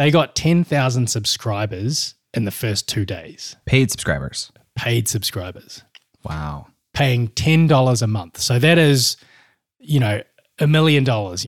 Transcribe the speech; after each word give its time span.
They 0.00 0.10
got 0.10 0.34
10,000 0.34 1.08
subscribers 1.10 2.14
in 2.32 2.46
the 2.46 2.50
first 2.50 2.88
two 2.88 3.04
days, 3.04 3.56
Paid 3.66 3.90
subscribers. 3.90 4.50
paid 4.74 5.08
subscribers, 5.08 5.82
Wow. 6.24 6.68
paying 6.94 7.28
$10 7.28 8.00
a 8.00 8.06
month. 8.06 8.38
So 8.38 8.58
that 8.60 8.78
is, 8.78 9.18
you 9.78 10.00
know, 10.00 10.22
a 10.58 10.66
million 10.66 11.04
dollars. 11.04 11.44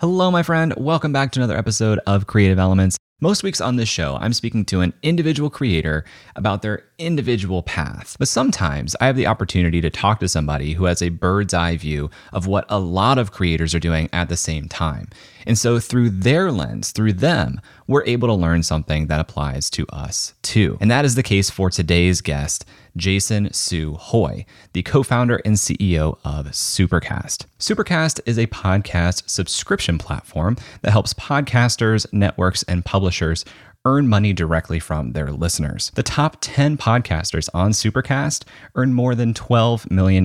Hello, 0.00 0.32
my 0.32 0.42
friend. 0.42 0.74
Welcome 0.76 1.12
back 1.12 1.30
to 1.32 1.38
another 1.38 1.56
episode 1.56 2.00
of 2.04 2.26
Creative 2.26 2.58
Elements. 2.58 2.96
Most 3.24 3.42
weeks 3.42 3.62
on 3.62 3.76
this 3.76 3.88
show, 3.88 4.18
I'm 4.20 4.34
speaking 4.34 4.66
to 4.66 4.82
an 4.82 4.92
individual 5.02 5.48
creator 5.48 6.04
about 6.36 6.60
their 6.60 6.84
individual 6.98 7.62
path. 7.62 8.16
But 8.18 8.28
sometimes 8.28 8.94
I 9.00 9.06
have 9.06 9.16
the 9.16 9.28
opportunity 9.28 9.80
to 9.80 9.88
talk 9.88 10.20
to 10.20 10.28
somebody 10.28 10.74
who 10.74 10.84
has 10.84 11.00
a 11.00 11.08
bird's 11.08 11.54
eye 11.54 11.78
view 11.78 12.10
of 12.34 12.46
what 12.46 12.66
a 12.68 12.78
lot 12.78 13.16
of 13.16 13.32
creators 13.32 13.74
are 13.74 13.80
doing 13.80 14.10
at 14.12 14.28
the 14.28 14.36
same 14.36 14.68
time. 14.68 15.08
And 15.46 15.56
so, 15.56 15.78
through 15.78 16.10
their 16.10 16.52
lens, 16.52 16.90
through 16.90 17.14
them, 17.14 17.62
we're 17.86 18.04
able 18.04 18.28
to 18.28 18.34
learn 18.34 18.62
something 18.62 19.06
that 19.06 19.20
applies 19.20 19.70
to 19.70 19.86
us 19.86 20.34
too. 20.42 20.76
And 20.82 20.90
that 20.90 21.06
is 21.06 21.14
the 21.14 21.22
case 21.22 21.48
for 21.48 21.70
today's 21.70 22.20
guest, 22.20 22.66
Jason 22.96 23.52
Su 23.52 23.94
Hoy, 23.94 24.46
the 24.72 24.82
co 24.82 25.02
founder 25.02 25.40
and 25.44 25.56
CEO 25.56 26.18
of 26.24 26.46
Supercast. 26.46 27.46
Supercast 27.58 28.20
is 28.26 28.38
a 28.38 28.46
podcast 28.46 29.28
subscription 29.28 29.98
platform 29.98 30.56
that 30.82 30.92
helps 30.92 31.14
podcasters, 31.14 32.10
networks, 32.12 32.62
and 32.64 32.84
publishers 32.84 33.44
earn 33.84 34.08
money 34.08 34.32
directly 34.32 34.78
from 34.78 35.12
their 35.12 35.30
listeners. 35.30 35.92
The 35.94 36.02
top 36.02 36.38
10 36.40 36.78
podcasters 36.78 37.48
on 37.52 37.72
Supercast 37.72 38.44
earn 38.74 38.94
more 38.94 39.14
than 39.14 39.34
$12 39.34 39.90
million 39.90 40.24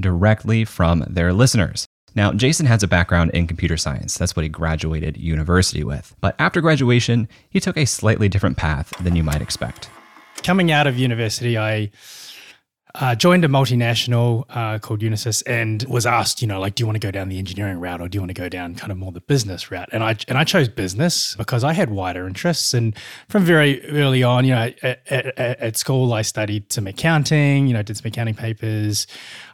directly 0.00 0.64
from 0.64 1.04
their 1.08 1.32
listeners. 1.32 1.86
Now, 2.14 2.32
Jason 2.32 2.66
has 2.66 2.82
a 2.82 2.88
background 2.88 3.30
in 3.32 3.46
computer 3.46 3.76
science. 3.76 4.18
That's 4.18 4.34
what 4.34 4.42
he 4.42 4.48
graduated 4.48 5.16
university 5.16 5.84
with. 5.84 6.16
But 6.20 6.34
after 6.40 6.60
graduation, 6.60 7.28
he 7.50 7.60
took 7.60 7.76
a 7.76 7.84
slightly 7.84 8.28
different 8.28 8.56
path 8.56 8.92
than 9.00 9.14
you 9.14 9.22
might 9.22 9.42
expect. 9.42 9.90
Coming 10.42 10.72
out 10.72 10.86
of 10.86 10.98
university, 10.98 11.58
I 11.58 11.90
uh, 12.94 13.14
joined 13.14 13.44
a 13.44 13.48
multinational 13.48 14.44
uh, 14.48 14.78
called 14.78 15.00
Unisys 15.00 15.42
and 15.46 15.84
was 15.84 16.06
asked, 16.06 16.40
you 16.40 16.48
know, 16.48 16.58
like, 16.58 16.74
do 16.74 16.82
you 16.82 16.86
want 16.86 16.96
to 16.96 17.06
go 17.06 17.10
down 17.10 17.28
the 17.28 17.38
engineering 17.38 17.78
route 17.78 18.00
or 18.00 18.08
do 18.08 18.16
you 18.16 18.20
want 18.20 18.30
to 18.30 18.34
go 18.34 18.48
down 18.48 18.74
kind 18.74 18.90
of 18.90 18.98
more 18.98 19.12
the 19.12 19.20
business 19.20 19.70
route? 19.70 19.88
And 19.92 20.02
I 20.02 20.16
and 20.26 20.38
I 20.38 20.44
chose 20.44 20.68
business 20.68 21.34
because 21.36 21.64
I 21.64 21.74
had 21.74 21.90
wider 21.90 22.26
interests. 22.26 22.74
And 22.74 22.96
from 23.28 23.44
very 23.44 23.84
early 23.90 24.22
on, 24.22 24.44
you 24.44 24.54
know, 24.54 24.72
at, 24.82 25.00
at, 25.10 25.38
at 25.38 25.76
school, 25.76 26.12
I 26.12 26.22
studied 26.22 26.72
some 26.72 26.86
accounting. 26.86 27.66
You 27.66 27.74
know, 27.74 27.82
did 27.82 27.96
some 27.96 28.08
accounting 28.08 28.34
papers. 28.34 29.06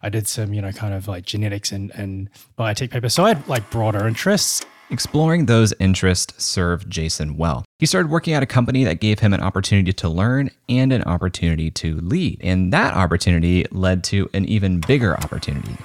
I 0.03 0.08
did 0.08 0.26
some, 0.26 0.54
you 0.54 0.62
know, 0.62 0.72
kind 0.72 0.94
of 0.94 1.08
like 1.08 1.26
genetics 1.26 1.72
and 1.72 1.91
and 1.92 2.31
biotech 2.58 2.91
papers. 2.91 3.14
So 3.14 3.25
I 3.25 3.34
had 3.34 3.48
like 3.48 3.69
broader 3.70 4.06
interests. 4.06 4.64
Exploring 4.94 5.47
those 5.47 5.75
interests 5.81 6.44
served 6.44 6.88
Jason 6.88 7.37
well. 7.37 7.65
He 7.81 7.87
started 7.87 8.12
working 8.12 8.32
at 8.32 8.44
a 8.44 8.47
company 8.47 8.84
that 8.84 9.00
gave 9.00 9.19
him 9.19 9.32
an 9.32 9.41
opportunity 9.41 9.93
to 9.93 10.09
learn 10.09 10.50
and 10.69 10.93
an 10.93 11.03
opportunity 11.03 11.69
to 11.72 11.97
lead. 11.97 12.41
And 12.44 12.72
that 12.72 12.94
opportunity 12.94 13.66
led 13.72 14.05
to 14.05 14.31
an 14.34 14.44
even 14.44 14.78
bigger 14.78 15.16
opportunity. 15.16 15.77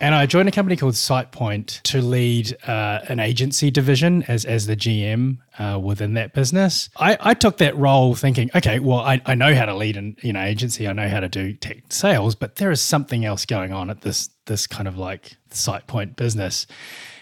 And 0.00 0.12
I 0.12 0.26
joined 0.26 0.48
a 0.48 0.52
company 0.52 0.76
called 0.76 0.94
SitePoint 0.94 1.82
to 1.82 2.02
lead 2.02 2.56
uh, 2.66 2.98
an 3.08 3.20
agency 3.20 3.70
division 3.70 4.24
as, 4.24 4.44
as 4.44 4.66
the 4.66 4.74
GM 4.74 5.38
uh, 5.60 5.78
within 5.78 6.14
that 6.14 6.32
business. 6.32 6.90
I, 6.96 7.16
I 7.20 7.34
took 7.34 7.58
that 7.58 7.76
role 7.76 8.16
thinking, 8.16 8.50
okay, 8.56 8.80
well, 8.80 8.98
I, 8.98 9.22
I 9.24 9.36
know 9.36 9.54
how 9.54 9.66
to 9.66 9.76
lead 9.76 9.96
an 9.96 10.16
you 10.20 10.32
know, 10.32 10.42
agency, 10.42 10.88
I 10.88 10.92
know 10.92 11.08
how 11.08 11.20
to 11.20 11.28
do 11.28 11.52
tech 11.52 11.84
sales, 11.90 12.34
but 12.34 12.56
there 12.56 12.72
is 12.72 12.80
something 12.80 13.24
else 13.24 13.46
going 13.46 13.72
on 13.72 13.88
at 13.88 14.00
this 14.00 14.30
this 14.46 14.66
kind 14.66 14.88
of 14.88 14.98
like 14.98 15.36
SitePoint 15.50 16.16
business, 16.16 16.66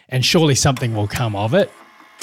and 0.09 0.25
surely 0.25 0.55
something 0.55 0.95
will 0.95 1.09
come 1.09 1.37
of 1.37 1.55
it. 1.55 1.71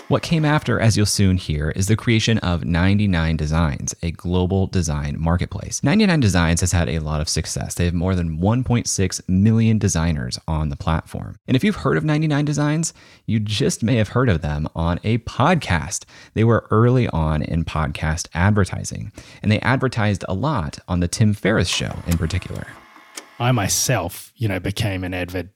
What 0.10 0.22
came 0.22 0.44
after, 0.44 0.82
as 0.82 0.98
you'll 0.98 1.06
soon 1.06 1.38
hear, 1.38 1.70
is 1.70 1.88
the 1.88 1.96
creation 1.96 2.38
of 2.40 2.66
99 2.66 3.38
Designs, 3.38 3.96
a 4.04 4.12
global 4.12 4.68
design 4.68 5.16
marketplace. 5.18 5.82
99 5.82 6.20
Designs 6.20 6.60
has 6.60 6.74
had 6.74 6.90
a 6.90 7.00
lot 7.00 7.22
of 7.22 7.30
success. 7.30 7.74
They 7.74 7.86
have 7.86 7.94
more 7.94 8.14
than 8.14 8.38
1.6 8.38 9.30
million 9.30 9.78
designers 9.78 10.38
on 10.46 10.68
the 10.68 10.76
platform. 10.76 11.38
And 11.48 11.56
if 11.56 11.64
you've 11.64 11.78
heard 11.78 11.96
of 11.96 12.04
99 12.04 12.44
Designs, 12.44 12.94
you 13.26 13.40
just 13.40 13.82
may 13.82 13.96
have 13.96 14.10
heard 14.10 14.28
of 14.28 14.42
them 14.42 14.68
on 14.76 15.00
a 15.06 15.20
podcast. 15.20 16.04
They 16.34 16.44
were 16.44 16.68
early 16.70 17.08
on 17.08 17.42
in 17.42 17.64
podcast 17.64 18.28
advertising, 18.34 19.14
and 19.42 19.52
they 19.52 19.62
advertised 19.62 20.26
a 20.28 20.34
lot 20.34 20.80
on 20.88 21.00
the 21.00 21.08
Tim 21.08 21.34
Ferriss 21.34 21.70
show 21.70 21.96
in 22.08 22.18
particular. 22.18 22.68
I 23.40 23.54
myself, 23.54 24.34
you 24.36 24.50
know, 24.50 24.60
became 24.60 25.06
an 25.06 25.14
avid 25.14 25.52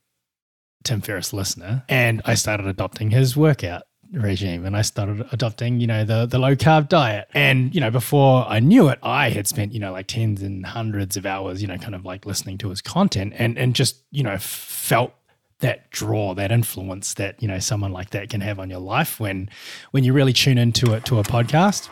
Tim 0.87 1.01
Ferriss 1.01 1.33
listener, 1.33 1.83
and 1.89 2.21
I 2.25 2.35
started 2.35 2.65
adopting 2.65 3.11
his 3.11 3.35
workout 3.35 3.83
regime 4.13 4.65
and 4.65 4.75
I 4.77 4.81
started 4.81 5.27
adopting, 5.31 5.79
you 5.79 5.87
know, 5.87 6.05
the 6.05 6.25
the 6.25 6.39
low 6.39 6.55
carb 6.55 6.89
diet. 6.89 7.27
And, 7.33 7.73
you 7.75 7.81
know, 7.81 7.91
before 7.91 8.45
I 8.47 8.59
knew 8.59 8.87
it, 8.87 8.99
I 9.03 9.29
had 9.29 9.47
spent, 9.47 9.73
you 9.73 9.79
know, 9.79 9.91
like 9.91 10.07
tens 10.07 10.41
and 10.41 10.65
hundreds 10.65 11.17
of 11.17 11.25
hours, 11.25 11.61
you 11.61 11.67
know, 11.67 11.77
kind 11.77 11.95
of 11.95 12.05
like 12.05 12.25
listening 12.25 12.57
to 12.59 12.69
his 12.69 12.81
content 12.81 13.33
and 13.35 13.57
and 13.57 13.75
just, 13.75 14.03
you 14.11 14.23
know, 14.23 14.37
felt 14.37 15.13
that 15.59 15.89
draw, 15.89 16.33
that 16.35 16.51
influence 16.51 17.15
that, 17.15 17.41
you 17.41 17.47
know, 17.47 17.59
someone 17.59 17.91
like 17.91 18.11
that 18.11 18.29
can 18.29 18.41
have 18.41 18.59
on 18.59 18.69
your 18.69 18.79
life 18.79 19.19
when 19.19 19.49
when 19.91 20.03
you 20.03 20.13
really 20.13 20.33
tune 20.33 20.57
into 20.57 20.93
it 20.93 21.05
to 21.05 21.19
a 21.19 21.23
podcast. 21.23 21.89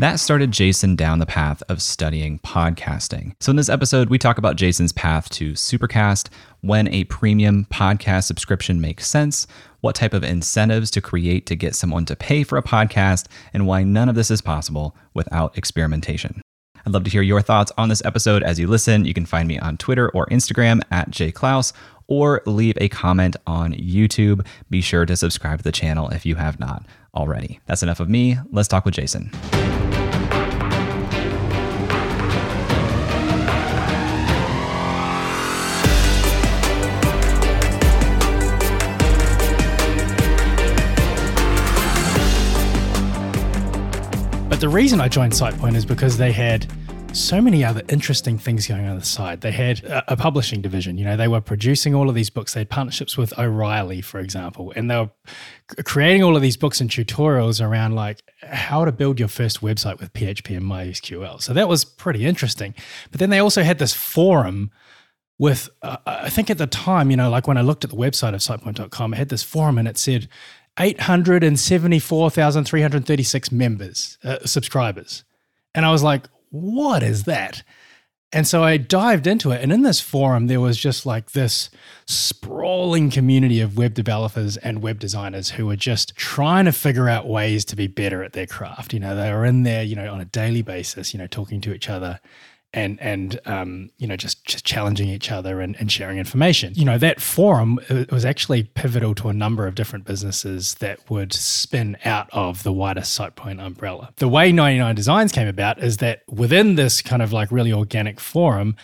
That 0.00 0.18
started 0.18 0.50
Jason 0.50 0.96
down 0.96 1.20
the 1.20 1.26
path 1.26 1.62
of 1.68 1.80
studying 1.80 2.40
podcasting. 2.40 3.36
So, 3.38 3.50
in 3.50 3.56
this 3.56 3.68
episode, 3.68 4.10
we 4.10 4.18
talk 4.18 4.38
about 4.38 4.56
Jason's 4.56 4.90
path 4.90 5.30
to 5.30 5.52
Supercast, 5.52 6.30
when 6.62 6.88
a 6.88 7.04
premium 7.04 7.68
podcast 7.70 8.24
subscription 8.24 8.80
makes 8.80 9.06
sense, 9.06 9.46
what 9.82 9.94
type 9.94 10.12
of 10.12 10.24
incentives 10.24 10.90
to 10.92 11.00
create 11.00 11.46
to 11.46 11.54
get 11.54 11.76
someone 11.76 12.06
to 12.06 12.16
pay 12.16 12.42
for 12.42 12.58
a 12.58 12.62
podcast, 12.62 13.28
and 13.52 13.68
why 13.68 13.84
none 13.84 14.08
of 14.08 14.16
this 14.16 14.32
is 14.32 14.40
possible 14.40 14.96
without 15.14 15.56
experimentation. 15.56 16.40
I'd 16.84 16.92
love 16.92 17.04
to 17.04 17.10
hear 17.10 17.22
your 17.22 17.40
thoughts 17.40 17.70
on 17.78 17.88
this 17.88 18.04
episode 18.04 18.42
as 18.42 18.58
you 18.58 18.66
listen. 18.66 19.04
You 19.04 19.14
can 19.14 19.26
find 19.26 19.46
me 19.46 19.60
on 19.60 19.76
Twitter 19.76 20.10
or 20.10 20.26
Instagram 20.26 20.82
at 20.90 21.12
jclouse 21.12 21.72
or 22.08 22.42
leave 22.46 22.76
a 22.80 22.88
comment 22.88 23.36
on 23.46 23.72
YouTube. 23.74 24.44
Be 24.70 24.80
sure 24.80 25.06
to 25.06 25.16
subscribe 25.16 25.58
to 25.58 25.64
the 25.64 25.72
channel 25.72 26.08
if 26.08 26.26
you 26.26 26.34
have 26.34 26.58
not 26.58 26.84
already. 27.14 27.60
That's 27.66 27.84
enough 27.84 28.00
of 28.00 28.08
me. 28.08 28.38
Let's 28.50 28.68
talk 28.68 28.84
with 28.84 28.94
Jason. 28.94 29.30
The 44.64 44.70
reason 44.70 44.98
I 44.98 45.08
joined 45.08 45.34
SitePoint 45.34 45.74
is 45.74 45.84
because 45.84 46.16
they 46.16 46.32
had 46.32 46.66
so 47.12 47.38
many 47.38 47.62
other 47.62 47.82
interesting 47.90 48.38
things 48.38 48.66
going 48.66 48.86
on 48.86 48.98
the 48.98 49.04
side. 49.04 49.42
They 49.42 49.52
had 49.52 49.84
a, 49.84 50.14
a, 50.14 50.16
publishing 50.16 50.62
division. 50.62 50.96
You 50.96 51.04
know, 51.04 51.18
they 51.18 51.28
were 51.28 51.42
producing 51.42 51.94
all 51.94 52.08
of 52.08 52.14
these 52.14 52.30
books. 52.30 52.54
They 52.54 52.60
had 52.60 52.70
partnerships 52.70 53.18
with 53.18 53.38
O'Reilly, 53.38 54.00
for 54.00 54.20
example, 54.20 54.72
and 54.74 54.90
they 54.90 54.96
were 54.96 55.10
creating 55.84 56.22
all 56.22 56.34
of 56.34 56.40
these 56.40 56.56
books 56.56 56.80
and 56.80 56.88
tutorials 56.88 57.62
around 57.62 57.94
like 57.94 58.22
how 58.42 58.86
to 58.86 58.90
build 58.90 59.18
your 59.18 59.28
first 59.28 59.60
website 59.60 60.00
with 60.00 60.14
PHP 60.14 60.56
and 60.56 60.64
MySQL. 60.64 61.42
So 61.42 61.52
that 61.52 61.68
was 61.68 61.84
pretty 61.84 62.24
interesting. 62.24 62.72
But 63.10 63.20
then 63.20 63.28
they 63.28 63.40
also 63.40 63.64
had 63.64 63.78
this 63.78 63.92
forum 63.92 64.70
with, 65.38 65.68
uh, 65.82 65.98
I 66.06 66.30
think 66.30 66.48
at 66.48 66.56
the 66.56 66.66
time, 66.66 67.10
you 67.10 67.18
know, 67.18 67.28
like 67.28 67.46
when 67.46 67.58
I 67.58 67.60
looked 67.60 67.84
at 67.84 67.90
the 67.90 67.96
website 67.96 68.32
of 68.32 68.40
sitepoint.com, 68.40 69.12
it 69.12 69.18
had 69.18 69.28
this 69.28 69.42
forum 69.42 69.76
and 69.76 69.86
it 69.86 69.98
said, 69.98 70.26
874,336 70.78 73.52
members, 73.52 74.18
uh, 74.24 74.38
subscribers. 74.44 75.24
And 75.74 75.86
I 75.86 75.90
was 75.90 76.02
like, 76.02 76.26
what 76.50 77.02
is 77.02 77.24
that? 77.24 77.62
And 78.32 78.46
so 78.48 78.64
I 78.64 78.78
dived 78.78 79.28
into 79.28 79.52
it. 79.52 79.62
And 79.62 79.72
in 79.72 79.82
this 79.82 80.00
forum, 80.00 80.48
there 80.48 80.60
was 80.60 80.76
just 80.76 81.06
like 81.06 81.30
this 81.30 81.70
sprawling 82.04 83.08
community 83.08 83.60
of 83.60 83.78
web 83.78 83.94
developers 83.94 84.56
and 84.56 84.82
web 84.82 84.98
designers 84.98 85.50
who 85.50 85.66
were 85.66 85.76
just 85.76 86.16
trying 86.16 86.64
to 86.64 86.72
figure 86.72 87.08
out 87.08 87.28
ways 87.28 87.64
to 87.66 87.76
be 87.76 87.86
better 87.86 88.24
at 88.24 88.32
their 88.32 88.48
craft. 88.48 88.92
You 88.92 88.98
know, 88.98 89.14
they 89.14 89.32
were 89.32 89.44
in 89.44 89.62
there, 89.62 89.84
you 89.84 89.94
know, 89.94 90.12
on 90.12 90.20
a 90.20 90.24
daily 90.24 90.62
basis, 90.62 91.14
you 91.14 91.18
know, 91.18 91.28
talking 91.28 91.60
to 91.60 91.72
each 91.72 91.88
other 91.88 92.18
and 92.74 93.00
and 93.00 93.40
um, 93.46 93.90
you 93.98 94.06
know 94.06 94.16
just 94.16 94.44
just 94.44 94.64
challenging 94.64 95.08
each 95.08 95.30
other 95.30 95.60
and, 95.60 95.76
and 95.78 95.90
sharing 95.90 96.18
information. 96.18 96.74
You 96.74 96.84
know 96.84 96.98
that 96.98 97.20
forum 97.20 97.78
was 98.10 98.24
actually 98.24 98.64
pivotal 98.64 99.14
to 99.16 99.28
a 99.28 99.32
number 99.32 99.66
of 99.66 99.74
different 99.74 100.04
businesses 100.04 100.74
that 100.74 101.08
would 101.08 101.32
spin 101.32 101.96
out 102.04 102.28
of 102.32 102.62
the 102.64 102.72
wider 102.72 103.00
SitePoint 103.00 103.64
umbrella. 103.64 104.12
The 104.16 104.28
way 104.28 104.52
99 104.52 104.94
Designs 104.94 105.32
came 105.32 105.48
about 105.48 105.82
is 105.82 105.98
that 105.98 106.22
within 106.28 106.74
this 106.74 107.00
kind 107.00 107.22
of 107.22 107.32
like 107.32 107.50
really 107.50 107.72
organic 107.72 108.20
forum, 108.20 108.76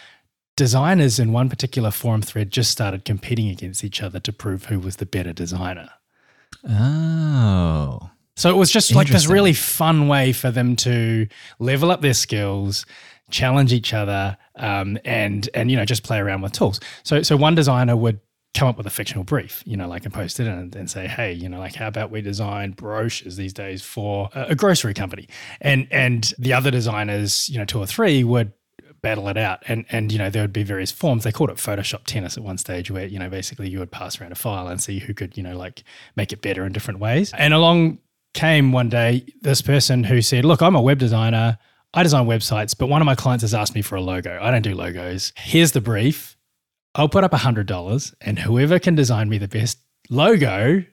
designers 0.56 1.19
in 1.19 1.32
one 1.32 1.48
particular 1.48 1.90
forum 1.90 2.22
thread 2.22 2.50
just 2.50 2.70
started 2.70 3.04
competing 3.04 3.48
against 3.48 3.82
each 3.82 4.02
other 4.02 4.20
to 4.20 4.32
prove 4.32 4.66
who 4.66 4.78
was 4.78 4.96
the 4.96 5.06
better 5.06 5.32
designer. 5.32 5.90
Oh. 6.69 8.10
So 8.37 8.48
it 8.48 8.56
was 8.56 8.70
just 8.70 8.94
like 8.94 9.08
this 9.08 9.26
really 9.26 9.52
fun 9.52 10.08
way 10.08 10.32
for 10.32 10.50
them 10.50 10.75
to 10.76 11.26
level 11.58 11.90
up 11.90 12.00
their 12.00 12.14
skills, 12.14 12.87
challenge 13.30 13.72
each 13.72 13.92
other, 13.92 14.36
um, 14.56 14.98
and 15.04 15.48
and 15.54 15.70
you 15.70 15.76
know 15.76 15.84
just 15.84 16.02
play 16.02 16.18
around 16.18 16.42
with 16.42 16.52
tools. 16.52 16.80
So 17.02 17.22
so 17.22 17.36
one 17.36 17.54
designer 17.54 17.96
would 17.96 18.20
come 18.54 18.68
up 18.68 18.76
with 18.76 18.86
a 18.86 18.90
fictional 18.90 19.22
brief, 19.22 19.62
you 19.64 19.76
know, 19.76 19.88
like 19.88 20.04
and 20.04 20.12
post 20.12 20.40
it 20.40 20.46
and, 20.48 20.74
and 20.74 20.90
say, 20.90 21.06
hey, 21.06 21.32
you 21.32 21.48
know, 21.48 21.60
like 21.60 21.76
how 21.76 21.86
about 21.86 22.10
we 22.10 22.20
design 22.20 22.72
brochures 22.72 23.36
these 23.36 23.52
days 23.52 23.80
for 23.80 24.28
a, 24.34 24.46
a 24.50 24.54
grocery 24.54 24.94
company, 24.94 25.28
and 25.60 25.86
and 25.90 26.32
the 26.38 26.52
other 26.52 26.70
designers, 26.70 27.48
you 27.48 27.58
know, 27.58 27.64
two 27.64 27.78
or 27.78 27.86
three 27.86 28.24
would 28.24 28.52
battle 29.02 29.28
it 29.28 29.36
out. 29.36 29.62
And 29.66 29.84
and 29.90 30.12
you 30.12 30.18
know 30.18 30.30
there 30.30 30.42
would 30.42 30.52
be 30.52 30.62
various 30.62 30.92
forms. 30.92 31.24
They 31.24 31.32
called 31.32 31.50
it 31.50 31.56
photoshop 31.56 32.04
tennis 32.04 32.36
at 32.36 32.42
one 32.42 32.58
stage 32.58 32.90
where 32.90 33.06
you 33.06 33.18
know 33.18 33.30
basically 33.30 33.68
you 33.68 33.78
would 33.78 33.90
pass 33.90 34.20
around 34.20 34.32
a 34.32 34.36
file 34.36 34.68
and 34.68 34.80
see 34.80 34.98
who 34.98 35.14
could 35.14 35.36
you 35.36 35.42
know 35.42 35.56
like 35.56 35.84
make 36.16 36.32
it 36.32 36.42
better 36.42 36.64
in 36.64 36.72
different 36.72 37.00
ways. 37.00 37.32
And 37.36 37.54
along 37.54 37.98
came 38.32 38.72
one 38.72 38.88
day 38.88 39.26
this 39.40 39.60
person 39.60 40.04
who 40.04 40.22
said 40.22 40.44
look 40.44 40.62
i'm 40.62 40.76
a 40.76 40.80
web 40.80 40.98
designer 40.98 41.58
I 41.92 42.02
design 42.02 42.26
websites, 42.26 42.76
but 42.76 42.88
one 42.88 43.02
of 43.02 43.06
my 43.06 43.14
clients 43.14 43.42
has 43.42 43.54
asked 43.54 43.75
me 43.75 43.82
for 43.82 43.96
a 43.96 44.00
logo. 44.00 44.38
I 44.40 44.50
don't 44.50 44.62
do 44.62 44.75
logos. 44.75 45.32
Here's 45.37 45.72
the 45.72 45.81
brief. 45.81 46.37
I'll 46.94 47.08
put 47.08 47.25
up 47.25 47.32
$100 47.32 48.14
and 48.20 48.38
whoever 48.38 48.78
can 48.78 48.94
design 48.94 49.28
me 49.28 49.38
the 49.38 49.48
best 49.48 49.78
logo 50.08 50.84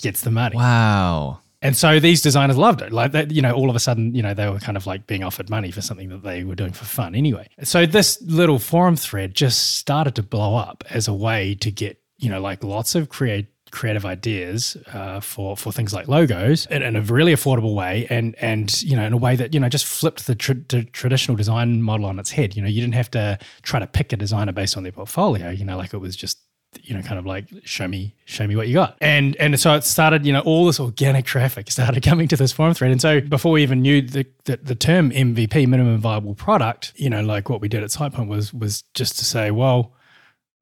gets 0.00 0.22
the 0.22 0.30
money. 0.30 0.56
Wow. 0.56 1.40
And 1.60 1.76
so 1.76 1.98
these 1.98 2.22
designers 2.22 2.56
loved 2.56 2.82
it. 2.82 2.92
Like 2.92 3.12
that, 3.12 3.30
you 3.32 3.42
know, 3.42 3.52
all 3.52 3.68
of 3.68 3.74
a 3.74 3.80
sudden, 3.80 4.14
you 4.14 4.22
know, 4.22 4.32
they 4.32 4.48
were 4.48 4.60
kind 4.60 4.76
of 4.76 4.86
like 4.86 5.06
being 5.06 5.24
offered 5.24 5.50
money 5.50 5.70
for 5.70 5.80
something 5.80 6.08
that 6.10 6.22
they 6.22 6.44
were 6.44 6.54
doing 6.54 6.72
for 6.72 6.84
fun 6.84 7.14
anyway. 7.14 7.48
So 7.64 7.84
this 7.84 8.20
little 8.22 8.58
forum 8.58 8.96
thread 8.96 9.34
just 9.34 9.76
started 9.76 10.14
to 10.16 10.22
blow 10.22 10.56
up 10.56 10.84
as 10.90 11.08
a 11.08 11.14
way 11.14 11.56
to 11.56 11.70
get, 11.70 12.00
you 12.16 12.30
know, 12.30 12.40
like 12.40 12.62
lots 12.62 12.94
of 12.94 13.08
create 13.08 13.46
creative 13.70 14.04
ideas 14.04 14.76
uh, 14.92 15.20
for 15.20 15.56
for 15.56 15.72
things 15.72 15.92
like 15.92 16.08
logos 16.08 16.66
in, 16.66 16.82
in, 16.82 16.96
a 16.96 17.00
really 17.02 17.32
affordable 17.32 17.74
way 17.74 18.06
and 18.10 18.34
and 18.40 18.82
you 18.82 18.96
know 18.96 19.04
in 19.04 19.12
a 19.12 19.16
way 19.16 19.36
that 19.36 19.54
you 19.54 19.60
know 19.60 19.68
just 19.68 19.86
flipped 19.86 20.26
the, 20.26 20.34
tr- 20.34 20.52
the, 20.68 20.84
traditional 20.84 21.36
design 21.36 21.82
model 21.82 22.06
on 22.06 22.18
its 22.18 22.30
head. 22.30 22.56
You 22.56 22.62
know 22.62 22.68
you 22.68 22.80
didn't 22.80 22.94
have 22.94 23.10
to 23.12 23.38
try 23.62 23.80
to 23.80 23.86
pick 23.86 24.12
a 24.12 24.16
designer 24.16 24.52
based 24.52 24.76
on 24.76 24.82
their 24.82 24.92
portfolio. 24.92 25.50
You 25.50 25.64
know 25.64 25.76
like 25.76 25.94
it 25.94 25.98
was 25.98 26.16
just 26.16 26.38
you 26.82 26.94
know 26.94 27.02
kind 27.02 27.18
of 27.18 27.26
like 27.26 27.48
show 27.64 27.88
me 27.88 28.14
show 28.24 28.46
me 28.46 28.56
what 28.56 28.68
you 28.68 28.74
got. 28.74 28.96
And 29.00 29.36
and 29.36 29.58
so 29.58 29.74
it 29.74 29.84
started 29.84 30.26
you 30.26 30.32
know 30.32 30.40
all 30.40 30.66
this 30.66 30.80
organic 30.80 31.24
traffic 31.24 31.70
started 31.70 32.02
coming 32.02 32.28
to 32.28 32.36
this 32.36 32.52
forum 32.52 32.74
thread. 32.74 32.90
And 32.90 33.00
so 33.00 33.20
before 33.20 33.52
we 33.52 33.62
even 33.62 33.82
knew 33.82 34.02
the, 34.02 34.26
the, 34.44 34.56
the 34.56 34.74
term 34.74 35.10
mvp 35.10 35.66
minimum 35.66 35.98
viable 35.98 36.34
product 36.34 36.92
you 36.96 37.10
know 37.10 37.22
like 37.22 37.48
what 37.48 37.60
we 37.60 37.68
did 37.68 37.82
at 37.82 37.90
SitePoint 37.90 38.28
was 38.28 38.52
was 38.52 38.82
just 38.94 39.18
to 39.18 39.24
say 39.24 39.50
well 39.50 39.94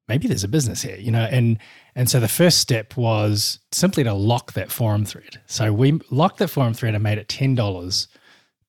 maybe 0.07 0.27
there's 0.27 0.43
a 0.43 0.47
business 0.47 0.81
here, 0.81 0.97
you 0.97 1.11
know, 1.11 1.23
and 1.23 1.57
and 1.97 2.07
so 2.07 2.19
the 2.19 2.27
first 2.27 2.59
step 2.59 2.95
was 2.95 3.57
simply 3.71 4.03
to 4.03 4.13
lock 4.13 4.53
that 4.53 4.71
forum 4.71 5.03
thread. 5.03 5.41
So 5.47 5.73
we 5.73 5.99
locked 6.11 6.37
that 6.37 6.49
forum 6.49 6.75
thread 6.75 6.93
and 6.93 7.03
made 7.03 7.17
it 7.17 7.27
ten 7.27 7.55
dollars 7.55 8.07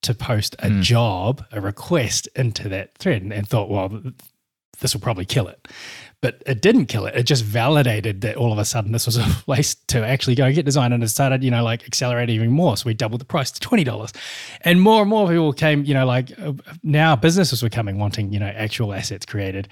to 0.01 0.15
post 0.15 0.55
a 0.57 0.69
mm. 0.69 0.81
job, 0.81 1.45
a 1.51 1.61
request 1.61 2.27
into 2.35 2.67
that 2.69 2.97
thread, 2.97 3.21
and, 3.21 3.31
and 3.31 3.47
thought, 3.47 3.69
well, 3.69 4.01
this 4.79 4.95
will 4.95 5.01
probably 5.01 5.25
kill 5.25 5.47
it. 5.47 5.67
But 6.21 6.41
it 6.47 6.63
didn't 6.63 6.87
kill 6.87 7.05
it. 7.05 7.15
It 7.15 7.23
just 7.23 7.43
validated 7.43 8.21
that 8.21 8.35
all 8.35 8.51
of 8.51 8.57
a 8.57 8.65
sudden 8.65 8.93
this 8.93 9.05
was 9.05 9.17
a 9.17 9.21
place 9.45 9.75
to 9.89 10.03
actually 10.03 10.33
go 10.33 10.45
and 10.45 10.55
get 10.55 10.65
design, 10.65 10.91
and 10.91 11.03
it 11.03 11.09
started, 11.09 11.43
you 11.43 11.51
know, 11.51 11.63
like 11.63 11.83
accelerating 11.83 12.35
even 12.35 12.49
more. 12.49 12.77
So 12.77 12.87
we 12.87 12.95
doubled 12.95 13.21
the 13.21 13.25
price 13.25 13.51
to 13.51 13.59
twenty 13.59 13.83
dollars, 13.83 14.11
and 14.61 14.81
more 14.81 15.01
and 15.01 15.09
more 15.09 15.27
people 15.27 15.53
came, 15.53 15.85
you 15.85 15.93
know, 15.93 16.07
like 16.07 16.31
uh, 16.39 16.53
now 16.81 17.15
businesses 17.15 17.61
were 17.61 17.69
coming 17.69 17.99
wanting, 17.99 18.33
you 18.33 18.39
know, 18.39 18.47
actual 18.47 18.91
assets 18.91 19.27
created. 19.27 19.67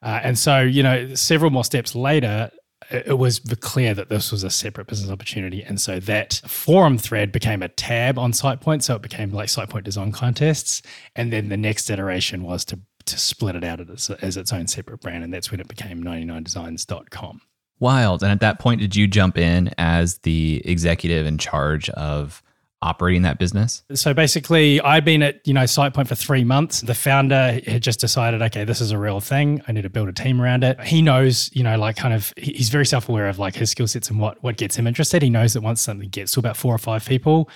Uh, 0.00 0.20
and 0.22 0.38
so, 0.38 0.60
you 0.60 0.82
know, 0.82 1.14
several 1.14 1.50
more 1.50 1.64
steps 1.64 1.94
later, 1.94 2.50
it 2.90 3.18
was 3.18 3.40
clear 3.60 3.94
that 3.94 4.08
this 4.08 4.30
was 4.30 4.44
a 4.44 4.50
separate 4.50 4.86
business 4.86 5.10
opportunity. 5.10 5.62
And 5.62 5.80
so 5.80 6.00
that 6.00 6.40
forum 6.46 6.98
thread 6.98 7.32
became 7.32 7.62
a 7.62 7.68
tab 7.68 8.18
on 8.18 8.32
SitePoint. 8.32 8.82
So 8.82 8.96
it 8.96 9.02
became 9.02 9.30
like 9.30 9.48
SitePoint 9.48 9.84
design 9.84 10.12
contests. 10.12 10.82
And 11.16 11.32
then 11.32 11.48
the 11.48 11.56
next 11.56 11.90
iteration 11.90 12.42
was 12.42 12.64
to, 12.66 12.78
to 13.06 13.18
split 13.18 13.56
it 13.56 13.64
out 13.64 13.80
as, 13.80 14.10
as 14.10 14.36
its 14.36 14.52
own 14.52 14.66
separate 14.66 15.00
brand. 15.00 15.24
And 15.24 15.32
that's 15.32 15.50
when 15.50 15.60
it 15.60 15.68
became 15.68 16.02
99designs.com. 16.02 17.40
Wild. 17.80 18.22
And 18.22 18.30
at 18.30 18.40
that 18.40 18.60
point, 18.60 18.80
did 18.80 18.94
you 18.94 19.08
jump 19.08 19.36
in 19.36 19.70
as 19.78 20.18
the 20.18 20.62
executive 20.64 21.26
in 21.26 21.38
charge 21.38 21.90
of 21.90 22.42
operating 22.84 23.22
that 23.22 23.38
business? 23.38 23.82
So 23.94 24.14
basically, 24.14 24.80
I'd 24.80 25.04
been 25.04 25.22
at 25.22 25.46
you 25.46 25.54
know 25.54 25.62
SitePoint 25.62 26.06
for 26.06 26.14
three 26.14 26.44
months. 26.44 26.82
The 26.82 26.94
founder 26.94 27.60
had 27.66 27.82
just 27.82 27.98
decided, 27.98 28.42
okay, 28.42 28.64
this 28.64 28.80
is 28.80 28.90
a 28.90 28.98
real 28.98 29.20
thing. 29.20 29.62
I 29.66 29.72
need 29.72 29.82
to 29.82 29.90
build 29.90 30.08
a 30.08 30.12
team 30.12 30.40
around 30.40 30.62
it. 30.62 30.80
He 30.80 31.02
knows, 31.02 31.50
you 31.52 31.62
know, 31.62 31.76
like 31.78 31.96
kind 31.96 32.14
of, 32.14 32.32
he's 32.36 32.68
very 32.68 32.86
self 32.86 33.08
aware 33.08 33.28
of 33.28 33.38
like 33.38 33.56
his 33.56 33.70
skill 33.70 33.88
sets 33.88 34.10
and 34.10 34.20
what 34.20 34.42
what 34.42 34.56
gets 34.56 34.76
him 34.76 34.86
interested. 34.86 35.22
He 35.22 35.30
knows 35.30 35.54
that 35.54 35.62
once 35.62 35.80
something 35.80 36.08
gets 36.10 36.32
to 36.32 36.40
about 36.40 36.56
four 36.56 36.74
or 36.74 36.78
five 36.78 37.04
people, 37.04 37.48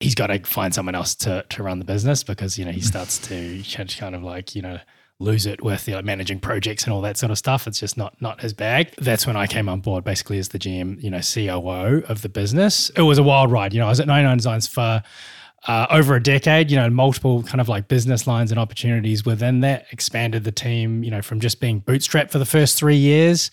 he's 0.00 0.14
got 0.14 0.28
to 0.28 0.38
find 0.40 0.74
someone 0.74 0.94
else 0.94 1.14
to 1.14 1.44
to 1.50 1.62
run 1.62 1.78
the 1.78 1.84
business 1.84 2.22
because 2.22 2.58
you 2.58 2.64
know 2.64 2.72
he 2.72 2.80
starts 2.80 3.18
to 3.18 3.62
change 3.62 3.98
kind 4.00 4.14
of 4.14 4.22
like 4.22 4.54
you 4.54 4.62
know 4.62 4.78
lose 5.18 5.46
it 5.46 5.62
with 5.62 5.88
you 5.88 5.94
know, 5.94 6.02
managing 6.02 6.38
projects 6.38 6.84
and 6.84 6.92
all 6.92 7.00
that 7.00 7.16
sort 7.16 7.30
of 7.30 7.38
stuff. 7.38 7.66
It's 7.66 7.80
just 7.80 7.96
not 7.96 8.20
not 8.20 8.40
his 8.40 8.52
bag. 8.52 8.94
That's 8.98 9.26
when 9.26 9.36
I 9.36 9.46
came 9.46 9.68
on 9.68 9.80
board, 9.80 10.04
basically 10.04 10.38
as 10.38 10.48
the 10.48 10.58
GM, 10.58 11.02
you 11.02 11.10
know, 11.10 11.20
COO 11.20 12.04
of 12.08 12.22
the 12.22 12.28
business. 12.28 12.90
It 12.90 13.02
was 13.02 13.18
a 13.18 13.22
wild 13.22 13.50
ride. 13.50 13.72
You 13.72 13.80
know, 13.80 13.86
I 13.86 13.90
was 13.90 14.00
at 14.00 14.06
99 14.06 14.36
Designs 14.36 14.66
for 14.66 15.02
uh, 15.66 15.86
over 15.90 16.14
a 16.14 16.22
decade, 16.22 16.70
you 16.70 16.76
know, 16.76 16.88
multiple 16.88 17.42
kind 17.42 17.60
of 17.60 17.68
like 17.68 17.88
business 17.88 18.26
lines 18.26 18.50
and 18.50 18.60
opportunities 18.60 19.24
within 19.24 19.60
that. 19.60 19.86
Expanded 19.90 20.44
the 20.44 20.52
team, 20.52 21.02
you 21.02 21.10
know, 21.10 21.22
from 21.22 21.40
just 21.40 21.60
being 21.60 21.80
bootstrapped 21.80 22.30
for 22.30 22.38
the 22.38 22.46
first 22.46 22.76
three 22.76 22.96
years 22.96 23.50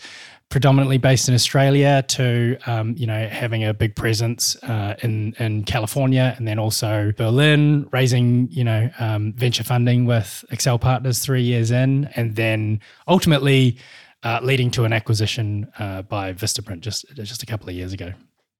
predominantly 0.50 0.98
based 0.98 1.28
in 1.28 1.34
Australia 1.34 2.04
to 2.08 2.58
um, 2.68 2.96
you 2.98 3.08
know 3.08 3.28
having 3.28 3.64
a 3.64 3.74
big 3.74 3.96
presence 3.96 4.56
uh, 4.64 4.96
in 5.02 5.34
in 5.40 5.64
California 5.64 6.36
and 6.38 6.48
then 6.48 6.60
also 6.60 7.12
Berlin, 7.18 7.88
raising 7.92 8.48
you 8.52 8.64
know 8.64 8.90
um, 9.00 9.34
venture 9.34 9.64
funding 9.64 10.06
with 10.06 10.46
Accel 10.52 10.80
Partners 10.80 11.20
three 11.20 11.42
years 11.42 11.72
in, 11.72 12.10
and 12.16 12.36
then 12.36 12.80
ultimately 13.08 13.78
uh, 14.24 14.40
leading 14.44 14.72
to 14.72 14.86
an 14.86 14.94
acquisition 14.94 15.72
uh, 15.80 16.02
by 16.04 16.34
Vistaprint 16.34 16.82
just 16.82 17.06
just 17.16 17.44
a 17.44 17.46
couple 17.46 17.70
of 17.70 17.76
years 17.76 17.94
ago. 17.94 18.14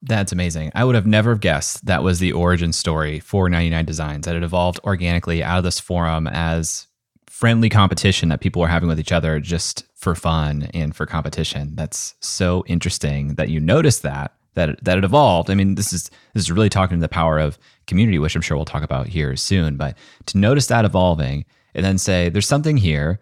That's 0.06 0.34
amazing. 0.34 0.72
I 0.76 0.84
would 0.84 0.96
have 0.96 1.08
never 1.08 1.36
guessed 1.36 1.86
that 1.86 2.04
was 2.04 2.20
the 2.20 2.34
origin 2.34 2.74
story 2.74 3.22
for 3.22 3.50
99 3.50 3.86
Designs, 3.86 4.26
that 4.26 4.36
it 4.36 4.44
evolved 4.44 4.82
organically 4.84 5.42
out 5.42 5.60
of 5.60 5.64
this 5.64 5.80
forum 5.80 6.28
as 6.28 6.88
friendly 7.30 7.70
competition 7.70 8.30
that 8.30 8.42
people 8.42 8.62
were 8.62 8.68
having 8.68 8.90
with 8.90 9.00
each 9.00 9.14
other 9.14 9.40
just 9.40 9.86
for 10.04 10.16
fun 10.16 10.70
and 10.74 10.96
for 10.96 11.06
competition. 11.06 11.76
That's 11.76 12.14
so 12.20 12.64
interesting 12.68 13.36
that 13.36 13.50
you 13.50 13.60
noticed 13.60 14.04
that 14.04 14.34
that 14.56 14.70
it, 14.70 14.84
that 14.84 14.98
it 14.98 15.04
evolved. 15.04 15.50
I 15.50 15.56
mean, 15.56 15.76
this 15.76 15.92
is 15.94 16.12
this 16.34 16.44
is 16.44 16.52
really 16.52 16.70
talking 16.70 16.98
to 16.98 17.02
the 17.02 17.10
power 17.10 17.40
of 17.40 17.58
community, 17.88 18.20
which 18.20 18.36
I'm 18.36 18.42
sure 18.42 18.56
we'll 18.56 18.66
talk 18.66 18.84
about 18.84 19.08
here 19.08 19.36
soon. 19.36 19.78
But 19.78 19.98
to 20.28 20.38
notice 20.38 20.68
that 20.68 20.86
evolving 20.86 21.46
and 21.74 21.84
then 21.84 21.98
say, 21.98 22.30
"There's 22.30 22.48
something 22.48 22.78
here. 22.78 23.20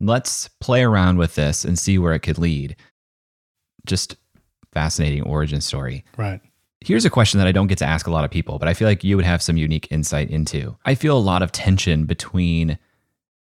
Let's 0.00 0.48
play 0.60 0.82
around 0.82 1.16
with 1.16 1.36
this 1.36 1.64
and 1.64 1.78
see 1.78 1.98
where 1.98 2.12
it 2.12 2.20
could 2.20 2.38
lead." 2.38 2.76
Just 3.86 4.16
fascinating 4.72 5.22
origin 5.22 5.60
story. 5.60 6.04
Right. 6.16 6.40
Here's 6.80 7.06
a 7.06 7.10
question 7.10 7.38
that 7.38 7.46
I 7.46 7.52
don't 7.52 7.68
get 7.68 7.78
to 7.78 7.86
ask 7.86 8.06
a 8.06 8.10
lot 8.10 8.24
of 8.24 8.30
people, 8.30 8.58
but 8.58 8.68
I 8.68 8.74
feel 8.74 8.86
like 8.86 9.04
you 9.04 9.16
would 9.16 9.24
have 9.24 9.40
some 9.40 9.56
unique 9.56 9.88
insight 9.90 10.30
into. 10.30 10.76
I 10.84 10.94
feel 10.94 11.16
a 11.16 11.18
lot 11.18 11.42
of 11.42 11.50
tension 11.50 12.04
between 12.04 12.78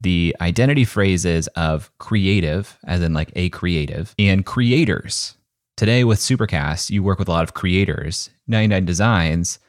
the 0.01 0.35
identity 0.41 0.85
phrases 0.85 1.47
of 1.55 1.91
creative, 1.97 2.77
as 2.85 3.01
in 3.01 3.13
like 3.13 3.31
a 3.35 3.49
creative, 3.49 4.13
and 4.19 4.45
creators. 4.45 5.35
Today 5.77 6.03
with 6.03 6.19
Supercast, 6.19 6.89
you 6.89 7.03
work 7.03 7.19
with 7.19 7.27
a 7.27 7.31
lot 7.31 7.43
of 7.43 7.53
creators. 7.53 8.29
99 8.47 8.85
Designs 8.85 9.59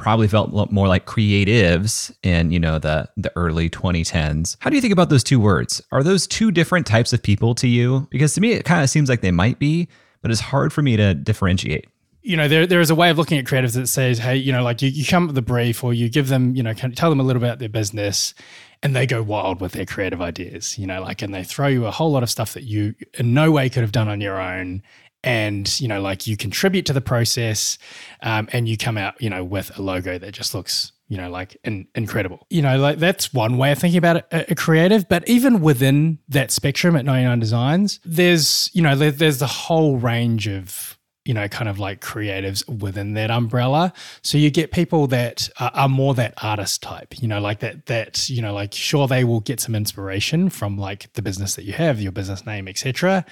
probably 0.00 0.26
felt 0.26 0.72
more 0.72 0.88
like 0.88 1.04
creatives 1.04 2.12
in, 2.22 2.50
you 2.50 2.58
know, 2.58 2.78
the 2.78 3.08
the 3.16 3.30
early 3.36 3.68
2010s. 3.68 4.56
How 4.60 4.70
do 4.70 4.76
you 4.76 4.82
think 4.82 4.92
about 4.92 5.10
those 5.10 5.22
two 5.22 5.38
words? 5.38 5.82
Are 5.92 6.02
those 6.02 6.26
two 6.26 6.50
different 6.50 6.86
types 6.86 7.12
of 7.12 7.22
people 7.22 7.54
to 7.56 7.68
you? 7.68 8.08
Because 8.10 8.34
to 8.34 8.40
me 8.40 8.52
it 8.52 8.64
kind 8.64 8.82
of 8.82 8.90
seems 8.90 9.08
like 9.08 9.20
they 9.20 9.30
might 9.30 9.58
be, 9.58 9.88
but 10.22 10.30
it's 10.30 10.40
hard 10.40 10.72
for 10.72 10.82
me 10.82 10.96
to 10.96 11.14
differentiate. 11.14 11.86
You 12.22 12.36
know, 12.36 12.48
there 12.48 12.66
there 12.66 12.80
is 12.80 12.90
a 12.90 12.94
way 12.94 13.10
of 13.10 13.18
looking 13.18 13.38
at 13.38 13.44
creatives 13.44 13.74
that 13.74 13.86
says, 13.86 14.18
hey, 14.18 14.36
you 14.36 14.52
know, 14.52 14.62
like 14.62 14.82
you, 14.82 14.88
you 14.88 15.04
come 15.04 15.24
up 15.24 15.28
with 15.28 15.38
a 15.38 15.42
brief 15.42 15.82
or 15.82 15.94
you 15.94 16.08
give 16.08 16.28
them, 16.28 16.54
you 16.54 16.62
know, 16.62 16.72
tell 16.72 17.10
them 17.10 17.20
a 17.20 17.22
little 17.22 17.42
about 17.42 17.58
their 17.58 17.68
business 17.68 18.34
and 18.82 18.94
they 18.94 19.06
go 19.06 19.22
wild 19.22 19.60
with 19.60 19.72
their 19.72 19.86
creative 19.86 20.20
ideas, 20.20 20.78
you 20.78 20.86
know, 20.86 21.00
like 21.02 21.22
and 21.22 21.34
they 21.34 21.44
throw 21.44 21.66
you 21.66 21.86
a 21.86 21.90
whole 21.90 22.10
lot 22.10 22.22
of 22.22 22.30
stuff 22.30 22.54
that 22.54 22.64
you 22.64 22.94
in 23.14 23.34
no 23.34 23.50
way 23.50 23.68
could 23.68 23.82
have 23.82 23.92
done 23.92 24.08
on 24.08 24.20
your 24.20 24.40
own. 24.40 24.82
And, 25.22 25.78
you 25.78 25.86
know, 25.86 26.00
like 26.00 26.26
you 26.26 26.36
contribute 26.36 26.86
to 26.86 26.94
the 26.94 27.02
process 27.02 27.76
um, 28.22 28.48
and 28.52 28.66
you 28.66 28.78
come 28.78 28.96
out, 28.96 29.20
you 29.20 29.28
know, 29.28 29.44
with 29.44 29.76
a 29.78 29.82
logo 29.82 30.18
that 30.18 30.32
just 30.32 30.54
looks 30.54 30.92
you 31.10 31.16
know, 31.16 31.28
like 31.28 31.56
in, 31.64 31.88
incredible. 31.96 32.46
You 32.50 32.62
know, 32.62 32.78
like 32.78 32.98
that's 32.98 33.34
one 33.34 33.58
way 33.58 33.72
of 33.72 33.78
thinking 33.78 33.98
about 33.98 34.18
a, 34.32 34.52
a, 34.52 34.54
creative. 34.54 35.08
But 35.08 35.28
even 35.28 35.60
within 35.60 36.20
that 36.28 36.52
spectrum 36.52 36.94
at 36.94 37.04
99 37.04 37.40
Designs, 37.40 37.98
there's, 38.04 38.70
you 38.72 38.80
know, 38.80 38.94
there, 38.94 39.10
there's 39.10 39.40
the 39.40 39.48
whole 39.48 39.96
range 39.96 40.46
of 40.46 40.96
you 41.30 41.34
know, 41.34 41.46
kind 41.46 41.68
of 41.68 41.78
like 41.78 42.00
creatives 42.00 42.68
within 42.68 43.14
that 43.14 43.30
umbrella. 43.30 43.92
So 44.20 44.36
you 44.36 44.50
get 44.50 44.72
people 44.72 45.06
that 45.06 45.48
are, 45.60 45.70
are, 45.74 45.88
more 45.88 46.12
that 46.14 46.34
artist 46.42 46.82
type, 46.82 47.22
you 47.22 47.28
know, 47.28 47.40
like 47.40 47.60
that, 47.60 47.86
that, 47.86 48.28
you 48.28 48.42
know, 48.42 48.52
like 48.52 48.74
sure, 48.74 49.06
they 49.06 49.22
will 49.22 49.38
get 49.38 49.60
some 49.60 49.76
inspiration 49.76 50.50
from 50.50 50.76
like 50.76 51.12
the 51.12 51.22
business 51.22 51.54
that 51.54 51.62
you 51.62 51.72
have, 51.72 52.00
your 52.00 52.10
business 52.10 52.44
name, 52.44 52.66
etc. 52.66 53.24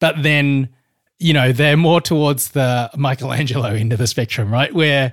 But 0.00 0.22
then, 0.22 0.70
you 1.18 1.34
know, 1.34 1.52
they're 1.52 1.76
more 1.76 2.00
towards 2.00 2.52
the 2.52 2.90
Michelangelo 2.96 3.68
end 3.68 3.92
of 3.92 3.98
the 3.98 4.06
spectrum, 4.06 4.50
right? 4.50 4.72
Where 4.72 5.12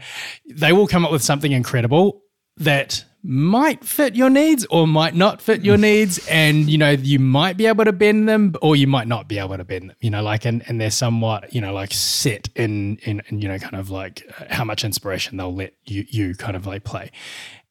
they 0.50 0.72
will 0.72 0.88
come 0.88 1.04
up 1.04 1.12
with 1.12 1.24
something 1.24 1.52
incredible 1.52 2.24
that 2.56 3.04
might 3.24 3.86
fit 3.86 4.16
your 4.16 4.30
needs 4.30 4.66
or 4.70 4.86
might 4.86 5.16
not 5.16 5.42
fit 5.42 5.64
your 5.64 5.78
mm. 5.78 5.82
needs 5.82 6.28
and 6.28 6.70
you 6.70 6.78
know 6.78 6.90
you 6.90 7.18
might 7.18 7.56
be 7.56 7.66
able 7.66 7.86
to 7.86 7.94
bend 7.94 8.28
them 8.28 8.54
or 8.62 8.76
you 8.76 8.86
might 8.86 9.08
not 9.08 9.30
be 9.30 9.40
able 9.40 9.56
to 9.56 9.64
bend 9.64 9.90
them 9.90 9.96
you 10.02 10.10
know 10.10 10.22
like 10.22 10.44
and, 10.44 10.62
and 10.68 10.80
they're 10.80 10.92
somewhat 10.92 11.54
you 11.54 11.62
know 11.62 11.74
like 11.74 11.94
set 11.94 12.50
in, 12.56 12.98
in 12.98 13.22
in 13.30 13.42
you 13.42 13.48
know 13.48 13.58
kind 13.58 13.76
of 13.76 13.90
like 13.90 14.24
uh, 14.40 14.46
how 14.50 14.66
much 14.66 14.84
inspiration 14.84 15.38
they'll 15.38 15.56
let 15.56 15.74
you 15.86 16.06
you 16.10 16.36
kind 16.36 16.58
of 16.58 16.68
like 16.68 16.84
play. 16.84 17.12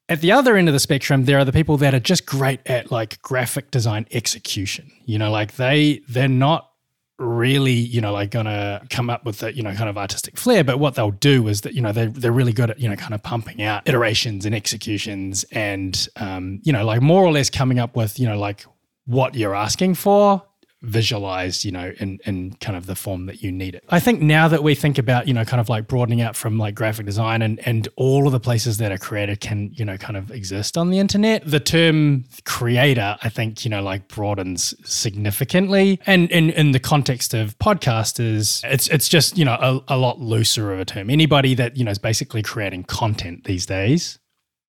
At 0.08 0.20
the 0.20 0.32
other 0.32 0.56
end 0.56 0.68
of 0.68 0.72
the 0.72 0.80
spectrum 0.80 1.26
there 1.26 1.38
are 1.38 1.44
the 1.44 1.52
people 1.52 1.76
that 1.78 1.94
are 1.94 2.00
just 2.00 2.24
great 2.24 2.60
at 2.66 2.90
like 2.90 3.20
graphic 3.20 3.70
design 3.70 4.06
execution 4.10 4.90
you 5.04 5.18
know 5.18 5.30
like 5.30 5.56
they 5.56 6.00
they're 6.08 6.28
not 6.28 6.71
really, 7.18 7.72
you 7.72 8.00
know, 8.00 8.12
like 8.12 8.30
gonna 8.30 8.82
come 8.90 9.10
up 9.10 9.24
with 9.24 9.38
the, 9.38 9.54
you 9.54 9.62
know, 9.62 9.74
kind 9.74 9.88
of 9.88 9.96
artistic 9.96 10.36
flair. 10.38 10.64
But 10.64 10.78
what 10.78 10.94
they'll 10.94 11.10
do 11.10 11.48
is 11.48 11.62
that, 11.62 11.74
you 11.74 11.80
know, 11.80 11.92
they're, 11.92 12.08
they're 12.08 12.32
really 12.32 12.52
good 12.52 12.70
at, 12.70 12.80
you 12.80 12.88
know, 12.88 12.96
kind 12.96 13.14
of 13.14 13.22
pumping 13.22 13.62
out 13.62 13.86
iterations 13.88 14.46
and 14.46 14.54
executions 14.54 15.44
and, 15.52 16.08
um, 16.16 16.60
you 16.62 16.72
know, 16.72 16.84
like 16.84 17.00
more 17.00 17.22
or 17.22 17.32
less 17.32 17.50
coming 17.50 17.78
up 17.78 17.96
with, 17.96 18.18
you 18.18 18.28
know, 18.28 18.38
like 18.38 18.64
what 19.06 19.34
you're 19.34 19.54
asking 19.54 19.94
for 19.94 20.42
visualized, 20.82 21.64
you 21.64 21.70
know, 21.70 21.92
in, 21.98 22.18
in 22.24 22.54
kind 22.60 22.76
of 22.76 22.86
the 22.86 22.94
form 22.94 23.26
that 23.26 23.42
you 23.42 23.52
need 23.52 23.74
it. 23.74 23.84
I 23.88 24.00
think 24.00 24.20
now 24.20 24.48
that 24.48 24.62
we 24.62 24.74
think 24.74 24.98
about, 24.98 25.28
you 25.28 25.34
know, 25.34 25.44
kind 25.44 25.60
of 25.60 25.68
like 25.68 25.86
broadening 25.86 26.20
out 26.20 26.36
from 26.36 26.58
like 26.58 26.74
graphic 26.74 27.06
design 27.06 27.40
and, 27.40 27.60
and 27.66 27.88
all 27.96 28.26
of 28.26 28.32
the 28.32 28.40
places 28.40 28.78
that 28.78 28.90
a 28.92 28.98
creator 28.98 29.36
can, 29.36 29.70
you 29.74 29.84
know, 29.84 29.96
kind 29.96 30.16
of 30.16 30.30
exist 30.30 30.76
on 30.76 30.90
the 30.90 30.98
internet, 30.98 31.42
the 31.46 31.60
term 31.60 32.24
creator, 32.44 33.16
I 33.22 33.28
think, 33.28 33.64
you 33.64 33.70
know, 33.70 33.82
like 33.82 34.08
broadens 34.08 34.74
significantly. 34.84 36.00
And 36.04 36.30
in, 36.30 36.50
in 36.50 36.72
the 36.72 36.80
context 36.80 37.32
of 37.32 37.56
podcasters, 37.58 38.62
it's 38.64 38.88
it's 38.88 39.08
just, 39.08 39.38
you 39.38 39.44
know, 39.44 39.54
a, 39.88 39.94
a 39.94 39.96
lot 39.96 40.20
looser 40.20 40.72
of 40.72 40.80
a 40.80 40.84
term. 40.84 41.10
Anybody 41.10 41.54
that, 41.54 41.76
you 41.76 41.84
know, 41.84 41.90
is 41.90 41.98
basically 41.98 42.42
creating 42.42 42.84
content 42.84 43.44
these 43.44 43.66
days, 43.66 44.18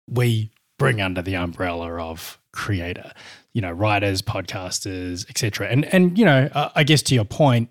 we 0.08 0.51
bring 0.77 1.01
under 1.01 1.22
the 1.22 1.36
umbrella 1.36 1.93
of 1.93 2.39
creator 2.51 3.12
you 3.53 3.62
know 3.62 3.72
writers, 3.72 4.22
podcasters, 4.22 5.29
etc. 5.29 5.67
And 5.67 5.86
and 5.93 6.17
you 6.17 6.25
know, 6.25 6.50
uh, 6.53 6.69
I 6.75 6.83
guess 6.83 7.01
to 7.03 7.15
your 7.15 7.25
point, 7.25 7.69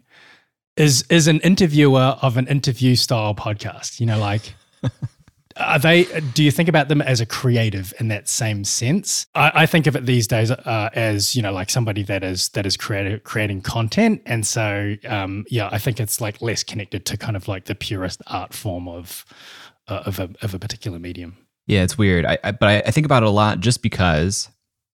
is 0.77 1.05
is 1.11 1.27
an 1.27 1.41
interviewer 1.41 2.17
of 2.23 2.37
an 2.37 2.47
interview 2.47 2.97
style 2.97 3.35
podcast. 3.35 4.01
You 4.01 4.07
know, 4.07 4.19
like. 4.19 4.55
Are 5.59 5.79
they? 5.79 6.05
Do 6.33 6.43
you 6.43 6.51
think 6.51 6.71
about 6.71 6.89
them 6.89 7.03
as 7.03 7.21
a 7.21 7.27
creative 7.27 7.93
in 8.01 8.09
that 8.09 8.27
same 8.27 8.65
sense? 8.65 9.27
I, 9.35 9.53
I 9.55 9.67
think 9.67 9.87
of 9.87 9.95
it 9.95 10.07
these 10.07 10.27
days 10.27 10.51
uh, 10.51 10.89
as 10.95 11.37
you 11.37 11.43
know, 11.43 11.53
like 11.53 11.69
somebody 11.69 12.03
that 12.05 12.25
is 12.25 12.49
that 12.51 12.65
is 12.65 12.79
creative, 12.79 13.23
creating 13.25 13.61
content, 13.61 14.23
and 14.25 14.47
so 14.47 14.97
um, 15.07 15.45
yeah, 15.51 15.69
I 15.71 15.77
think 15.77 16.01
it's 16.01 16.23
like 16.23 16.41
less 16.41 16.65
connected 16.65 17.05
to 17.05 17.19
kind 17.19 17.37
of 17.37 17.49
like 17.49 17.67
the 17.67 17.75
purest 17.75 18.23
art 18.29 18.55
form 18.55 18.89
of 18.89 19.27
uh, 19.89 20.05
of 20.07 20.19
a 20.19 20.31
of 20.41 20.55
a 20.55 20.59
particular 20.59 20.99
medium. 20.99 21.37
Yeah, 21.67 21.83
it's 21.83 21.99
weird. 21.99 22.25
I, 22.25 22.39
I 22.43 22.53
but 22.53 22.69
I, 22.69 22.79
I 22.87 22.91
think 22.91 23.05
about 23.05 23.23
it 23.23 23.27
a 23.27 23.31
lot 23.31 23.61
just 23.61 23.83
because 23.83 24.49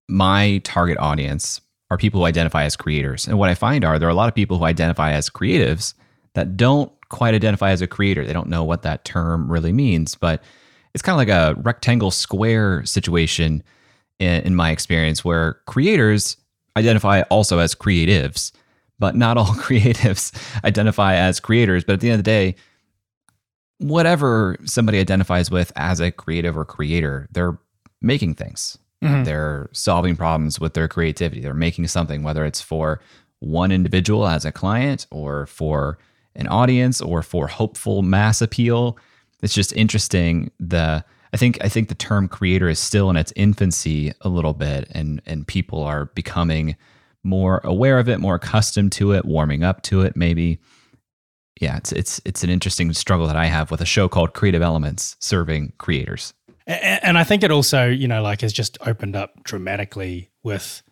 my 0.09 0.61
target 0.65 0.99
audience 0.99 1.61
are 1.91 1.99
people 1.99 2.21
who 2.21 2.27
identify 2.27 2.65
as 2.65 2.77
creators. 2.77 3.27
And 3.27 3.39
what 3.39 3.49
I 3.49 3.55
find 3.55 3.85
are 3.85 3.99
there 3.99 4.09
are 4.09 4.13
a 4.13 4.15
lot 4.15 4.29
of 4.29 4.35
people 4.35 4.59
who 4.59 4.65
identify 4.65 5.13
as 5.13 5.31
creatives 5.31 5.95
that 6.35 6.57
don't 6.57 6.93
quite 7.09 7.35
identify 7.35 7.71
as 7.71 7.81
a 7.81 7.87
creator. 7.87 8.25
They 8.25 8.33
don't 8.33 8.49
know 8.49 8.65
what 8.65 8.83
that 8.83 9.05
term 9.05 9.51
really 9.51 9.73
means, 9.73 10.15
but 10.15 10.43
it's 10.95 11.03
kind 11.03 11.15
of 11.15 11.19
like 11.19 11.29
a 11.29 11.59
rectangle 11.61 12.11
square 12.11 12.85
situation 12.85 13.63
in, 14.19 14.43
in 14.43 14.55
my 14.55 14.71
experience 14.71 15.25
where 15.25 15.55
creators 15.67 16.37
identify 16.77 17.23
also 17.23 17.59
as 17.59 17.75
creatives, 17.75 18.53
but 18.99 19.17
not 19.17 19.37
all 19.37 19.47
creatives 19.55 20.33
identify 20.65 21.15
as 21.15 21.41
creators. 21.41 21.85
But 21.85 21.95
at 21.95 22.01
the 22.01 22.11
end 22.11 22.21
of 22.21 22.25
the 22.25 22.31
day, 22.31 22.57
whatever 23.79 24.57
somebody 24.65 24.99
identifies 24.99 25.51
with 25.51 25.73
as 25.77 26.01
a 26.01 26.11
creative 26.11 26.57
or 26.57 26.65
creator, 26.65 27.29
they're 27.33 27.59
making 28.03 28.35
things. 28.35 28.77
Mm-hmm. 29.03 29.25
They're 29.25 29.69
solving 29.73 30.17
problems 30.17 30.59
with 30.59 30.75
their 30.75 30.89
creativity. 30.89 31.41
They're 31.41 31.55
making 31.55 31.87
something, 31.89 32.23
whether 32.23 32.45
it's 32.45 32.61
for 32.61 33.01
one 33.41 33.71
individual 33.71 34.27
as 34.27 34.45
a 34.45 34.53
client 34.53 35.07
or 35.11 35.47
for 35.47 35.99
an 36.35 36.49
audience 36.49 37.01
or 37.01 37.23
for 37.23 37.47
hopeful 37.47 38.03
mass 38.03 38.41
appeal. 38.43 38.99
It's 39.43 39.55
just 39.55 39.73
interesting. 39.75 40.51
The 40.59 41.05
I 41.33 41.37
think 41.37 41.59
I 41.63 41.69
think 41.69 41.89
the 41.89 41.95
term 41.95 42.29
creator 42.29 42.69
is 42.69 42.79
still 42.79 43.11
in 43.11 43.17
its 43.17 43.33
infancy 43.37 44.13
a 44.23 44.29
little 44.29 44.55
bit, 44.55 44.89
and 44.93 45.21
and 45.27 45.47
people 45.47 45.83
are 45.83 46.07
becoming 46.07 46.77
more 47.23 47.61
aware 47.65 47.99
of 47.99 48.09
it, 48.09 48.19
more 48.19 48.37
accustomed 48.37 48.93
to 48.93 49.13
it, 49.13 49.25
warming 49.25 49.63
up 49.63 49.83
to 49.83 50.01
it. 50.03 50.17
Maybe, 50.17 50.59
yeah, 51.61 51.77
it's 51.77 51.93
it's 51.93 52.21
it's 52.25 52.43
an 52.43 52.51
interesting 52.51 52.93
struggle 52.95 53.27
that 53.27 53.37
I 53.37 53.47
have 53.47 53.71
with 53.71 53.81
a 53.81 53.87
show 53.87 54.09
called 54.09 54.33
Creative 54.35 54.63
Elements, 54.63 55.17
serving 55.21 55.75
creators. 55.79 56.33
And 56.69 57.17
I 57.17 57.25
think 57.25 57.43
it 57.43 57.51
also, 57.51 57.89
you 57.89 58.07
know, 58.07 58.23
like 58.23 58.43
has 58.43 58.53
just 58.53 58.77
opened 58.87 59.17
up 59.17 59.43
dramatically 59.43 60.31
with 60.43 60.83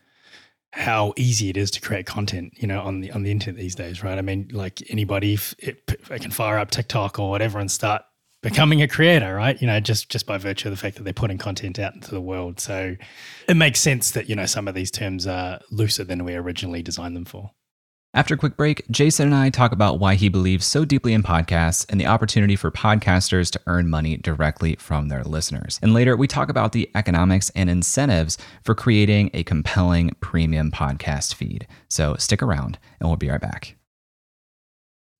how 0.72 1.12
easy 1.16 1.50
it 1.50 1.56
is 1.56 1.70
to 1.72 1.82
create 1.82 2.06
content, 2.06 2.54
you 2.56 2.66
know, 2.66 2.80
on 2.80 3.00
the 3.00 3.12
on 3.12 3.22
the 3.22 3.30
internet 3.30 3.60
these 3.60 3.74
days, 3.74 4.02
right? 4.02 4.18
I 4.18 4.22
mean, 4.22 4.48
like 4.52 4.82
anybody 4.90 5.38
it, 5.58 5.82
it 6.10 6.22
can 6.22 6.30
fire 6.30 6.58
up 6.58 6.70
TikTok 6.70 7.18
or 7.18 7.28
whatever 7.28 7.58
and 7.58 7.70
start 7.70 8.02
becoming 8.42 8.80
a 8.80 8.88
creator, 8.88 9.34
right? 9.34 9.60
You 9.60 9.66
know, 9.66 9.78
just 9.80 10.08
just 10.08 10.26
by 10.26 10.38
virtue 10.38 10.68
of 10.68 10.72
the 10.72 10.80
fact 10.80 10.96
that 10.96 11.02
they're 11.02 11.12
putting 11.12 11.36
content 11.38 11.78
out 11.78 11.94
into 11.94 12.10
the 12.10 12.20
world. 12.22 12.58
So 12.58 12.96
it 13.46 13.56
makes 13.56 13.80
sense 13.80 14.12
that, 14.12 14.30
you 14.30 14.36
know, 14.36 14.46
some 14.46 14.68
of 14.68 14.74
these 14.74 14.90
terms 14.90 15.26
are 15.26 15.60
looser 15.70 16.04
than 16.04 16.24
we 16.24 16.34
originally 16.34 16.82
designed 16.82 17.16
them 17.16 17.26
for. 17.26 17.50
After 18.16 18.32
a 18.32 18.38
quick 18.38 18.56
break, 18.56 18.82
Jason 18.90 19.26
and 19.26 19.34
I 19.34 19.50
talk 19.50 19.72
about 19.72 20.00
why 20.00 20.14
he 20.14 20.30
believes 20.30 20.64
so 20.64 20.86
deeply 20.86 21.12
in 21.12 21.22
podcasts 21.22 21.84
and 21.90 22.00
the 22.00 22.06
opportunity 22.06 22.56
for 22.56 22.70
podcasters 22.70 23.50
to 23.50 23.60
earn 23.66 23.90
money 23.90 24.16
directly 24.16 24.74
from 24.76 25.08
their 25.08 25.22
listeners. 25.22 25.78
And 25.82 25.92
later, 25.92 26.16
we 26.16 26.26
talk 26.26 26.48
about 26.48 26.72
the 26.72 26.90
economics 26.94 27.50
and 27.54 27.68
incentives 27.68 28.38
for 28.64 28.74
creating 28.74 29.32
a 29.34 29.44
compelling 29.44 30.16
premium 30.20 30.70
podcast 30.70 31.34
feed. 31.34 31.66
So 31.90 32.16
stick 32.16 32.42
around 32.42 32.78
and 33.00 33.10
we'll 33.10 33.18
be 33.18 33.28
right 33.28 33.38
back. 33.38 33.76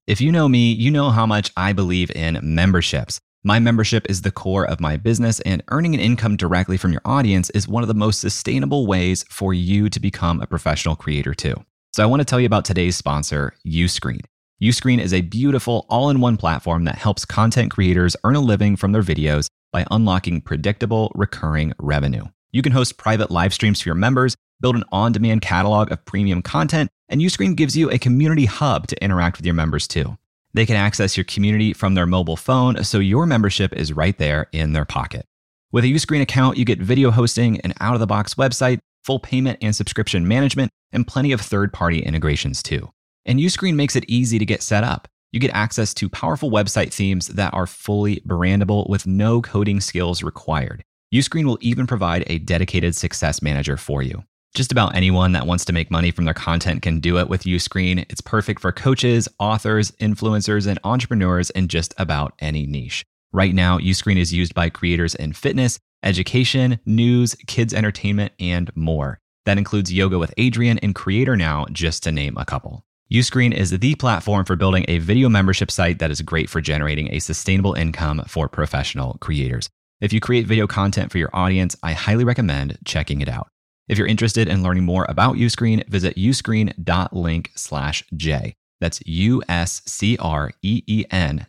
If 0.07 0.23
you 0.23 0.33
know 0.33 0.49
me, 0.49 0.73
you 0.73 0.91
know 0.91 1.11
how 1.11 1.26
much 1.26 1.53
I 1.55 1.75
believe 1.75 2.11
in 2.12 2.41
memberships. 2.43 3.21
My 3.45 3.59
membership 3.59 4.07
is 4.09 4.23
the 4.23 4.31
core 4.31 4.67
of 4.67 4.81
my 4.81 4.97
business, 4.97 5.41
and 5.41 5.62
earning 5.69 5.93
an 5.93 6.00
income 6.00 6.38
directly 6.38 6.79
from 6.79 6.93
your 6.93 7.03
audience 7.05 7.50
is 7.50 7.69
one 7.69 7.83
of 7.83 7.88
the 7.88 7.95
most 7.95 8.21
sustainable 8.21 8.87
ways 8.87 9.23
for 9.29 9.53
you 9.53 9.91
to 9.91 10.00
become 10.00 10.41
a 10.41 10.47
professional 10.47 10.97
creator, 10.97 11.35
too. 11.35 11.57
So 11.97 12.03
I 12.03 12.07
want 12.07 12.21
to 12.21 12.26
tell 12.26 12.38
you 12.38 12.45
about 12.45 12.67
today's 12.67 12.95
sponsor, 12.95 13.55
Uscreen. 13.67 14.21
Uscreen 14.62 15.00
is 15.00 15.15
a 15.15 15.23
beautiful 15.23 15.87
all 15.88 16.11
in 16.11 16.21
one 16.21 16.37
platform 16.37 16.85
that 16.85 16.99
helps 16.99 17.25
content 17.25 17.71
creators 17.71 18.15
earn 18.23 18.37
a 18.37 18.41
living 18.41 18.76
from 18.76 18.93
their 18.93 19.03
videos 19.03 19.47
by 19.73 19.87
unlocking 19.91 20.43
predictable, 20.43 21.11
recurring 21.15 21.73
revenue. 21.79 22.25
You 22.53 22.61
can 22.61 22.73
host 22.73 22.99
private 22.99 23.31
live 23.31 23.55
streams 23.55 23.81
for 23.81 23.88
your 23.88 23.95
members, 23.95 24.37
build 24.61 24.76
an 24.76 24.85
on 24.93 25.12
demand 25.12 25.41
catalog 25.41 25.91
of 25.91 26.05
premium 26.05 26.43
content, 26.43 26.91
and 27.09 27.23
Uscreen 27.23 27.57
gives 27.57 27.79
you 27.79 27.91
a 27.91 27.99
community 27.99 28.45
hub 28.45 28.88
to 28.88 29.03
interact 29.03 29.38
with 29.38 29.47
your 29.47 29.55
members 29.55 29.88
too. 29.88 30.19
They 30.53 30.67
can 30.67 30.76
access 30.76 31.17
your 31.17 31.25
community 31.25 31.73
from 31.73 31.95
their 31.95 32.05
mobile 32.05 32.37
phone, 32.37 32.85
so 32.85 32.99
your 32.99 33.25
membership 33.25 33.73
is 33.73 33.95
right 33.95 34.19
there 34.19 34.49
in 34.53 34.75
their 34.75 34.85
pocket. 34.85 35.25
With 35.73 35.85
a 35.85 35.88
Uscreen 35.88 36.21
account, 36.21 36.59
you 36.59 36.67
get 36.67 36.79
video 36.79 37.11
hosting, 37.11 37.59
an 37.62 37.73
out 37.81 37.95
of 37.95 38.00
the 38.00 38.07
box 38.07 38.35
website, 38.35 38.81
full 39.07 39.21
payment 39.21 39.59
and 39.63 39.75
subscription 39.75 40.27
management, 40.27 40.71
and 40.93 41.07
plenty 41.07 41.33
of 41.33 41.41
third 41.41 41.73
party 41.73 42.01
integrations 42.01 42.63
too. 42.63 42.91
And 43.25 43.39
Uscreen 43.39 43.75
makes 43.75 43.97
it 43.97 44.05
easy 44.09 44.39
to 44.39 44.45
get 44.45 44.63
set 44.63 44.85
up. 44.85 45.09
You 45.33 45.41
get 45.41 45.53
access 45.53 45.95
to 45.95 46.09
powerful 46.09 46.51
website 46.51 46.93
themes 46.93 47.29
that 47.29 47.55
are 47.55 47.67
fully 47.67 48.21
brandable 48.27 48.89
with 48.89 49.07
no 49.07 49.41
coding 49.41 49.81
skills 49.81 50.23
required. 50.23 50.83
Uscreen 51.15 51.45
will 51.45 51.59
even 51.61 51.87
provide 51.87 52.25
a 52.27 52.39
dedicated 52.39 52.97
success 52.97 53.41
manager 53.41 53.77
for 53.77 54.03
you. 54.03 54.25
Just 54.55 54.73
about 54.73 54.97
anyone 54.97 55.33
that 55.33 55.47
wants 55.47 55.65
to 55.67 55.73
make 55.73 55.91
money 55.91 56.11
from 56.11 56.25
their 56.25 56.35
content 56.35 56.83
can 56.83 56.99
do 56.99 57.19
it 57.19 57.29
with 57.29 57.43
Uscreen. 57.43 58.07
It's 58.09 58.21
perfect 58.21 58.61
for 58.61 58.73
coaches, 58.73 59.29
authors, 59.39 59.91
influencers, 59.93 60.67
and 60.67 60.79
entrepreneurs 60.83 61.51
in 61.51 61.69
just 61.69 61.95
about 61.99 62.33
any 62.39 62.67
niche. 62.67 63.05
Right 63.33 63.55
now, 63.55 63.79
Uscreen 63.79 64.17
is 64.17 64.33
used 64.33 64.55
by 64.55 64.71
creators 64.71 65.15
in 65.15 65.35
fitness, 65.35 65.79
education, 66.07 66.79
news, 66.87 67.35
kids 67.47 67.75
entertainment, 67.75 68.33
and 68.41 68.71
more. 68.75 69.19
That 69.45 69.59
includes 69.59 69.93
Yoga 69.93 70.19
with 70.19 70.35
Adriene 70.37 70.79
and 70.83 70.95
Creator 70.95 71.37
Now, 71.37 71.67
just 71.71 72.03
to 72.05 72.13
name 72.13 72.37
a 72.39 72.45
couple. 72.45 72.85
Uscreen 73.13 73.53
is 73.55 73.71
the 73.71 73.95
platform 73.95 74.45
for 74.45 74.57
building 74.57 74.85
a 74.89 74.99
video 74.99 75.29
membership 75.29 75.71
site 75.71 76.01
that 76.01 76.11
is 76.11 76.23
great 76.23 76.51
for 76.51 76.61
generating 76.61 77.13
a 77.13 77.21
sustainable 77.21 77.75
income 77.75 78.25
for 78.27 78.49
professional 78.49 79.17
creators. 79.21 79.69
If 80.01 80.13
you 80.13 80.21
create 80.21 80.47
video 80.47 80.67
content 80.67 81.13
for 81.13 81.19
your 81.19 81.31
audience, 81.33 81.77
I 81.83 81.93
highly 81.93 82.25
recommend 82.25 82.79
checking 82.85 83.21
it 83.21 83.29
out. 83.29 83.49
If 83.89 83.97
you're 83.99 84.09
interested 84.09 84.49
in 84.49 84.65
learning 84.65 84.85
more 84.85 85.07
about 85.09 85.37
Uscreen, 85.37 85.89
visit 85.89 86.17
uscreen.link 86.17 87.53
slash 87.55 88.03
J. 88.17 88.55
That's 88.81 89.01
U-S-C-R-E-E-N 89.07 89.47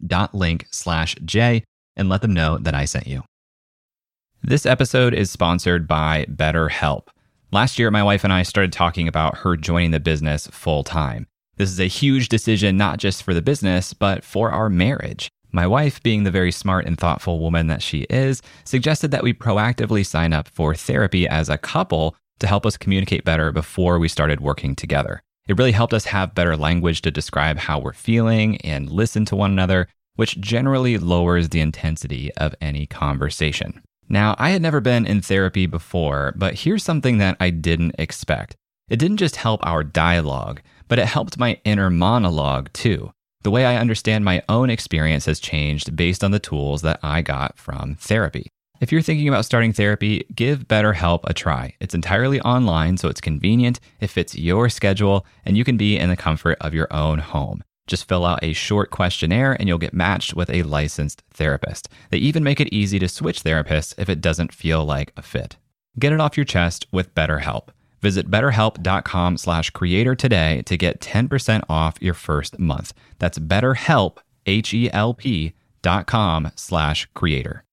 dot 0.05 0.35
link 0.35 0.67
slash 0.71 1.15
J 1.25 1.63
and 1.95 2.07
let 2.07 2.21
them 2.21 2.33
know 2.33 2.59
that 2.59 2.75
I 2.75 2.85
sent 2.85 3.07
you. 3.07 3.23
This 4.47 4.65
episode 4.65 5.13
is 5.13 5.29
sponsored 5.29 5.89
by 5.89 6.25
BetterHelp. 6.29 7.09
Last 7.51 7.77
year, 7.77 7.91
my 7.91 8.01
wife 8.01 8.23
and 8.23 8.31
I 8.31 8.43
started 8.43 8.71
talking 8.71 9.05
about 9.05 9.39
her 9.39 9.57
joining 9.57 9.91
the 9.91 9.99
business 9.99 10.47
full 10.47 10.85
time. 10.85 11.27
This 11.57 11.69
is 11.69 11.81
a 11.81 11.87
huge 11.87 12.29
decision, 12.29 12.77
not 12.77 12.97
just 12.97 13.23
for 13.23 13.33
the 13.33 13.41
business, 13.41 13.91
but 13.91 14.23
for 14.23 14.49
our 14.49 14.69
marriage. 14.69 15.27
My 15.51 15.67
wife, 15.67 16.01
being 16.01 16.23
the 16.23 16.31
very 16.31 16.53
smart 16.53 16.85
and 16.85 16.97
thoughtful 16.97 17.41
woman 17.41 17.67
that 17.67 17.81
she 17.81 18.03
is, 18.09 18.41
suggested 18.63 19.11
that 19.11 19.21
we 19.21 19.33
proactively 19.33 20.05
sign 20.05 20.31
up 20.31 20.47
for 20.47 20.73
therapy 20.73 21.27
as 21.27 21.49
a 21.49 21.57
couple 21.57 22.15
to 22.39 22.47
help 22.47 22.65
us 22.65 22.77
communicate 22.77 23.25
better 23.25 23.51
before 23.51 23.99
we 23.99 24.07
started 24.07 24.39
working 24.39 24.77
together. 24.77 25.21
It 25.49 25.57
really 25.57 25.73
helped 25.73 25.93
us 25.93 26.05
have 26.05 26.35
better 26.35 26.55
language 26.55 27.01
to 27.01 27.11
describe 27.11 27.57
how 27.57 27.79
we're 27.79 27.91
feeling 27.91 28.55
and 28.61 28.89
listen 28.89 29.25
to 29.25 29.35
one 29.35 29.51
another, 29.51 29.89
which 30.15 30.39
generally 30.39 30.97
lowers 30.97 31.49
the 31.49 31.59
intensity 31.59 32.33
of 32.35 32.55
any 32.61 32.85
conversation. 32.85 33.83
Now, 34.09 34.35
I 34.37 34.51
had 34.51 34.61
never 34.61 34.79
been 34.79 35.05
in 35.05 35.21
therapy 35.21 35.65
before, 35.65 36.33
but 36.37 36.59
here's 36.59 36.83
something 36.83 37.17
that 37.17 37.37
I 37.39 37.49
didn't 37.49 37.95
expect. 37.99 38.55
It 38.89 38.97
didn't 38.97 39.17
just 39.17 39.35
help 39.35 39.65
our 39.65 39.83
dialogue, 39.83 40.61
but 40.87 40.99
it 40.99 41.07
helped 41.07 41.37
my 41.37 41.59
inner 41.65 41.89
monologue 41.89 42.71
too. 42.71 43.11
The 43.43 43.51
way 43.51 43.65
I 43.65 43.77
understand 43.77 44.25
my 44.25 44.41
own 44.49 44.69
experience 44.69 45.25
has 45.25 45.39
changed 45.39 45.95
based 45.95 46.23
on 46.23 46.31
the 46.31 46.39
tools 46.39 46.81
that 46.81 46.99
I 47.03 47.21
got 47.21 47.57
from 47.57 47.95
therapy. 47.95 48.47
If 48.79 48.91
you're 48.91 49.01
thinking 49.01 49.27
about 49.27 49.45
starting 49.45 49.73
therapy, 49.73 50.25
give 50.35 50.67
BetterHelp 50.67 51.21
a 51.23 51.33
try. 51.33 51.73
It's 51.79 51.95
entirely 51.95 52.39
online, 52.41 52.97
so 52.97 53.09
it's 53.09 53.21
convenient, 53.21 53.79
it 53.99 54.09
fits 54.09 54.35
your 54.35 54.69
schedule, 54.69 55.25
and 55.45 55.57
you 55.57 55.63
can 55.63 55.77
be 55.77 55.97
in 55.97 56.09
the 56.09 56.15
comfort 56.15 56.57
of 56.61 56.73
your 56.73 56.87
own 56.93 57.19
home. 57.19 57.63
Just 57.87 58.07
fill 58.07 58.25
out 58.25 58.43
a 58.43 58.53
short 58.53 58.91
questionnaire 58.91 59.53
and 59.53 59.67
you'll 59.67 59.77
get 59.77 59.93
matched 59.93 60.35
with 60.35 60.49
a 60.49 60.63
licensed 60.63 61.23
therapist. 61.33 61.89
They 62.11 62.17
even 62.17 62.43
make 62.43 62.59
it 62.59 62.73
easy 62.73 62.99
to 62.99 63.07
switch 63.07 63.43
therapists 63.43 63.95
if 63.97 64.09
it 64.09 64.21
doesn't 64.21 64.53
feel 64.53 64.85
like 64.85 65.13
a 65.17 65.21
fit. 65.21 65.57
Get 65.97 66.13
it 66.13 66.19
off 66.19 66.37
your 66.37 66.45
chest 66.45 66.85
with 66.91 67.15
BetterHelp. 67.15 67.69
Visit 68.01 68.29
betterhelp.com 68.29 69.37
slash 69.37 69.71
creator 69.71 70.13
today 70.13 70.61
to 70.65 70.77
get 70.77 71.01
10% 71.01 71.63
off 71.67 71.95
your 71.99 72.13
first 72.13 72.59
month. 72.59 72.93
That's 73.17 73.39
betterhelp, 73.39 74.17
H-E-L-P 74.45 75.53
dot 75.81 76.05
com 76.05 76.51
slash 76.55 77.07
creator. 77.13 77.63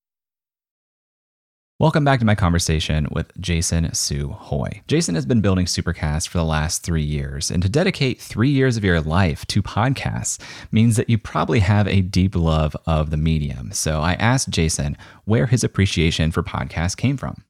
Welcome 1.85 2.03
back 2.03 2.19
to 2.21 2.25
my 2.25 2.35
conversation 2.35 3.09
with 3.11 3.31
Jason 3.39 3.93
Su 3.93 4.31
Hoy. 4.31 4.81
Jason 4.89 5.15
has 5.17 5.27
been 5.27 5.43
building 5.43 5.67
Supercast 5.67 6.29
for 6.29 6.39
the 6.39 6.45
last 6.45 6.83
three 6.83 7.03
years, 7.03 7.51
and 7.51 7.63
to 7.63 7.69
dedicate 7.69 8.19
three 8.19 8.49
years 8.49 8.79
of 8.79 8.85
your 8.85 9.03
life 9.03 9.45
to 9.49 9.63
podcasts 9.63 10.41
means 10.73 10.97
that 10.97 11.11
you 11.11 11.19
probably 11.19 11.59
have 11.59 11.87
a 11.87 12.01
deep 12.01 12.35
love 12.35 12.75
of 12.87 13.11
the 13.11 13.19
medium. 13.19 13.71
So 13.73 14.01
I 14.01 14.15
asked 14.15 14.49
Jason 14.49 14.97
where 15.27 15.45
his 15.45 15.63
appreciation 15.63 16.31
for 16.31 16.43
podcasts 16.43 16.97
came 16.97 17.19
from. 17.19 17.45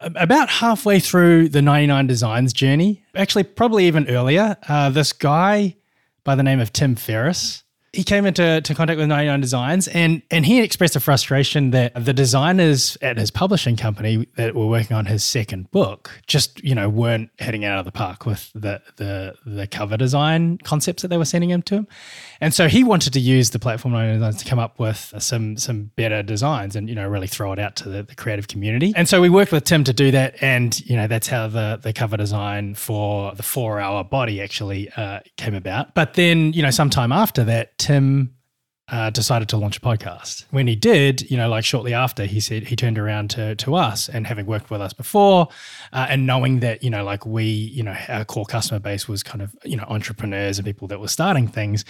About 0.00 0.48
halfway 0.48 0.98
through 0.98 1.50
the 1.50 1.60
99 1.60 2.06
Designs 2.06 2.54
journey, 2.54 3.04
actually, 3.14 3.44
probably 3.44 3.86
even 3.86 4.08
earlier, 4.08 4.56
uh, 4.70 4.88
this 4.88 5.12
guy 5.12 5.76
by 6.24 6.34
the 6.34 6.42
name 6.42 6.60
of 6.60 6.72
Tim 6.72 6.94
Ferriss 6.94 7.62
he 7.92 8.04
came 8.04 8.26
into 8.26 8.60
to 8.60 8.74
contact 8.74 8.98
with 8.98 9.08
99 9.08 9.40
Designs 9.40 9.88
and 9.88 10.22
and 10.30 10.44
he 10.44 10.60
expressed 10.60 10.96
a 10.96 11.00
frustration 11.00 11.70
that 11.70 11.92
the 11.94 12.12
designers 12.12 12.98
at 13.00 13.16
his 13.16 13.30
publishing 13.30 13.76
company 13.76 14.28
that 14.36 14.54
were 14.54 14.66
working 14.66 14.96
on 14.96 15.06
his 15.06 15.24
second 15.24 15.70
book 15.70 16.10
just, 16.26 16.62
you 16.62 16.74
know, 16.74 16.88
weren't 16.88 17.30
heading 17.38 17.64
out 17.64 17.78
of 17.78 17.84
the 17.84 17.92
park 17.92 18.26
with 18.26 18.50
the 18.54 18.82
the 18.96 19.34
the 19.46 19.66
cover 19.66 19.96
design 19.96 20.58
concepts 20.58 21.02
that 21.02 21.08
they 21.08 21.16
were 21.16 21.24
sending 21.24 21.50
him 21.50 21.62
to 21.62 21.76
him. 21.76 21.88
And 22.40 22.52
so 22.52 22.68
he 22.68 22.84
wanted 22.84 23.12
to 23.14 23.20
use 23.20 23.50
the 23.50 23.58
platform 23.58 23.94
99 23.94 24.18
Designs 24.18 24.42
to 24.42 24.48
come 24.48 24.58
up 24.58 24.78
with 24.78 25.14
some 25.18 25.56
some 25.56 25.90
better 25.96 26.22
designs 26.22 26.76
and, 26.76 26.88
you 26.88 26.94
know, 26.94 27.08
really 27.08 27.26
throw 27.26 27.52
it 27.52 27.58
out 27.58 27.76
to 27.76 27.88
the, 27.88 28.02
the 28.02 28.14
creative 28.14 28.48
community. 28.48 28.92
And 28.94 29.08
so 29.08 29.20
we 29.20 29.30
worked 29.30 29.52
with 29.52 29.64
Tim 29.64 29.84
to 29.84 29.92
do 29.92 30.10
that 30.10 30.42
and, 30.42 30.78
you 30.86 30.96
know, 30.96 31.06
that's 31.06 31.28
how 31.28 31.48
the 31.48 31.80
the 31.82 31.92
cover 31.92 32.16
design 32.16 32.74
for 32.74 33.34
the 33.34 33.42
4-hour 33.42 34.04
body 34.04 34.42
actually 34.42 34.90
uh, 34.96 35.20
came 35.36 35.54
about. 35.54 35.94
But 35.94 36.14
then, 36.14 36.52
you 36.52 36.62
know, 36.62 36.70
sometime 36.70 37.12
after 37.12 37.44
that 37.44 37.78
Tim 37.86 38.34
uh, 38.88 39.10
decided 39.10 39.48
to 39.48 39.56
launch 39.56 39.76
a 39.76 39.80
podcast. 39.80 40.44
When 40.50 40.66
he 40.66 40.74
did, 40.74 41.30
you 41.30 41.36
know, 41.36 41.48
like 41.48 41.64
shortly 41.64 41.94
after, 41.94 42.24
he 42.24 42.40
said 42.40 42.64
he 42.64 42.74
turned 42.74 42.98
around 42.98 43.30
to 43.30 43.54
to 43.54 43.76
us 43.76 44.08
and 44.08 44.26
having 44.26 44.44
worked 44.44 44.70
with 44.70 44.80
us 44.80 44.92
before, 44.92 45.46
uh, 45.92 46.06
and 46.08 46.26
knowing 46.26 46.58
that 46.60 46.82
you 46.82 46.90
know, 46.90 47.04
like 47.04 47.24
we, 47.24 47.44
you 47.44 47.84
know, 47.84 47.96
our 48.08 48.24
core 48.24 48.44
customer 48.44 48.80
base 48.80 49.06
was 49.06 49.22
kind 49.22 49.40
of 49.40 49.54
you 49.64 49.76
know 49.76 49.84
entrepreneurs 49.88 50.58
and 50.58 50.66
people 50.66 50.88
that 50.88 50.98
were 50.98 51.06
starting 51.06 51.46
things. 51.46 51.84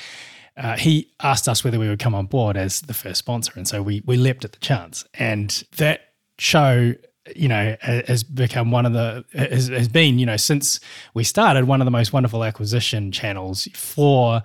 Uh, 0.58 0.76
he 0.76 1.10
asked 1.22 1.48
us 1.48 1.64
whether 1.64 1.78
we 1.78 1.88
would 1.88 1.98
come 1.98 2.14
on 2.14 2.26
board 2.26 2.58
as 2.58 2.82
the 2.82 2.94
first 2.94 3.18
sponsor, 3.18 3.52
and 3.56 3.66
so 3.66 3.82
we 3.82 4.02
we 4.04 4.18
leapt 4.18 4.44
at 4.44 4.52
the 4.52 4.58
chance, 4.58 5.02
and 5.14 5.64
that 5.78 6.12
show 6.36 6.92
you 7.34 7.48
know 7.48 7.74
has 7.80 8.22
become 8.22 8.70
one 8.70 8.84
of 8.84 8.92
the 8.92 9.24
has, 9.32 9.68
has 9.68 9.88
been 9.88 10.18
you 10.18 10.26
know 10.26 10.36
since 10.36 10.78
we 11.14 11.24
started 11.24 11.64
one 11.64 11.80
of 11.80 11.86
the 11.86 11.90
most 11.90 12.12
wonderful 12.12 12.44
acquisition 12.44 13.10
channels 13.10 13.66
for 13.72 14.42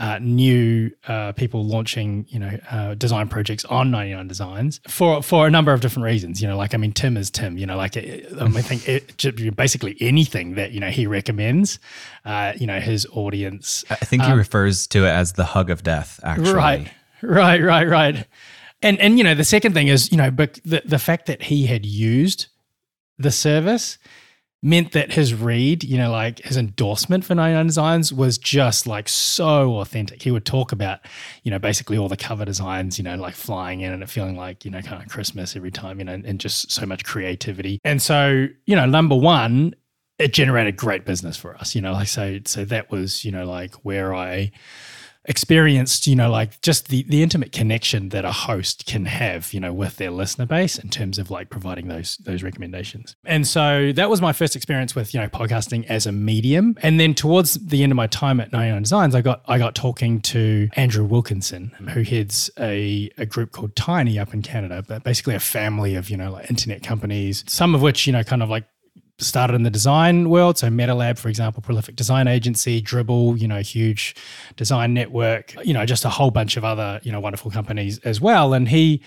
uh, 0.00 0.18
new 0.18 0.90
uh, 1.08 1.30
people 1.32 1.62
launching, 1.62 2.24
you 2.30 2.38
know, 2.38 2.58
uh, 2.70 2.94
design 2.94 3.28
projects 3.28 3.66
on 3.66 3.90
99 3.90 4.28
Designs 4.28 4.80
for 4.88 5.22
for 5.22 5.46
a 5.46 5.50
number 5.50 5.74
of 5.74 5.82
different 5.82 6.06
reasons. 6.06 6.40
You 6.40 6.48
know, 6.48 6.56
like 6.56 6.72
I 6.72 6.78
mean, 6.78 6.92
Tim 6.92 7.18
is 7.18 7.30
Tim. 7.30 7.58
You 7.58 7.66
know, 7.66 7.76
like 7.76 7.98
I, 7.98 8.24
I 8.40 8.62
think 8.62 8.88
it, 8.88 9.56
basically 9.56 9.98
anything 10.00 10.54
that 10.54 10.72
you 10.72 10.80
know 10.80 10.88
he 10.88 11.06
recommends, 11.06 11.78
uh, 12.24 12.54
you 12.56 12.66
know, 12.66 12.80
his 12.80 13.06
audience. 13.12 13.84
I 13.90 13.96
think 13.96 14.22
he 14.22 14.32
um, 14.32 14.38
refers 14.38 14.86
to 14.88 15.04
it 15.04 15.10
as 15.10 15.34
the 15.34 15.44
hug 15.44 15.68
of 15.68 15.82
death. 15.82 16.18
Actually, 16.24 16.52
right, 16.54 16.90
right, 17.20 17.62
right, 17.62 17.88
right. 17.88 18.26
And 18.80 18.98
and 19.00 19.18
you 19.18 19.24
know, 19.24 19.34
the 19.34 19.44
second 19.44 19.74
thing 19.74 19.88
is, 19.88 20.10
you 20.10 20.16
know, 20.16 20.30
but 20.30 20.60
the 20.64 20.80
the 20.82 20.98
fact 20.98 21.26
that 21.26 21.42
he 21.42 21.66
had 21.66 21.84
used 21.84 22.46
the 23.18 23.30
service 23.30 23.98
meant 24.62 24.92
that 24.92 25.12
his 25.12 25.32
read, 25.32 25.82
you 25.82 25.96
know, 25.96 26.10
like 26.10 26.40
his 26.40 26.56
endorsement 26.56 27.24
for 27.24 27.34
99 27.34 27.66
Designs 27.66 28.12
was 28.12 28.36
just 28.36 28.86
like 28.86 29.08
so 29.08 29.78
authentic. 29.78 30.22
He 30.22 30.30
would 30.30 30.44
talk 30.44 30.72
about, 30.72 31.00
you 31.42 31.50
know, 31.50 31.58
basically 31.58 31.96
all 31.96 32.08
the 32.08 32.16
cover 32.16 32.44
designs, 32.44 32.98
you 32.98 33.04
know, 33.04 33.16
like 33.16 33.34
flying 33.34 33.80
in 33.80 33.92
and 33.92 34.02
it 34.02 34.10
feeling 34.10 34.36
like, 34.36 34.64
you 34.64 34.70
know, 34.70 34.82
kind 34.82 35.02
of 35.02 35.08
Christmas 35.08 35.56
every 35.56 35.70
time, 35.70 35.98
you 35.98 36.04
know, 36.04 36.12
and 36.12 36.38
just 36.38 36.70
so 36.70 36.84
much 36.84 37.04
creativity. 37.04 37.78
And 37.84 38.02
so, 38.02 38.48
you 38.66 38.76
know, 38.76 38.86
number 38.86 39.16
one, 39.16 39.74
it 40.18 40.34
generated 40.34 40.76
great 40.76 41.06
business 41.06 41.38
for 41.38 41.56
us, 41.56 41.74
you 41.74 41.80
know, 41.80 41.92
like 41.92 42.08
so 42.08 42.38
so 42.44 42.66
that 42.66 42.90
was, 42.90 43.24
you 43.24 43.32
know, 43.32 43.46
like 43.46 43.74
where 43.76 44.14
I 44.14 44.50
experienced, 45.24 46.06
you 46.06 46.16
know, 46.16 46.30
like 46.30 46.60
just 46.62 46.88
the 46.88 47.04
the 47.04 47.22
intimate 47.22 47.52
connection 47.52 48.08
that 48.10 48.24
a 48.24 48.32
host 48.32 48.86
can 48.86 49.04
have, 49.04 49.52
you 49.52 49.60
know, 49.60 49.72
with 49.72 49.96
their 49.96 50.10
listener 50.10 50.46
base 50.46 50.78
in 50.78 50.88
terms 50.88 51.18
of 51.18 51.30
like 51.30 51.50
providing 51.50 51.88
those 51.88 52.16
those 52.18 52.42
recommendations. 52.42 53.16
And 53.24 53.46
so 53.46 53.92
that 53.92 54.08
was 54.08 54.20
my 54.20 54.32
first 54.32 54.56
experience 54.56 54.94
with, 54.94 55.12
you 55.14 55.20
know, 55.20 55.28
podcasting 55.28 55.84
as 55.86 56.06
a 56.06 56.12
medium. 56.12 56.76
And 56.82 56.98
then 56.98 57.14
towards 57.14 57.54
the 57.54 57.82
end 57.82 57.92
of 57.92 57.96
my 57.96 58.06
time 58.06 58.40
at 58.40 58.52
99 58.52 58.82
Designs, 58.82 59.14
I 59.14 59.20
got 59.20 59.42
I 59.46 59.58
got 59.58 59.74
talking 59.74 60.20
to 60.22 60.68
Andrew 60.74 61.04
Wilkinson, 61.04 61.72
who 61.92 62.02
heads 62.02 62.50
a, 62.58 63.10
a 63.18 63.26
group 63.26 63.52
called 63.52 63.76
Tiny 63.76 64.18
up 64.18 64.32
in 64.32 64.42
Canada, 64.42 64.82
but 64.86 65.04
basically 65.04 65.34
a 65.34 65.40
family 65.40 65.94
of, 65.94 66.10
you 66.10 66.16
know, 66.16 66.32
like 66.32 66.48
internet 66.50 66.82
companies, 66.82 67.44
some 67.46 67.74
of 67.74 67.82
which, 67.82 68.06
you 68.06 68.12
know, 68.12 68.22
kind 68.22 68.42
of 68.42 68.48
like 68.48 68.64
started 69.20 69.54
in 69.54 69.62
the 69.62 69.70
design 69.70 70.30
world. 70.30 70.58
So 70.58 70.68
MetaLab, 70.68 71.18
for 71.18 71.28
example, 71.28 71.62
prolific 71.62 71.96
design 71.96 72.28
agency, 72.28 72.82
Dribbble, 72.82 73.38
you 73.40 73.48
know, 73.48 73.60
huge 73.60 74.14
design 74.56 74.94
network, 74.94 75.54
you 75.64 75.74
know, 75.74 75.86
just 75.86 76.04
a 76.04 76.08
whole 76.08 76.30
bunch 76.30 76.56
of 76.56 76.64
other, 76.64 77.00
you 77.02 77.12
know, 77.12 77.20
wonderful 77.20 77.50
companies 77.50 77.98
as 78.00 78.20
well. 78.20 78.54
And 78.54 78.68
he 78.68 79.02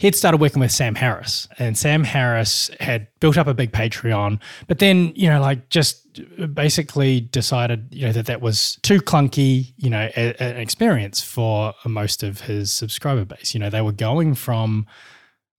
he 0.00 0.06
had 0.06 0.14
started 0.14 0.40
working 0.40 0.60
with 0.60 0.72
Sam 0.72 0.94
Harris, 0.94 1.46
and 1.58 1.76
Sam 1.76 2.04
Harris 2.04 2.70
had 2.80 3.08
built 3.20 3.36
up 3.36 3.46
a 3.46 3.52
big 3.52 3.70
Patreon, 3.70 4.40
but 4.66 4.78
then 4.78 5.12
you 5.14 5.28
know, 5.28 5.42
like 5.42 5.68
just 5.68 6.06
basically 6.54 7.20
decided 7.20 7.86
you 7.90 8.06
know 8.06 8.12
that 8.12 8.24
that 8.24 8.40
was 8.40 8.78
too 8.80 9.02
clunky, 9.02 9.74
you 9.76 9.90
know, 9.90 10.08
a, 10.16 10.42
an 10.42 10.56
experience 10.56 11.20
for 11.20 11.74
most 11.84 12.22
of 12.22 12.40
his 12.40 12.72
subscriber 12.72 13.26
base. 13.26 13.52
You 13.52 13.60
know, 13.60 13.68
they 13.68 13.82
were 13.82 13.92
going 13.92 14.34
from 14.34 14.86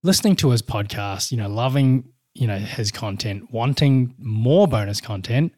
listening 0.02 0.34
to 0.36 0.50
his 0.50 0.60
podcast, 0.60 1.30
you 1.30 1.36
know, 1.36 1.48
loving 1.48 2.11
you 2.34 2.46
know, 2.46 2.58
his 2.58 2.90
content, 2.90 3.52
wanting 3.52 4.14
more 4.18 4.66
bonus 4.66 5.00
content, 5.00 5.52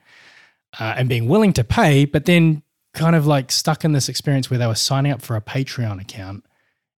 uh, 0.80 0.94
and 0.96 1.08
being 1.08 1.28
willing 1.28 1.52
to 1.52 1.64
pay, 1.64 2.04
but 2.04 2.24
then 2.24 2.62
kind 2.94 3.16
of 3.16 3.26
like 3.26 3.50
stuck 3.52 3.84
in 3.84 3.92
this 3.92 4.08
experience 4.08 4.50
where 4.50 4.58
they 4.58 4.66
were 4.66 4.74
signing 4.74 5.12
up 5.12 5.22
for 5.22 5.36
a 5.36 5.40
Patreon 5.40 6.00
account. 6.00 6.44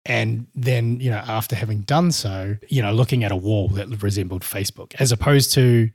And 0.07 0.47
then, 0.55 1.01
you 1.01 1.11
know, 1.11 1.23
after 1.27 1.57
having 1.57 1.81
done 1.81 2.13
so, 2.13 2.57
you 2.69 2.83
know, 2.83 2.93
looking 2.93 3.25
at 3.25 3.33
a 3.33 3.37
wall 3.37 3.69
that 3.69 4.03
resembled 4.03 4.43
Facebook, 4.43 4.95
as 4.99 5.13
opposed 5.13 5.53
to 5.55 5.91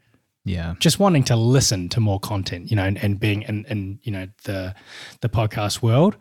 Yeah. 0.45 0.73
just 0.79 0.99
wanting 0.99 1.23
to 1.25 1.35
listen 1.35 1.89
to 1.89 1.99
more 1.99 2.19
content, 2.19 2.71
you 2.71 2.75
know, 2.75 2.85
and, 2.85 2.97
and 3.03 3.19
being 3.19 3.43
in, 3.43 3.65
in, 3.69 3.99
you 4.03 4.11
know, 4.11 4.27
the 4.45 4.73
the 5.21 5.29
podcast 5.29 5.81
world. 5.83 6.15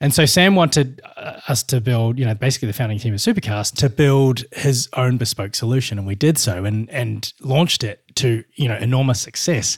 And 0.00 0.14
so 0.14 0.26
Sam 0.26 0.54
wanted 0.54 1.00
uh, 1.16 1.40
us 1.48 1.62
to 1.64 1.80
build, 1.80 2.18
you 2.18 2.24
know, 2.24 2.34
basically 2.34 2.66
the 2.68 2.72
founding 2.72 2.98
team 2.98 3.14
of 3.14 3.20
Supercast 3.20 3.74
to 3.76 3.90
build 3.90 4.44
his 4.52 4.88
own 4.92 5.16
bespoke 5.16 5.54
solution, 5.54 5.98
and 5.98 6.06
we 6.06 6.14
did 6.14 6.38
so, 6.38 6.64
and 6.64 6.88
and 6.90 7.32
launched 7.40 7.82
it 7.82 8.04
to 8.16 8.44
you 8.54 8.68
know 8.68 8.76
enormous 8.76 9.20
success, 9.20 9.76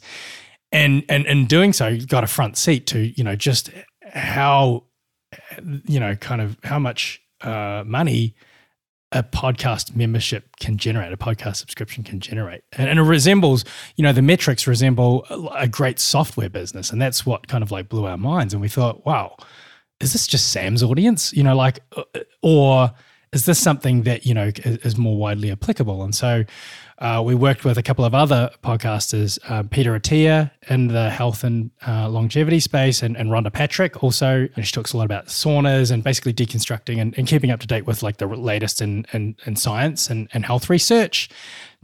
and 0.72 1.04
and 1.08 1.26
in 1.26 1.46
doing 1.46 1.72
so, 1.72 1.96
got 2.06 2.22
a 2.22 2.26
front 2.26 2.58
seat 2.58 2.86
to 2.88 3.12
you 3.18 3.24
know 3.24 3.34
just 3.34 3.70
how 4.12 4.84
you 5.86 5.98
know 5.98 6.14
kind 6.16 6.42
of 6.42 6.58
how 6.64 6.78
much 6.78 7.22
uh, 7.40 7.82
money 7.86 8.34
a 9.12 9.22
podcast 9.22 9.96
membership 9.96 10.56
can 10.60 10.76
generate, 10.76 11.12
a 11.12 11.16
podcast 11.16 11.56
subscription 11.56 12.04
can 12.04 12.20
generate. 12.20 12.62
And, 12.72 12.88
and 12.88 12.98
it 12.98 13.02
resembles, 13.02 13.64
you 13.96 14.04
know, 14.04 14.12
the 14.12 14.22
metrics 14.22 14.66
resemble 14.68 15.26
a, 15.30 15.62
a 15.62 15.68
great 15.68 15.98
software 15.98 16.48
business. 16.48 16.92
And 16.92 17.02
that's 17.02 17.26
what 17.26 17.48
kind 17.48 17.64
of 17.64 17.72
like 17.72 17.88
blew 17.88 18.06
our 18.06 18.16
minds. 18.16 18.54
And 18.54 18.60
we 18.60 18.68
thought, 18.68 19.04
wow, 19.04 19.36
is 20.00 20.12
this 20.12 20.26
just 20.26 20.50
Sam's 20.50 20.82
audience? 20.82 21.32
You 21.32 21.42
know, 21.42 21.56
like, 21.56 21.80
uh, 21.96 22.02
or 22.42 22.90
is 23.32 23.46
this 23.46 23.58
something 23.58 24.02
that, 24.02 24.26
you 24.26 24.34
know, 24.34 24.50
is, 24.64 24.96
more 24.96 25.16
widely 25.16 25.52
applicable? 25.52 26.02
And 26.02 26.14
so 26.14 26.44
uh, 26.98 27.22
we 27.24 27.34
worked 27.34 27.64
with 27.64 27.78
a 27.78 27.82
couple 27.82 28.04
of 28.04 28.12
other 28.14 28.50
podcasters, 28.64 29.38
uh, 29.48 29.62
Peter 29.70 29.98
Attia 29.98 30.50
in 30.68 30.88
the 30.88 31.10
health 31.10 31.44
and 31.44 31.70
uh, 31.86 32.08
longevity 32.08 32.58
space, 32.58 33.02
and, 33.02 33.16
and 33.16 33.30
Rhonda 33.30 33.52
Patrick 33.52 34.02
also. 34.02 34.48
And 34.56 34.66
she 34.66 34.72
talks 34.72 34.92
a 34.92 34.96
lot 34.96 35.04
about 35.04 35.26
saunas 35.26 35.92
and 35.92 36.02
basically 36.02 36.32
deconstructing 36.32 37.00
and, 37.00 37.16
and 37.16 37.26
keeping 37.26 37.50
up 37.50 37.60
to 37.60 37.66
date 37.68 37.86
with 37.86 38.02
like 38.02 38.16
the 38.16 38.26
latest 38.26 38.82
in, 38.82 39.06
in, 39.12 39.36
in 39.46 39.54
science 39.54 40.10
and, 40.10 40.28
and 40.32 40.44
health 40.44 40.68
research 40.68 41.28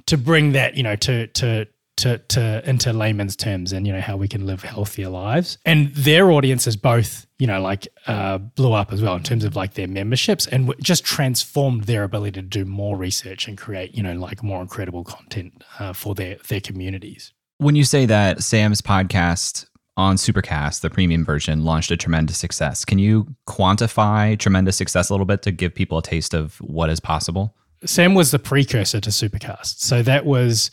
to 0.06 0.18
bring 0.18 0.52
that, 0.52 0.76
you 0.76 0.82
know, 0.82 0.96
to, 0.96 1.28
to, 1.28 1.66
to, 1.96 2.18
to 2.18 2.68
into 2.68 2.92
layman's 2.92 3.36
terms 3.36 3.72
and 3.72 3.86
you 3.86 3.92
know 3.92 4.00
how 4.00 4.16
we 4.16 4.28
can 4.28 4.46
live 4.46 4.62
healthier 4.62 5.08
lives 5.08 5.58
and 5.64 5.94
their 5.94 6.30
audiences 6.30 6.76
both 6.76 7.26
you 7.38 7.46
know 7.46 7.60
like 7.60 7.88
uh, 8.06 8.38
blew 8.38 8.72
up 8.72 8.92
as 8.92 9.00
well 9.00 9.14
in 9.14 9.22
terms 9.22 9.44
of 9.44 9.56
like 9.56 9.74
their 9.74 9.88
memberships 9.88 10.46
and 10.46 10.66
w- 10.66 10.82
just 10.82 11.04
transformed 11.04 11.84
their 11.84 12.02
ability 12.04 12.32
to 12.32 12.42
do 12.42 12.64
more 12.64 12.96
research 12.96 13.48
and 13.48 13.56
create 13.56 13.94
you 13.94 14.02
know 14.02 14.14
like 14.14 14.42
more 14.42 14.60
incredible 14.60 15.04
content 15.04 15.64
uh, 15.78 15.92
for 15.92 16.14
their 16.14 16.36
their 16.48 16.60
communities 16.60 17.32
When 17.58 17.76
you 17.76 17.84
say 17.84 18.04
that 18.06 18.42
Sam's 18.42 18.82
podcast 18.82 19.66
on 19.96 20.16
Supercast, 20.16 20.82
the 20.82 20.90
premium 20.90 21.24
version, 21.24 21.64
launched 21.64 21.90
a 21.90 21.96
tremendous 21.96 22.36
success, 22.36 22.84
can 22.84 22.98
you 22.98 23.34
quantify 23.48 24.38
tremendous 24.38 24.76
success 24.76 25.08
a 25.08 25.12
little 25.14 25.24
bit 25.24 25.40
to 25.42 25.50
give 25.50 25.74
people 25.74 25.96
a 25.96 26.02
taste 26.02 26.34
of 26.34 26.56
what 26.60 26.90
is 26.90 27.00
possible? 27.00 27.54
Sam 27.84 28.14
was 28.14 28.30
the 28.30 28.38
precursor 28.38 29.00
to 29.00 29.10
Supercast. 29.10 29.80
So 29.80 30.02
that 30.02 30.26
was 30.26 30.70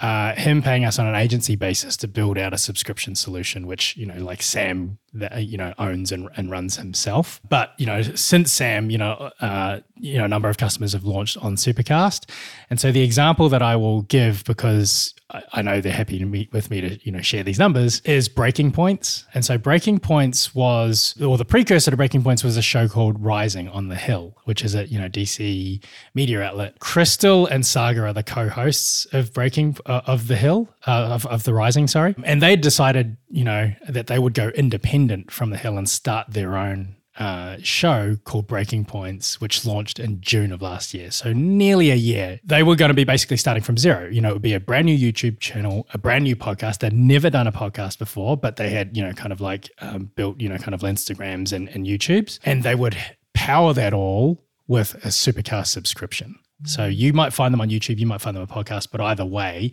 uh, 0.00 0.34
him 0.34 0.62
paying 0.62 0.84
us 0.84 0.98
on 0.98 1.06
an 1.06 1.16
agency 1.16 1.56
basis 1.56 1.96
to 1.96 2.08
build 2.08 2.38
out 2.38 2.54
a 2.54 2.58
subscription 2.58 3.16
solution, 3.16 3.66
which 3.66 3.96
you 3.96 4.06
know, 4.06 4.22
like 4.22 4.42
Sam, 4.42 4.98
that 5.12 5.44
you 5.44 5.58
know 5.58 5.74
owns 5.78 6.12
and, 6.12 6.28
and 6.36 6.50
runs 6.50 6.76
himself. 6.76 7.40
But 7.48 7.72
you 7.78 7.86
know, 7.86 8.02
since 8.02 8.52
Sam, 8.52 8.90
you 8.90 8.98
know, 8.98 9.30
uh, 9.40 9.80
you 9.96 10.18
know, 10.18 10.24
a 10.24 10.28
number 10.28 10.48
of 10.48 10.56
customers 10.56 10.92
have 10.92 11.04
launched 11.04 11.36
on 11.38 11.56
Supercast, 11.56 12.30
and 12.70 12.78
so 12.78 12.92
the 12.92 13.02
example 13.02 13.48
that 13.48 13.62
I 13.62 13.74
will 13.74 14.02
give 14.02 14.44
because 14.44 15.14
I, 15.30 15.60
know 15.60 15.82
they're 15.82 15.92
happy 15.92 16.18
to 16.18 16.24
meet 16.24 16.50
with 16.52 16.70
me 16.70 16.80
to 16.80 16.98
you 17.04 17.12
know 17.12 17.20
share 17.20 17.42
these 17.42 17.58
numbers 17.58 18.00
is 18.00 18.30
Breaking 18.30 18.72
Points, 18.72 19.26
and 19.34 19.44
so 19.44 19.58
Breaking 19.58 19.98
Points 19.98 20.54
was, 20.54 21.14
or 21.20 21.36
the 21.36 21.44
precursor 21.44 21.90
to 21.90 21.96
Breaking 21.98 22.22
Points 22.22 22.42
was 22.42 22.56
a 22.56 22.62
show 22.62 22.88
called 22.88 23.22
Rising 23.22 23.68
on 23.68 23.88
the 23.88 23.96
Hill, 23.96 24.34
which 24.44 24.64
is 24.64 24.74
a 24.74 24.86
you 24.86 24.98
know 24.98 25.08
DC 25.08 25.84
media 26.14 26.42
outlet. 26.42 26.78
Krystal 26.78 27.46
and 27.50 27.64
Saagar 27.64 28.08
are 28.08 28.12
the 28.14 28.22
co-hosts 28.22 29.06
of 29.12 29.34
Breaking 29.34 29.76
uh, 29.84 30.00
of 30.06 30.28
the 30.28 30.36
Hill 30.36 30.68
uh, 30.86 31.08
of 31.12 31.26
of 31.26 31.42
the 31.44 31.52
Rising, 31.52 31.88
sorry, 31.88 32.14
and 32.24 32.40
they 32.40 32.56
decided 32.56 33.18
you 33.28 33.44
know 33.44 33.72
that 33.86 34.06
they 34.06 34.18
would 34.18 34.34
go 34.34 34.48
independent 34.48 35.30
from 35.30 35.50
the 35.50 35.58
Hill 35.58 35.76
and 35.76 35.88
start 35.90 36.28
their 36.30 36.56
own 36.56 36.96
uh, 37.18 37.56
show 37.62 38.16
called 38.24 38.46
Breaking 38.46 38.84
Points, 38.84 39.40
which 39.40 39.66
launched 39.66 39.98
in 39.98 40.20
June 40.20 40.52
of 40.52 40.62
last 40.62 40.94
year. 40.94 41.10
So 41.10 41.32
nearly 41.32 41.90
a 41.90 41.96
year. 41.96 42.40
They 42.44 42.62
were 42.62 42.76
going 42.76 42.90
to 42.90 42.94
be 42.94 43.04
basically 43.04 43.36
starting 43.36 43.62
from 43.62 43.76
zero. 43.76 44.08
You 44.08 44.20
know, 44.20 44.30
it 44.30 44.32
would 44.34 44.42
be 44.42 44.54
a 44.54 44.60
brand 44.60 44.86
new 44.86 44.96
YouTube 44.96 45.40
channel, 45.40 45.86
a 45.92 45.98
brand 45.98 46.24
new 46.24 46.36
podcast. 46.36 46.78
They'd 46.78 46.92
never 46.92 47.28
done 47.28 47.46
a 47.46 47.52
podcast 47.52 47.98
before, 47.98 48.36
but 48.36 48.56
they 48.56 48.70
had, 48.70 48.96
you 48.96 49.02
know, 49.02 49.12
kind 49.12 49.32
of 49.32 49.40
like 49.40 49.68
um, 49.80 50.10
built, 50.14 50.40
you 50.40 50.48
know, 50.48 50.58
kind 50.58 50.74
of 50.74 50.82
Instagrams 50.82 51.52
and, 51.52 51.68
and 51.70 51.86
YouTubes. 51.86 52.38
And 52.44 52.62
they 52.62 52.74
would 52.74 52.96
power 53.34 53.72
that 53.72 53.92
all 53.92 54.44
with 54.68 54.94
a 54.96 55.08
Supercast 55.08 55.68
subscription. 55.68 56.38
So 56.64 56.86
you 56.86 57.12
might 57.12 57.32
find 57.32 57.52
them 57.54 57.60
on 57.60 57.68
YouTube, 57.70 57.98
you 58.00 58.06
might 58.06 58.20
find 58.20 58.34
them 58.36 58.42
on 58.42 58.48
podcast, 58.48 58.88
but 58.90 59.00
either 59.00 59.24
way, 59.24 59.70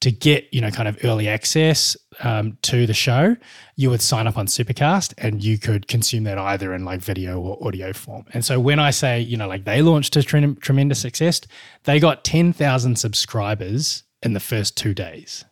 to 0.00 0.10
get 0.10 0.48
you 0.52 0.60
know 0.60 0.70
kind 0.70 0.88
of 0.88 0.98
early 1.04 1.28
access 1.28 1.96
um, 2.20 2.58
to 2.62 2.86
the 2.86 2.92
show, 2.94 3.36
you 3.76 3.88
would 3.90 4.00
sign 4.02 4.26
up 4.26 4.36
on 4.36 4.46
Supercast 4.46 5.14
and 5.18 5.44
you 5.44 5.58
could 5.58 5.86
consume 5.86 6.24
that 6.24 6.36
either 6.36 6.74
in 6.74 6.84
like 6.84 7.00
video 7.00 7.40
or 7.40 7.64
audio 7.66 7.92
form. 7.92 8.24
And 8.34 8.44
so 8.44 8.58
when 8.58 8.80
I 8.80 8.90
say 8.90 9.20
you 9.20 9.36
know 9.36 9.46
like 9.46 9.64
they 9.64 9.80
launched 9.80 10.12
to 10.14 10.22
tre- 10.24 10.54
tremendous 10.56 10.98
success, 10.98 11.40
they 11.84 12.00
got 12.00 12.24
ten 12.24 12.52
thousand 12.52 12.96
subscribers 12.98 14.02
in 14.22 14.32
the 14.32 14.40
first 14.40 14.76
two 14.76 14.92
days, 14.94 15.44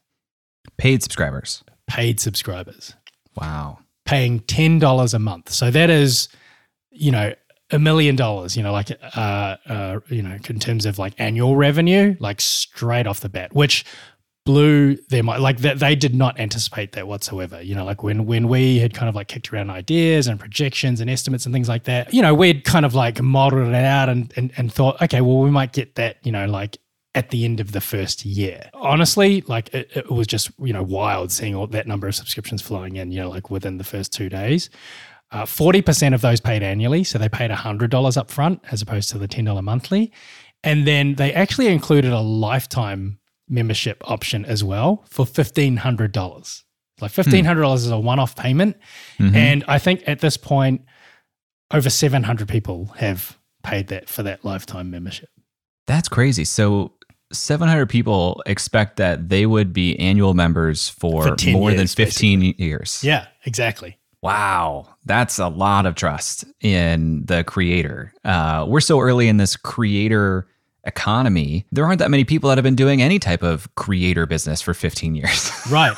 Paid 0.79 1.03
subscribers. 1.03 1.63
paid 1.87 2.19
subscribers 2.19 2.95
Wow. 3.37 3.79
paying 4.05 4.41
ten 4.41 4.79
dollars 4.81 5.15
a 5.15 5.19
month. 5.21 5.51
So 5.51 5.71
that 5.71 5.91
is, 5.91 6.29
you 6.91 7.11
know, 7.13 7.35
a 7.73 7.79
million 7.79 8.17
dollars. 8.17 8.57
You 8.57 8.63
know, 8.63 8.73
like 8.73 8.91
uh, 9.17 9.57
uh, 9.67 10.01
you 10.09 10.23
know, 10.23 10.37
in 10.49 10.59
terms 10.59 10.87
of 10.87 10.99
like 10.99 11.15
annual 11.19 11.57
revenue, 11.57 12.17
like 12.21 12.41
straight 12.41 13.07
off 13.07 13.21
the 13.21 13.29
bat, 13.29 13.55
which 13.55 13.85
blew 14.45 14.97
their 15.09 15.23
mind. 15.23 15.43
Like 15.43 15.59
that, 15.59 15.79
they 15.79 15.95
did 15.95 16.15
not 16.15 16.39
anticipate 16.39 16.93
that 16.93 17.07
whatsoever. 17.07 17.63
You 17.63 17.75
know, 17.75 17.85
like 17.85 18.03
when 18.03 18.27
when 18.27 18.49
we 18.49 18.79
had 18.79 18.95
kind 18.95 19.09
of 19.09 19.15
like 19.15 19.29
kicked 19.29 19.53
around 19.53 19.71
ideas 19.71 20.27
and 20.27 20.39
projections 20.39 21.01
and 21.01 21.11
estimates 21.11 21.47
and 21.47 21.53
things 21.53 21.69
like 21.69 21.85
that. 21.85 22.13
You 22.13 22.23
know, 22.23 22.35
we'd 22.35 22.65
kind 22.65 22.85
of 22.85 22.95
like 22.95 23.21
modeled 23.21 23.69
it 23.69 23.75
out 23.75 24.09
and 24.09 24.33
and, 24.37 24.53
and 24.57 24.73
thought, 24.73 25.01
okay, 25.03 25.21
well, 25.21 25.39
we 25.39 25.51
might 25.51 25.73
get 25.73 25.95
that. 25.97 26.19
You 26.23 26.33
know, 26.33 26.47
like 26.47 26.79
at 27.15 27.31
the 27.31 27.45
end 27.45 27.61
of 27.61 27.73
the 27.73 27.81
first 27.81 28.25
year. 28.25 28.71
Honestly, 28.75 29.43
like 29.43 29.73
it, 29.75 29.91
it 29.95 30.11
was 30.11 30.27
just, 30.27 30.51
you 30.59 30.73
know, 30.73 30.83
wild 30.83 31.31
seeing 31.31 31.55
all 31.55 31.67
that 31.67 31.87
number 31.87 32.09
of 32.09 32.15
subscriptions 32.15 32.63
flowing 32.63 32.97
in, 32.97 33.13
you 33.13 33.21
know, 33.21 33.29
like 33.29 33.51
within 33.51 33.79
the 33.79 33.85
first 33.85 34.13
two 34.13 34.29
days. 34.29 34.71
Uh, 35.33 35.45
40% 35.45 36.15
of 36.15 36.21
those 36.21 36.41
paid 36.41 36.63
annually. 36.63 37.05
So 37.05 37.19
they 37.19 37.29
paid 37.29 37.51
$100 37.51 38.17
up 38.17 38.31
front 38.31 38.61
as 38.71 38.83
opposed 38.83 39.09
to 39.11 39.19
the 39.19 39.27
$10 39.27 39.65
monthly. 39.65 40.13
And 40.63 40.87
then 40.87 41.15
they 41.15 41.33
actually 41.33 41.69
included 41.69 42.13
a 42.13 42.21
lifetime 42.21 43.19
membership 43.49 44.03
option 44.09 44.45
as 44.45 44.63
well 44.63 45.05
for 45.09 45.25
$1,500. 45.25 46.63
Like 47.01 47.13
$1,500 47.13 47.75
is 47.75 47.91
a 47.91 47.99
one 47.99 48.19
off 48.19 48.37
payment. 48.37 48.77
And 49.19 49.65
I 49.67 49.79
think 49.79 50.03
at 50.07 50.21
this 50.21 50.37
point, 50.37 50.83
over 51.73 51.89
700 51.89 52.47
people 52.47 52.87
have 52.99 53.39
paid 53.63 53.89
that 53.89 54.09
for 54.09 54.23
that 54.25 54.45
lifetime 54.45 54.91
membership. 54.91 55.31
That's 55.87 56.09
crazy. 56.09 56.45
So 56.45 56.93
700 57.33 57.89
people 57.89 58.43
expect 58.47 58.99
that 58.99 59.31
they 59.31 59.47
would 59.47 59.73
be 59.73 59.99
annual 59.99 60.35
members 60.35 60.89
for, 60.89 61.29
For 61.29 61.37
10 61.37 61.55
more 61.55 61.71
than 61.71 61.81
years, 61.81 61.95
15 61.95 62.55
years. 62.59 63.03
Yeah, 63.03 63.27
exactly. 63.45 63.99
Wow. 64.23 64.95
That's 65.05 65.39
a 65.39 65.49
lot 65.49 65.85
of 65.85 65.95
trust 65.97 66.45
in 66.61 67.25
the 67.27 67.43
creator. 67.45 68.13
Uh, 68.25 68.65
we're 68.69 68.81
so 68.81 69.01
early 69.01 69.29
in 69.29 69.37
this 69.37 69.57
creator 69.57 70.47
economy. 70.85 71.67
There 71.73 71.85
aren't 71.85 71.99
that 71.99 72.11
many 72.11 72.25
people 72.25 72.49
that 72.49 72.59
have 72.59 72.63
been 72.65 72.77
doing 72.77 73.03
any 73.03 73.19
type 73.19 73.43
of 73.43 73.73
creator 73.75 74.27
business 74.27 74.61
for 74.61 74.75
15 74.75 75.15
years. 75.15 75.51
Right. 75.71 75.97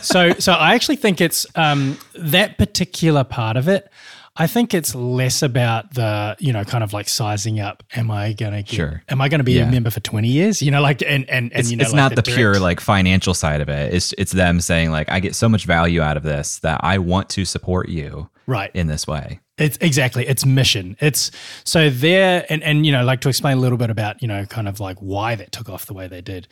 so 0.00 0.32
so 0.34 0.52
I 0.52 0.74
actually 0.74 0.96
think 0.96 1.20
it's 1.20 1.44
um, 1.54 1.98
that 2.14 2.56
particular 2.56 3.24
part 3.24 3.56
of 3.56 3.68
it. 3.68 3.90
I 4.34 4.46
think 4.46 4.72
it's 4.72 4.94
less 4.94 5.42
about 5.42 5.92
the, 5.92 6.36
you 6.38 6.54
know, 6.54 6.64
kind 6.64 6.82
of 6.82 6.94
like 6.94 7.06
sizing 7.06 7.60
up. 7.60 7.82
Am 7.94 8.10
I 8.10 8.32
gonna 8.32 8.62
get, 8.62 8.74
Sure. 8.74 9.02
am 9.10 9.20
I 9.20 9.28
gonna 9.28 9.44
be 9.44 9.52
Yeah. 9.52 9.68
a 9.68 9.70
member 9.70 9.90
for 9.90 10.00
20 10.00 10.26
years? 10.28 10.62
You 10.62 10.70
know, 10.70 10.80
like 10.80 11.02
and 11.02 11.28
and, 11.28 11.52
and 11.52 11.60
it's 11.60 11.70
you 11.70 11.76
know 11.76 11.82
it's 11.82 11.92
like 11.92 11.96
not 11.96 12.14
the, 12.16 12.22
pure 12.22 12.58
like 12.58 12.80
financial 12.80 13.34
side 13.34 13.60
of 13.60 13.68
it. 13.68 13.92
It's 13.92 14.14
it's 14.16 14.32
them 14.32 14.60
saying 14.62 14.90
like 14.90 15.10
I 15.10 15.20
get 15.20 15.34
so 15.34 15.50
much 15.50 15.66
value 15.66 16.00
out 16.00 16.16
of 16.16 16.22
this 16.22 16.60
that 16.60 16.80
I 16.82 16.96
want 16.96 17.28
to 17.30 17.44
support 17.44 17.90
you 17.90 18.30
right. 18.46 18.70
in 18.72 18.86
this 18.86 19.06
way. 19.06 19.40
It's 19.58 19.76
exactly 19.82 20.26
it's 20.26 20.46
mission. 20.46 20.96
It's 21.00 21.30
so 21.64 21.90
there 21.90 22.46
and 22.48 22.62
and 22.62 22.86
you 22.86 22.92
know 22.92 23.04
like 23.04 23.20
to 23.20 23.28
explain 23.28 23.58
a 23.58 23.60
little 23.60 23.76
bit 23.78 23.90
about 23.90 24.22
you 24.22 24.28
know 24.28 24.46
kind 24.46 24.66
of 24.66 24.80
like 24.80 24.96
why 25.00 25.34
that 25.34 25.52
took 25.52 25.68
off 25.68 25.84
the 25.84 25.92
way 25.94 26.08
they 26.08 26.22
did. 26.22 26.48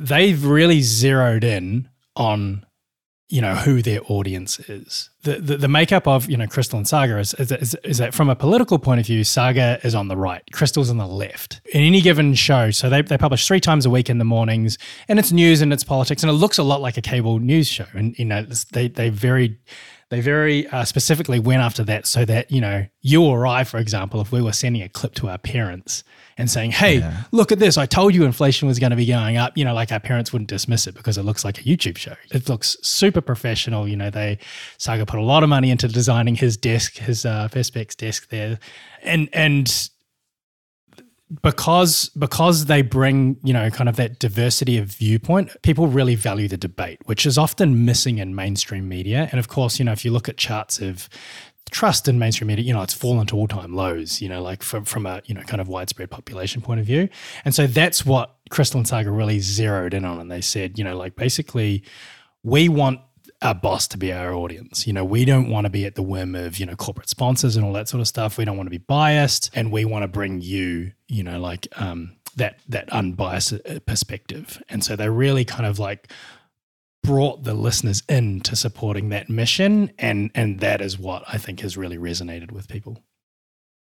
They've 0.00 0.44
really 0.44 0.80
zeroed 0.80 1.44
in 1.44 1.88
on 2.16 2.66
you 3.30 3.40
know 3.40 3.54
who 3.54 3.80
their 3.80 4.00
audience 4.08 4.58
is. 4.68 5.08
The, 5.22 5.36
the, 5.36 5.56
the 5.56 5.68
makeup 5.68 6.08
of 6.08 6.28
you 6.28 6.36
know 6.36 6.46
Krystal 6.46 6.74
and 6.74 6.84
Saagar 6.84 7.20
is, 7.20 7.32
is, 7.34 7.52
is, 7.52 7.74
is 7.84 7.98
that 7.98 8.12
from 8.12 8.28
a 8.28 8.34
political 8.34 8.78
point 8.78 9.00
of 9.00 9.06
view, 9.06 9.22
Saagar 9.22 9.82
is 9.84 9.94
on 9.94 10.08
the 10.08 10.16
right, 10.16 10.42
Krystal's 10.52 10.90
on 10.90 10.98
the 10.98 11.06
left. 11.06 11.60
In 11.72 11.82
any 11.82 12.00
given 12.00 12.34
show, 12.34 12.70
so 12.70 12.90
they, 12.90 13.02
they 13.02 13.16
publish 13.16 13.46
three 13.46 13.60
times 13.60 13.86
a 13.86 13.90
week 13.90 14.10
in 14.10 14.18
the 14.18 14.24
mornings, 14.24 14.76
and 15.08 15.18
it's 15.18 15.30
news 15.30 15.60
and 15.60 15.72
it's 15.72 15.84
politics, 15.84 16.22
and 16.22 16.30
it 16.30 16.34
looks 16.34 16.58
a 16.58 16.62
lot 16.64 16.80
like 16.80 16.96
a 16.96 17.02
cable 17.02 17.38
news 17.38 17.68
show. 17.68 17.86
And 17.92 18.18
you 18.18 18.24
know 18.24 18.42
they 18.72 18.88
they 18.88 19.08
very 19.08 19.58
they 20.10 20.20
very 20.20 20.66
uh, 20.68 20.84
specifically 20.84 21.38
went 21.38 21.62
after 21.62 21.84
that 21.84 22.06
so 22.06 22.24
that 22.24 22.50
you 22.50 22.60
know 22.60 22.86
you 23.00 23.24
or 23.24 23.46
I, 23.46 23.62
for 23.64 23.78
example, 23.78 24.20
if 24.20 24.32
we 24.32 24.42
were 24.42 24.52
sending 24.52 24.82
a 24.82 24.88
clip 24.88 25.14
to 25.14 25.28
our 25.28 25.38
parents 25.38 26.02
and 26.36 26.50
saying, 26.50 26.72
"Hey, 26.72 26.98
yeah. 26.98 27.22
look 27.30 27.52
at 27.52 27.60
this! 27.60 27.78
I 27.78 27.86
told 27.86 28.14
you 28.14 28.24
inflation 28.24 28.66
was 28.66 28.80
going 28.80 28.90
to 28.90 28.96
be 28.96 29.06
going 29.06 29.36
up," 29.36 29.56
you 29.56 29.64
know, 29.64 29.72
like 29.72 29.92
our 29.92 30.00
parents 30.00 30.32
wouldn't 30.32 30.50
dismiss 30.50 30.88
it 30.88 30.96
because 30.96 31.16
it 31.16 31.22
looks 31.22 31.44
like 31.44 31.60
a 31.60 31.62
YouTube 31.62 31.96
show. 31.96 32.16
It 32.32 32.48
looks 32.48 32.76
super 32.82 33.20
professional. 33.20 33.86
You 33.86 33.96
know, 33.96 34.10
they 34.10 34.38
Saagar 34.78 35.06
put 35.06 35.20
a 35.20 35.24
lot 35.24 35.44
of 35.44 35.48
money 35.48 35.70
into 35.70 35.86
designing 35.86 36.34
his 36.34 36.56
desk, 36.56 36.96
his 36.96 37.24
uh, 37.24 37.48
Perspex 37.52 37.96
desk 37.96 38.30
there, 38.30 38.58
and 39.02 39.28
and 39.32 39.90
because 41.42 42.08
because 42.10 42.66
they 42.66 42.82
bring 42.82 43.36
you 43.42 43.52
know 43.52 43.70
kind 43.70 43.88
of 43.88 43.96
that 43.96 44.18
diversity 44.18 44.76
of 44.78 44.86
viewpoint 44.86 45.50
people 45.62 45.86
really 45.86 46.16
value 46.16 46.48
the 46.48 46.56
debate 46.56 46.98
which 47.04 47.24
is 47.24 47.38
often 47.38 47.84
missing 47.84 48.18
in 48.18 48.34
mainstream 48.34 48.88
media. 48.88 49.28
And 49.30 49.38
of 49.38 49.48
course 49.48 49.78
you 49.78 49.84
know 49.84 49.92
if 49.92 50.04
you 50.04 50.10
look 50.10 50.28
at 50.28 50.36
charts 50.36 50.80
of 50.80 51.08
trust 51.70 52.08
in 52.08 52.18
mainstream 52.18 52.48
media 52.48 52.64
you 52.64 52.74
know 52.74 52.82
it's 52.82 52.94
fallen 52.94 53.28
to 53.28 53.36
all-time 53.36 53.76
lows 53.76 54.20
you 54.20 54.28
know 54.28 54.42
like 54.42 54.60
from, 54.60 54.84
from 54.84 55.06
a 55.06 55.22
you 55.26 55.34
know 55.34 55.42
kind 55.42 55.60
of 55.60 55.68
widespread 55.68 56.10
population 56.10 56.60
point 56.60 56.80
of 56.80 56.86
view. 56.86 57.08
And 57.44 57.54
so 57.54 57.66
that's 57.66 58.04
what 58.04 58.36
Krystal 58.50 58.76
and 58.76 58.86
Saagar 58.86 59.16
really 59.16 59.38
zeroed 59.38 59.94
in 59.94 60.04
on. 60.04 60.18
And 60.18 60.30
they 60.30 60.40
said 60.40 60.78
you 60.78 60.84
know 60.84 60.96
like 60.96 61.14
basically 61.14 61.84
we 62.42 62.68
want 62.68 63.00
our 63.42 63.54
boss 63.54 63.88
to 63.88 63.98
be 63.98 64.12
our 64.12 64.34
audience. 64.34 64.86
You 64.86 64.92
know, 64.92 65.04
we 65.04 65.24
don't 65.24 65.48
want 65.48 65.64
to 65.64 65.70
be 65.70 65.86
at 65.86 65.94
the 65.94 66.02
whim 66.02 66.34
of, 66.34 66.58
you 66.58 66.66
know, 66.66 66.76
corporate 66.76 67.08
sponsors 67.08 67.56
and 67.56 67.64
all 67.64 67.72
that 67.72 67.88
sort 67.88 68.00
of 68.00 68.08
stuff. 68.08 68.36
We 68.36 68.44
don't 68.44 68.56
want 68.56 68.66
to 68.66 68.70
be 68.70 68.78
biased 68.78 69.50
and 69.54 69.72
we 69.72 69.84
want 69.84 70.02
to 70.02 70.08
bring 70.08 70.40
you, 70.40 70.92
you 71.08 71.22
know, 71.22 71.40
like 71.40 71.66
um, 71.76 72.16
that 72.36 72.60
that 72.68 72.90
unbiased 72.90 73.54
uh, 73.54 73.80
perspective. 73.86 74.62
And 74.68 74.84
so 74.84 74.94
they 74.94 75.08
really 75.08 75.44
kind 75.44 75.66
of 75.66 75.78
like 75.78 76.12
brought 77.02 77.44
the 77.44 77.54
listeners 77.54 78.02
in 78.08 78.40
to 78.42 78.54
supporting 78.54 79.08
that 79.08 79.30
mission 79.30 79.90
and 79.98 80.30
and 80.34 80.60
that 80.60 80.82
is 80.82 80.98
what 80.98 81.24
I 81.26 81.38
think 81.38 81.60
has 81.60 81.76
really 81.76 81.96
resonated 81.96 82.52
with 82.52 82.68
people. 82.68 83.02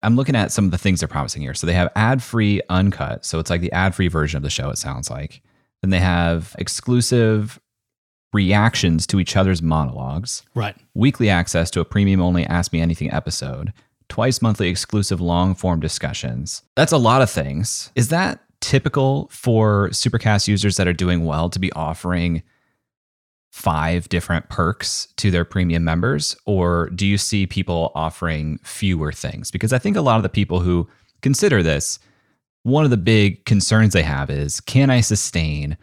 I'm 0.04 0.15
looking 0.15 0.36
at 0.36 0.52
some 0.52 0.65
of 0.65 0.72
the 0.72 0.78
things 0.78 1.00
they're 1.00 1.08
promising 1.08 1.41
here. 1.41 1.56
So 1.56 1.65
they 1.65 1.74
have 1.74 1.91
ad-free 1.96 2.62
uncut. 2.70 3.26
So 3.26 3.39
it's 3.39 3.50
like 3.50 3.62
the 3.62 3.72
ad-free 3.72 4.10
version 4.10 4.38
of 4.38 4.43
the 4.43 4.50
show 4.52 4.70
it 4.70 4.78
sounds 4.78 5.10
like. 5.10 5.41
Then 5.82 5.89
they 5.89 6.00
have 6.00 6.56
exclusive 6.60 7.60
reactions 8.34 9.08
to 9.08 9.20
each 9.20 9.36
other's 9.36 9.62
monologues, 9.62 10.44
right? 10.54 10.76
Weekly 10.94 11.30
access 11.30 11.72
to 11.72 11.80
a 11.80 11.86
premium 11.86 12.22
only 12.22 12.46
Ask 12.46 12.74
Me 12.74 12.82
Anything 12.82 13.12
episode, 13.12 13.74
twice 14.10 14.42
monthly 14.42 14.70
exclusive 14.70 15.22
long 15.22 15.56
form 15.56 15.80
discussions. 15.80 16.63
That's 16.76 16.92
a 16.92 16.98
lot 16.98 17.22
of 17.22 17.30
things. 17.30 17.92
Is 17.96 18.10
that 18.10 18.42
typical 18.60 19.30
for 19.32 19.90
Supercast 19.90 20.48
users 20.48 20.78
that 20.78 20.88
are 20.88 20.94
doing 20.94 21.26
well 21.26 21.50
to 21.50 21.60
be 21.60 21.72
offering 21.74 22.44
five 23.52 24.08
different 24.10 24.50
perks 24.50 25.08
to 25.18 25.32
their 25.32 25.46
premium 25.46 25.84
members? 25.84 26.36
Or 26.46 26.90
do 26.92 27.08
you 27.08 27.18
see 27.18 27.48
people 27.48 27.92
offering 27.96 28.60
fewer 28.63 29.12
things? 29.12 29.52
Because 29.52 29.74
I 29.74 29.80
think 29.80 29.96
a 29.96 30.02
lot 30.02 30.18
of 30.18 30.24
the 30.24 30.30
people 30.30 30.60
who 30.60 30.88
consider 31.22 31.63
this, 31.63 32.00
one 32.63 32.84
of 32.84 32.90
the 32.92 32.98
big 32.98 33.46
concerns 33.46 33.94
they 33.94 34.04
have 34.04 34.30
is 34.30 34.60
can 34.60 34.90
I 34.90 35.02
sustain 35.02 35.78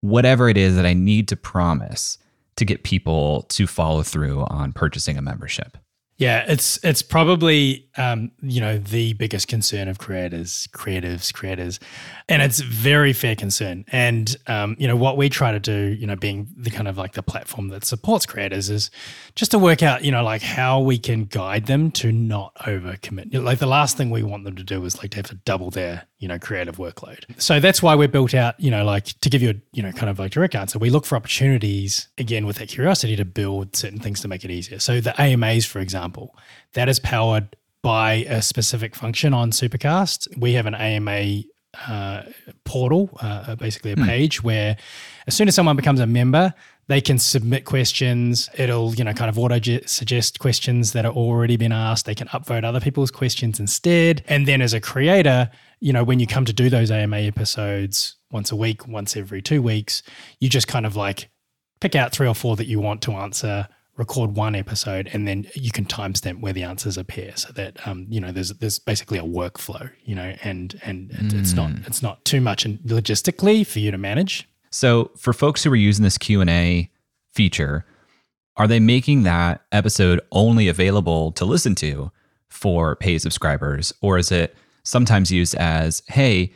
whatever 0.00 0.48
it 0.48 0.56
is 0.56 0.76
that 0.76 0.86
I 0.86 0.94
need 0.94 1.28
to 1.28 1.36
promise 1.36 2.18
to 2.56 2.64
get 2.64 2.82
people 2.82 3.42
to 3.50 3.66
follow 3.66 4.02
through 4.02 4.44
on 4.44 4.72
purchasing 4.72 5.16
a 5.16 5.22
membership. 5.22 5.76
Yeah, 6.16 6.44
it's 6.48 6.82
it's 6.82 7.02
probably 7.02 7.87
um, 7.98 8.30
you 8.40 8.60
know 8.60 8.78
the 8.78 9.12
biggest 9.14 9.48
concern 9.48 9.88
of 9.88 9.98
creators, 9.98 10.68
creatives, 10.72 11.32
creators, 11.32 11.80
and 12.28 12.40
it's 12.40 12.60
very 12.60 13.12
fair 13.12 13.34
concern. 13.34 13.84
And 13.88 14.34
um, 14.46 14.76
you 14.78 14.86
know 14.86 14.96
what 14.96 15.16
we 15.16 15.28
try 15.28 15.52
to 15.52 15.60
do, 15.60 15.96
you 15.98 16.06
know, 16.06 16.16
being 16.16 16.48
the 16.56 16.70
kind 16.70 16.88
of 16.88 16.96
like 16.96 17.12
the 17.12 17.22
platform 17.22 17.68
that 17.68 17.84
supports 17.84 18.24
creators, 18.24 18.70
is 18.70 18.90
just 19.34 19.50
to 19.50 19.58
work 19.58 19.82
out, 19.82 20.04
you 20.04 20.12
know, 20.12 20.22
like 20.22 20.42
how 20.42 20.80
we 20.80 20.98
can 20.98 21.24
guide 21.24 21.66
them 21.66 21.90
to 21.92 22.12
not 22.12 22.54
overcommit. 22.56 23.34
Like 23.42 23.58
the 23.58 23.66
last 23.66 23.96
thing 23.96 24.10
we 24.10 24.22
want 24.22 24.44
them 24.44 24.56
to 24.56 24.64
do 24.64 24.84
is 24.84 24.98
like 24.98 25.10
to 25.10 25.16
have 25.18 25.26
to 25.26 25.34
double 25.34 25.70
their 25.70 26.04
you 26.18 26.28
know 26.28 26.38
creative 26.38 26.76
workload. 26.76 27.24
So 27.40 27.60
that's 27.60 27.82
why 27.82 27.94
we're 27.94 28.08
built 28.08 28.34
out, 28.34 28.58
you 28.58 28.70
know, 28.70 28.84
like 28.84 29.06
to 29.20 29.28
give 29.28 29.42
you 29.42 29.50
a 29.50 29.54
you 29.72 29.82
know 29.82 29.92
kind 29.92 30.08
of 30.08 30.18
like 30.18 30.32
direct 30.32 30.54
answer. 30.54 30.78
We 30.78 30.90
look 30.90 31.04
for 31.04 31.16
opportunities 31.16 32.08
again 32.16 32.46
with 32.46 32.58
that 32.58 32.68
curiosity 32.68 33.16
to 33.16 33.24
build 33.24 33.74
certain 33.74 33.98
things 33.98 34.20
to 34.20 34.28
make 34.28 34.44
it 34.44 34.50
easier. 34.50 34.78
So 34.78 35.00
the 35.00 35.20
AMAs, 35.20 35.66
for 35.66 35.80
example, 35.80 36.36
that 36.74 36.88
is 36.88 36.98
powered 36.98 37.56
by 37.82 38.24
a 38.28 38.42
specific 38.42 38.94
function 38.94 39.32
on 39.32 39.50
Supercast. 39.50 40.28
We 40.38 40.54
have 40.54 40.66
an 40.66 40.74
AMA 40.74 41.42
uh, 41.86 42.22
portal, 42.64 43.10
uh, 43.20 43.54
basically 43.56 43.92
a 43.92 43.96
hmm. 43.96 44.04
page 44.04 44.42
where 44.42 44.76
as 45.26 45.34
soon 45.34 45.48
as 45.48 45.54
someone 45.54 45.76
becomes 45.76 46.00
a 46.00 46.06
member, 46.06 46.54
they 46.88 47.00
can 47.00 47.18
submit 47.18 47.66
questions. 47.66 48.48
It'll, 48.56 48.94
you 48.94 49.04
know, 49.04 49.12
kind 49.12 49.28
of 49.28 49.38
auto 49.38 49.58
suggest 49.86 50.38
questions 50.38 50.92
that 50.92 51.04
are 51.04 51.12
already 51.12 51.56
been 51.56 51.72
asked. 51.72 52.06
They 52.06 52.14
can 52.14 52.28
upvote 52.28 52.64
other 52.64 52.80
people's 52.80 53.10
questions 53.10 53.60
instead. 53.60 54.24
And 54.26 54.48
then 54.48 54.62
as 54.62 54.72
a 54.72 54.80
creator, 54.80 55.50
you 55.80 55.92
know, 55.92 56.02
when 56.02 56.18
you 56.18 56.26
come 56.26 56.46
to 56.46 56.52
do 56.52 56.70
those 56.70 56.90
AMA 56.90 57.18
episodes 57.18 58.16
once 58.30 58.50
a 58.50 58.56
week, 58.56 58.88
once 58.88 59.16
every 59.16 59.42
two 59.42 59.60
weeks, 59.60 60.02
you 60.40 60.48
just 60.48 60.66
kind 60.66 60.86
of 60.86 60.96
like 60.96 61.28
pick 61.80 61.94
out 61.94 62.12
three 62.12 62.26
or 62.26 62.34
four 62.34 62.56
that 62.56 62.66
you 62.66 62.80
want 62.80 63.02
to 63.02 63.12
answer 63.12 63.68
record 63.98 64.36
one 64.36 64.54
episode 64.54 65.10
and 65.12 65.26
then 65.26 65.44
you 65.54 65.72
can 65.72 65.84
timestamp 65.84 66.40
where 66.40 66.52
the 66.52 66.62
answers 66.62 66.96
appear 66.96 67.32
so 67.36 67.52
that 67.52 67.84
um, 67.86 68.06
you 68.08 68.20
know 68.20 68.30
there's 68.30 68.50
there's 68.54 68.78
basically 68.78 69.18
a 69.18 69.22
workflow 69.22 69.90
you 70.04 70.14
know 70.14 70.34
and 70.42 70.80
and 70.84 71.10
mm. 71.10 71.38
it's 71.38 71.52
not 71.52 71.68
mm. 71.68 71.86
it's 71.86 72.00
not 72.00 72.24
too 72.24 72.40
much 72.40 72.64
logistically 72.64 73.66
for 73.66 73.80
you 73.80 73.90
to 73.90 73.98
manage 73.98 74.48
so 74.70 75.10
for 75.18 75.32
folks 75.32 75.64
who 75.64 75.72
are 75.72 75.76
using 75.76 76.04
this 76.04 76.16
q&a 76.16 76.88
feature 77.34 77.84
are 78.56 78.68
they 78.68 78.80
making 78.80 79.24
that 79.24 79.62
episode 79.72 80.20
only 80.30 80.68
available 80.68 81.32
to 81.32 81.44
listen 81.44 81.74
to 81.74 82.10
for 82.48 82.94
paid 82.96 83.18
subscribers 83.18 83.92
or 84.00 84.16
is 84.16 84.30
it 84.30 84.56
sometimes 84.84 85.32
used 85.32 85.56
as 85.56 86.04
hey 86.06 86.52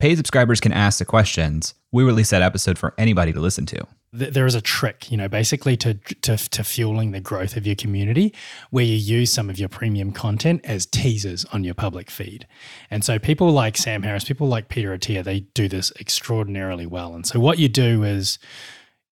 paid 0.00 0.16
subscribers 0.16 0.58
can 0.58 0.72
ask 0.72 0.98
the 0.98 1.04
questions 1.04 1.74
we 1.92 2.02
release 2.02 2.30
that 2.30 2.42
episode 2.42 2.78
for 2.78 2.94
anybody 2.96 3.30
to 3.30 3.40
listen 3.40 3.66
to 3.66 3.86
there 4.12 4.46
is 4.46 4.54
a 4.54 4.60
trick, 4.60 5.10
you 5.10 5.16
know, 5.16 5.28
basically 5.28 5.76
to, 5.76 5.94
to, 5.94 6.36
to 6.36 6.64
fueling 6.64 7.10
the 7.10 7.20
growth 7.20 7.56
of 7.56 7.66
your 7.66 7.76
community, 7.76 8.34
where 8.70 8.84
you 8.84 8.94
use 8.94 9.32
some 9.32 9.50
of 9.50 9.58
your 9.58 9.68
premium 9.68 10.12
content 10.12 10.62
as 10.64 10.86
teasers 10.86 11.44
on 11.46 11.64
your 11.64 11.74
public 11.74 12.10
feed. 12.10 12.46
And 12.90 13.04
so 13.04 13.18
people 13.18 13.50
like 13.50 13.76
Sam 13.76 14.02
Harris, 14.02 14.24
people 14.24 14.48
like 14.48 14.68
Peter 14.68 14.96
Attia, 14.96 15.22
they 15.22 15.40
do 15.40 15.68
this 15.68 15.92
extraordinarily 16.00 16.86
well. 16.86 17.14
And 17.14 17.26
so 17.26 17.38
what 17.38 17.58
you 17.58 17.68
do 17.68 18.02
is 18.02 18.38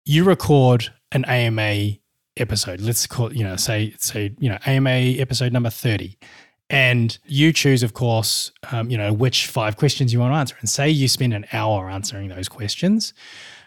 you 0.05 0.24
record 0.24 0.92
an 1.12 1.24
AMA 1.24 1.98
episode. 2.37 2.81
Let's 2.81 3.07
call 3.07 3.33
you 3.33 3.44
know, 3.44 3.57
say 3.57 3.94
say 3.98 4.35
you 4.38 4.48
know, 4.48 4.59
AMA 4.66 4.90
episode 4.90 5.52
number 5.52 5.70
thirty. 5.70 6.18
And 6.70 7.18
you 7.26 7.52
choose, 7.52 7.83
of 7.83 7.92
course, 7.92 8.50
um, 8.70 8.88
you 8.88 8.96
know, 8.96 9.12
which 9.12 9.46
five 9.46 9.76
questions 9.76 10.11
you 10.11 10.20
want 10.20 10.33
to 10.33 10.38
answer. 10.38 10.57
And 10.61 10.70
say 10.70 10.88
you 10.88 11.07
spend 11.07 11.35
an 11.35 11.44
hour 11.52 11.90
answering 11.90 12.28
those 12.28 12.48
questions 12.48 13.12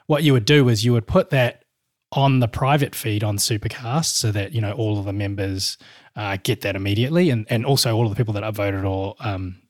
what 0.07 0.23
you 0.23 0.33
would 0.33 0.45
do 0.45 0.69
is 0.69 0.85
you 0.85 0.93
would 0.93 1.07
put 1.07 1.29
that 1.31 1.63
on 2.11 2.39
the 2.39 2.47
private 2.47 2.95
feed 2.95 3.23
on 3.23 3.37
Supercast 3.37 4.13
so 4.13 4.31
that 4.31 4.53
you 4.53 4.61
know 4.61 4.71
all 4.71 4.97
of 4.97 5.05
the 5.05 5.13
members 5.13 5.77
uh, 6.15 6.37
get 6.43 6.61
that 6.61 6.75
immediately, 6.75 7.29
and 7.29 7.45
and 7.49 7.65
also 7.65 7.95
all 7.95 8.05
of 8.05 8.09
the 8.09 8.15
people 8.15 8.33
that 8.33 8.43
upvoted 8.43 8.89
or 8.89 9.15
um, 9.19 9.61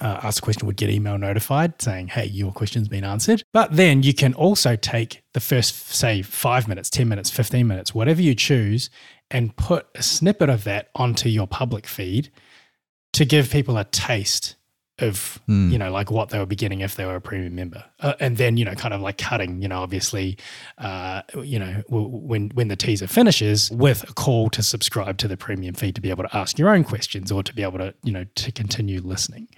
uh, 0.00 0.20
asked 0.22 0.40
a 0.40 0.42
question 0.42 0.66
would 0.66 0.76
get 0.76 0.90
email 0.90 1.18
notified 1.18 1.80
saying, 1.80 2.08
"Hey, 2.08 2.26
your 2.26 2.52
question's 2.52 2.88
been 2.88 3.04
answered." 3.04 3.42
But 3.52 3.76
then 3.76 4.02
you 4.02 4.14
can 4.14 4.34
also 4.34 4.76
take 4.76 5.22
the 5.34 5.40
first, 5.40 5.90
say, 5.90 6.22
five 6.22 6.66
minutes, 6.68 6.90
ten 6.90 7.08
minutes, 7.08 7.30
fifteen 7.30 7.66
minutes, 7.66 7.94
whatever 7.94 8.20
you 8.22 8.34
choose, 8.34 8.90
and 9.30 9.56
put 9.56 9.86
a 9.94 10.02
snippet 10.02 10.48
of 10.48 10.64
that 10.64 10.88
onto 10.94 11.28
your 11.28 11.46
public 11.46 11.86
feed 11.86 12.30
to 13.12 13.24
give 13.24 13.50
people 13.50 13.76
a 13.76 13.84
taste 13.84 14.56
of 15.02 15.40
mm. 15.48 15.70
you 15.70 15.78
know 15.78 15.90
like 15.90 16.10
what 16.10 16.30
they 16.30 16.38
would 16.38 16.48
be 16.48 16.56
getting 16.56 16.80
if 16.80 16.96
they 16.96 17.04
were 17.04 17.16
a 17.16 17.20
premium 17.20 17.54
member 17.54 17.84
uh, 18.00 18.14
and 18.20 18.36
then 18.36 18.56
you 18.56 18.64
know 18.64 18.74
kind 18.74 18.94
of 18.94 19.00
like 19.00 19.18
cutting 19.18 19.60
you 19.62 19.68
know 19.68 19.80
obviously 19.80 20.36
uh, 20.78 21.22
you 21.42 21.58
know 21.58 21.82
w- 21.88 22.08
when 22.08 22.50
when 22.50 22.68
the 22.68 22.76
teaser 22.76 23.06
finishes 23.06 23.70
with 23.70 24.08
a 24.08 24.12
call 24.14 24.50
to 24.50 24.62
subscribe 24.62 25.18
to 25.18 25.28
the 25.28 25.36
premium 25.36 25.74
feed 25.74 25.94
to 25.94 26.00
be 26.00 26.10
able 26.10 26.24
to 26.24 26.36
ask 26.36 26.58
your 26.58 26.70
own 26.70 26.84
questions 26.84 27.30
or 27.30 27.42
to 27.42 27.54
be 27.54 27.62
able 27.62 27.78
to 27.78 27.94
you 28.02 28.12
know 28.12 28.24
to 28.34 28.52
continue 28.52 29.00
listening 29.00 29.48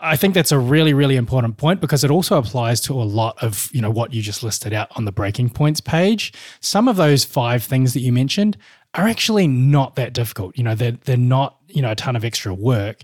I 0.00 0.16
think 0.16 0.34
that's 0.34 0.52
a 0.52 0.58
really, 0.58 0.94
really 0.94 1.16
important 1.16 1.56
point 1.56 1.80
because 1.80 2.04
it 2.04 2.10
also 2.10 2.38
applies 2.38 2.80
to 2.82 2.92
a 2.92 3.02
lot 3.02 3.42
of, 3.42 3.68
you 3.72 3.80
know, 3.80 3.90
what 3.90 4.14
you 4.14 4.22
just 4.22 4.42
listed 4.42 4.72
out 4.72 4.88
on 4.96 5.04
the 5.04 5.12
breaking 5.12 5.50
points 5.50 5.80
page. 5.80 6.32
Some 6.60 6.86
of 6.88 6.96
those 6.96 7.24
five 7.24 7.64
things 7.64 7.94
that 7.94 8.00
you 8.00 8.12
mentioned 8.12 8.56
are 8.94 9.08
actually 9.08 9.48
not 9.48 9.96
that 9.96 10.12
difficult. 10.12 10.56
You 10.56 10.64
know, 10.64 10.74
they're 10.74 10.92
they're 10.92 11.16
not, 11.16 11.58
you 11.68 11.82
know, 11.82 11.90
a 11.90 11.96
ton 11.96 12.16
of 12.16 12.24
extra 12.24 12.54
work. 12.54 13.02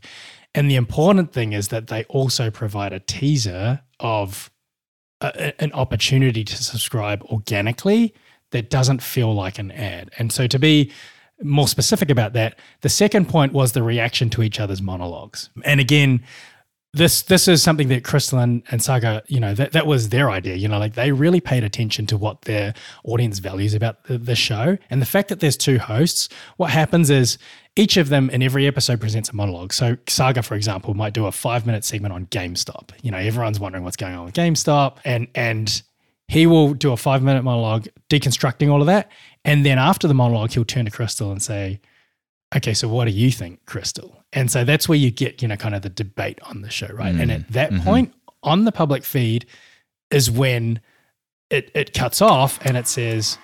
And 0.55 0.71
the 0.71 0.77
important 0.77 1.33
thing 1.33 1.53
is 1.53 1.69
that 1.69 1.89
they 1.89 2.05
also 2.05 2.51
provide 2.51 2.93
a 2.93 3.01
teaser 3.01 3.83
of 4.01 4.51
a, 5.21 5.61
an 5.63 5.73
opportunity 5.73 6.45
to 6.45 6.57
subscribe 6.57 7.23
organically 7.25 8.15
that 8.51 8.71
doesn't 8.71 9.03
feel 9.03 9.35
like 9.35 9.59
an 9.59 9.73
ad. 9.73 10.11
And 10.19 10.33
so 10.33 10.47
to 10.47 10.59
be 10.59 10.93
more 11.43 11.67
specific 11.67 12.11
about 12.11 12.33
that, 12.35 12.59
the 12.83 12.89
second 12.89 13.29
point 13.29 13.53
was 13.53 13.73
the 13.73 13.83
reaction 13.83 14.31
to 14.31 14.43
each 14.43 14.61
other's 14.61 14.81
monologues. 14.81 15.51
And 15.65 15.81
again, 15.81 16.23
this 16.93 17.23
this 17.23 17.49
is 17.49 17.61
something 17.61 17.89
that 17.89 18.05
Krystal 18.05 18.41
and, 18.41 18.65
Saagar, 18.81 19.23
you 19.27 19.41
know, 19.41 19.53
that, 19.55 19.73
that 19.73 19.87
was 19.87 20.11
their 20.11 20.31
idea. 20.31 20.55
You 20.55 20.69
know, 20.69 20.79
like 20.79 20.95
they 20.95 21.11
really 21.11 21.41
paid 21.41 21.65
attention 21.65 22.07
to 22.07 22.17
what 22.17 22.43
their 22.43 22.73
audience 23.03 23.41
values 23.41 23.75
about 23.75 24.05
the, 24.05 24.17
the 24.17 24.37
show. 24.37 24.79
And 24.91 25.03
the 25.03 25.07
fact 25.07 25.29
that 25.29 25.41
there's 25.41 25.57
two 25.57 25.79
hosts, 25.81 26.29
what 26.57 26.71
happens 26.71 27.11
is 27.11 27.37
each 27.77 27.97
of 27.97 28.09
them 28.09 28.31
in 28.31 28.43
every 28.43 28.67
episode 28.67 29.01
presents 29.01 29.29
a 29.31 29.35
monologue. 29.35 29.73
So 29.73 29.97
Saagar, 30.07 30.45
for 30.45 30.55
example, 30.55 30.95
might 30.95 31.13
do 31.13 31.27
a 31.27 31.33
five 31.33 31.67
minute 31.67 31.85
segment 31.85 32.15
on 32.15 32.27
GameStop. 32.27 32.91
You 33.03 33.11
know, 33.11 33.19
everyone's 33.19 33.59
wondering 33.59 33.85
what's 33.85 33.97
going 33.97 34.15
on 34.15 34.25
with 34.25 34.35
GameStop. 34.35 34.99
And 35.05 35.29
and 35.35 35.83
he 36.29 36.47
will 36.47 36.75
do 36.75 36.93
a 36.93 36.97
five 36.97 37.23
minute 37.23 37.43
monologue 37.43 37.87
deconstructing 38.09 38.71
all 38.71 38.81
of 38.81 38.87
that. 38.87 39.11
And 39.45 39.67
then 39.67 39.79
after 39.79 40.07
the 40.07 40.15
monologue, 40.15 40.53
he'll 40.53 40.65
turn 40.65 40.85
to 40.85 40.91
Krystal 40.91 41.33
and 41.33 41.43
say, 41.43 41.81
Okay, 42.57 42.75
so 42.75 42.87
what 42.87 43.07
do 43.07 43.11
you 43.11 43.33
think, 43.33 43.65
Krystal? 43.67 44.23
And 44.33 44.51
so 44.51 44.65
that's 44.65 44.89
where 44.89 44.99
you 44.99 45.11
get, 45.11 45.43
you 45.43 45.49
know, 45.49 45.57
kind 45.57 45.75
of 45.75 45.83
the 45.83 45.89
debate 45.89 46.39
on 46.43 46.63
the 46.63 46.71
show, 46.71 46.89
right? 46.93 47.15
Mm, 47.15 47.23
and 47.23 47.33
at 47.33 47.49
that 47.53 47.71
mm-hmm. 47.71 47.85
point 47.85 48.15
on 48.45 48.65
the 48.65 48.73
public 48.73 49.03
feed 49.03 49.47
is 50.11 50.31
when 50.31 50.81
it, 51.51 51.71
it 51.75 51.93
cuts 51.93 52.23
off 52.23 52.59
and 52.65 52.77
it 52.77 52.87
says, 52.87 53.39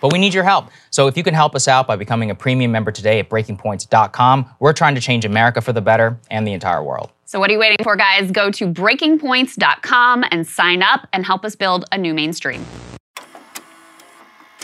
but 0.00 0.12
we 0.12 0.18
need 0.18 0.34
your 0.34 0.44
help. 0.44 0.70
So 0.90 1.06
if 1.06 1.16
you 1.16 1.22
can 1.22 1.34
help 1.34 1.54
us 1.54 1.68
out 1.68 1.86
by 1.86 1.96
becoming 1.96 2.30
a 2.30 2.34
premium 2.34 2.72
member 2.72 2.92
today 2.92 3.18
at 3.18 3.28
breakingpoints.com, 3.28 4.50
we're 4.60 4.72
trying 4.72 4.94
to 4.94 5.00
change 5.00 5.24
America 5.24 5.60
for 5.60 5.72
the 5.72 5.80
better 5.80 6.18
and 6.30 6.46
the 6.46 6.52
entire 6.52 6.82
world. 6.82 7.10
So 7.24 7.40
what 7.40 7.50
are 7.50 7.54
you 7.54 7.58
waiting 7.58 7.82
for, 7.82 7.96
guys? 7.96 8.30
Go 8.30 8.50
to 8.52 8.66
breakingpoints.com 8.66 10.24
and 10.30 10.46
sign 10.46 10.82
up 10.82 11.08
and 11.12 11.26
help 11.26 11.44
us 11.44 11.56
build 11.56 11.84
a 11.90 11.98
new 11.98 12.14
mainstream 12.14 12.64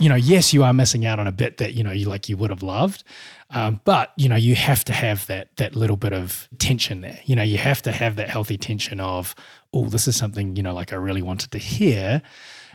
you 0.03 0.09
know, 0.09 0.17
yes, 0.17 0.53
you 0.53 0.65
are 0.65 0.73
missing 0.73 1.07
out 1.07 1.21
on 1.21 1.27
a 1.27 1.33
bit 1.33 1.59
that 1.59 1.75
you 1.75 1.85
know 1.85 1.93
you 1.93 2.09
like 2.09 2.29
you 2.29 2.37
would 2.37 2.51
have 2.51 2.63
loved, 2.63 3.05
um, 3.51 3.81
but 3.85 4.13
you 4.17 4.29
know 4.29 4.37
you 4.37 4.55
have 4.55 4.85
to 4.87 4.93
have 4.93 5.27
that 5.27 5.55
that 5.57 5.77
little 5.77 5.97
bit 5.97 6.13
of 6.13 6.49
tension 6.59 7.03
there. 7.03 7.21
You 7.25 7.37
know, 7.37 7.43
you 7.43 7.59
have 7.59 7.83
to 7.83 7.93
have 7.93 8.17
that 8.17 8.29
healthy 8.29 8.57
tension 8.57 8.99
of, 9.01 9.35
oh, 9.73 9.87
this 9.87 10.09
is 10.09 10.17
something 10.17 10.57
you 10.57 10.63
know 10.63 10.75
like 10.75 10.93
I 10.93 10.97
really 10.97 11.23
wanted 11.23 11.53
to 11.53 11.59
hear, 11.59 12.23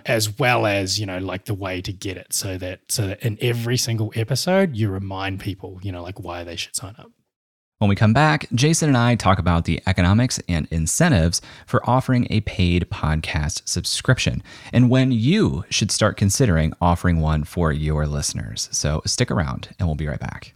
as 0.06 0.38
well 0.38 0.66
as 0.66 1.00
you 1.00 1.06
know 1.06 1.18
like 1.18 1.46
the 1.46 1.54
way 1.54 1.82
to 1.82 1.92
get 1.92 2.18
it, 2.18 2.34
so 2.34 2.58
that 2.58 2.82
so 2.90 3.08
that 3.08 3.22
in 3.24 3.38
every 3.42 3.78
single 3.78 4.12
episode 4.16 4.76
you 4.76 4.90
remind 4.90 5.40
people 5.40 5.80
you 5.82 5.92
know 5.92 6.04
like 6.04 6.20
why 6.20 6.44
they 6.44 6.56
should 6.56 6.76
sign 6.76 6.96
up. 6.98 7.12
When 7.80 7.90
we 7.90 7.96
come 7.96 8.14
back, 8.14 8.48
Jason 8.56 8.90
and 8.90 8.98
I 8.98 9.14
talk 9.14 9.38
about 9.38 9.66
the 9.66 9.84
economics 9.86 10.42
and 10.50 10.68
incentives 10.72 11.42
for 11.68 11.88
offering 11.88 12.26
a 12.32 12.42
paid 12.42 12.90
podcast 12.90 13.68
subscription 13.68 14.42
and 14.74 14.90
when 14.90 15.12
you 15.12 15.64
should 15.70 15.92
start 15.92 16.18
considering 16.18 16.74
offering 16.82 17.20
one 17.20 17.44
for 17.44 17.72
your 17.72 18.08
listeners. 18.08 18.68
So 18.72 19.04
stick 19.06 19.30
around 19.30 19.76
and 19.78 19.88
we'll 19.88 19.96
be 19.96 20.08
right 20.08 20.20
back. 20.20 20.56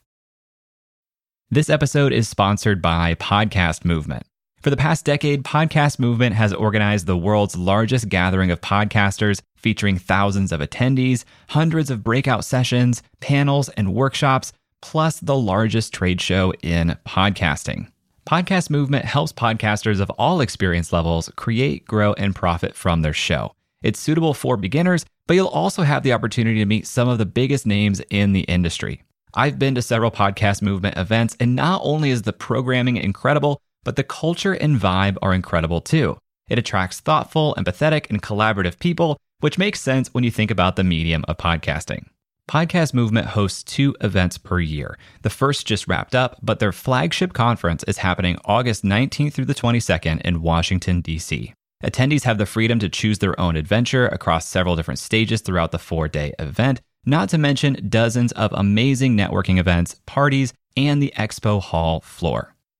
This 1.51 1.69
episode 1.69 2.11
is 2.11 2.27
sponsored 2.27 2.81
by 2.81 3.13
Podcast 3.15 3.85
Movement. 3.85 4.25
For 4.61 4.69
the 4.69 4.77
past 4.77 5.05
decade, 5.05 5.43
Podcast 5.43 5.97
Movement 5.97 6.35
has 6.35 6.53
organized 6.53 7.07
the 7.07 7.17
world's 7.17 7.57
largest 7.57 8.09
gathering 8.09 8.51
of 8.51 8.61
podcasters 8.61 9.41
featuring 9.55 9.97
thousands 9.97 10.51
of 10.51 10.59
attendees, 10.59 11.23
hundreds 11.49 11.89
of 11.89 12.03
breakout 12.03 12.45
sessions, 12.45 13.01
panels, 13.21 13.69
and 13.69 13.95
workshops 13.95 14.53
plus 14.79 15.19
the 15.19 15.35
largest 15.35 15.95
trade 15.95 16.21
show 16.21 16.53
in 16.61 16.95
podcasting. 17.07 17.91
Podcast 18.27 18.69
Movement 18.69 19.03
helps 19.03 19.33
podcasters 19.33 19.99
of 19.99 20.11
all 20.11 20.41
experience 20.41 20.93
levels 20.93 21.31
create, 21.35 21.85
grow, 21.85 22.13
and 22.13 22.35
profit 22.35 22.75
from 22.75 23.01
their 23.01 23.13
show. 23.13 23.53
It's 23.81 23.99
suitable 23.99 24.35
for 24.35 24.57
beginners, 24.57 25.05
but 25.25 25.33
you'll 25.33 25.47
also 25.47 25.81
have 25.81 26.03
the 26.03 26.13
opportunity 26.13 26.59
to 26.59 26.65
meet 26.67 26.85
some 26.85 27.09
of 27.09 27.17
the 27.17 27.25
biggest 27.25 27.65
names 27.65 27.99
in 28.11 28.33
the 28.33 28.41
industry. 28.41 29.01
I've 29.33 29.57
been 29.57 29.73
to 29.73 29.81
several 29.81 30.11
Podcast 30.11 30.61
Movement 30.61 30.97
events, 30.97 31.35
and 31.39 31.55
not 31.55 31.81
only 31.83 32.11
is 32.11 32.21
the 32.21 32.33
programming 32.33 32.97
incredible, 32.97 33.59
but 33.83 33.95
the 33.95 34.03
culture 34.03 34.53
and 34.53 34.79
vibe 34.79 35.17
are 35.21 35.33
incredible 35.33 35.81
too. 35.81 36.17
It 36.49 36.59
attracts 36.59 36.99
thoughtful, 36.99 37.55
empathetic, 37.57 38.09
and 38.09 38.21
collaborative 38.21 38.79
people, 38.79 39.17
which 39.39 39.57
makes 39.57 39.81
sense 39.81 40.13
when 40.13 40.23
you 40.23 40.31
think 40.31 40.51
about 40.51 40.75
the 40.75 40.83
medium 40.83 41.23
of 41.27 41.37
podcasting. 41.37 42.05
Podcast 42.49 42.93
Movement 42.93 43.27
hosts 43.27 43.63
two 43.63 43.95
events 44.01 44.37
per 44.37 44.59
year. 44.59 44.97
The 45.21 45.29
first 45.29 45.65
just 45.65 45.87
wrapped 45.87 46.13
up, 46.13 46.37
but 46.41 46.59
their 46.59 46.73
flagship 46.73 47.31
conference 47.31 47.83
is 47.83 47.99
happening 47.99 48.37
August 48.43 48.83
19th 48.83 49.33
through 49.33 49.45
the 49.45 49.55
22nd 49.55 50.19
in 50.21 50.41
Washington, 50.41 50.99
D.C. 50.99 51.53
Attendees 51.83 52.23
have 52.23 52.37
the 52.37 52.45
freedom 52.45 52.77
to 52.79 52.89
choose 52.89 53.19
their 53.19 53.39
own 53.39 53.55
adventure 53.55 54.07
across 54.07 54.47
several 54.47 54.75
different 54.75 54.99
stages 54.99 55.41
throughout 55.41 55.71
the 55.71 55.79
four 55.79 56.07
day 56.07 56.33
event, 56.37 56.81
not 57.05 57.29
to 57.29 57.37
mention 57.37 57.87
dozens 57.89 58.31
of 58.33 58.51
amazing 58.53 59.15
networking 59.17 59.57
events, 59.57 59.99
parties, 60.05 60.53
and 60.75 61.01
the 61.01 61.13
expo 61.17 61.61
hall 61.61 62.01
floor. 62.01 62.53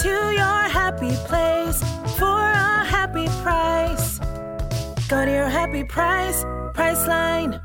To 0.00 0.08
your 0.08 0.68
happy 0.70 1.14
place 1.26 1.82
for 2.16 2.24
a 2.24 2.82
happy 2.82 3.26
price. 3.42 4.18
Go 5.06 5.26
to 5.26 5.30
your 5.30 5.50
happy 5.50 5.84
price, 5.84 6.42
Priceline. 6.72 7.62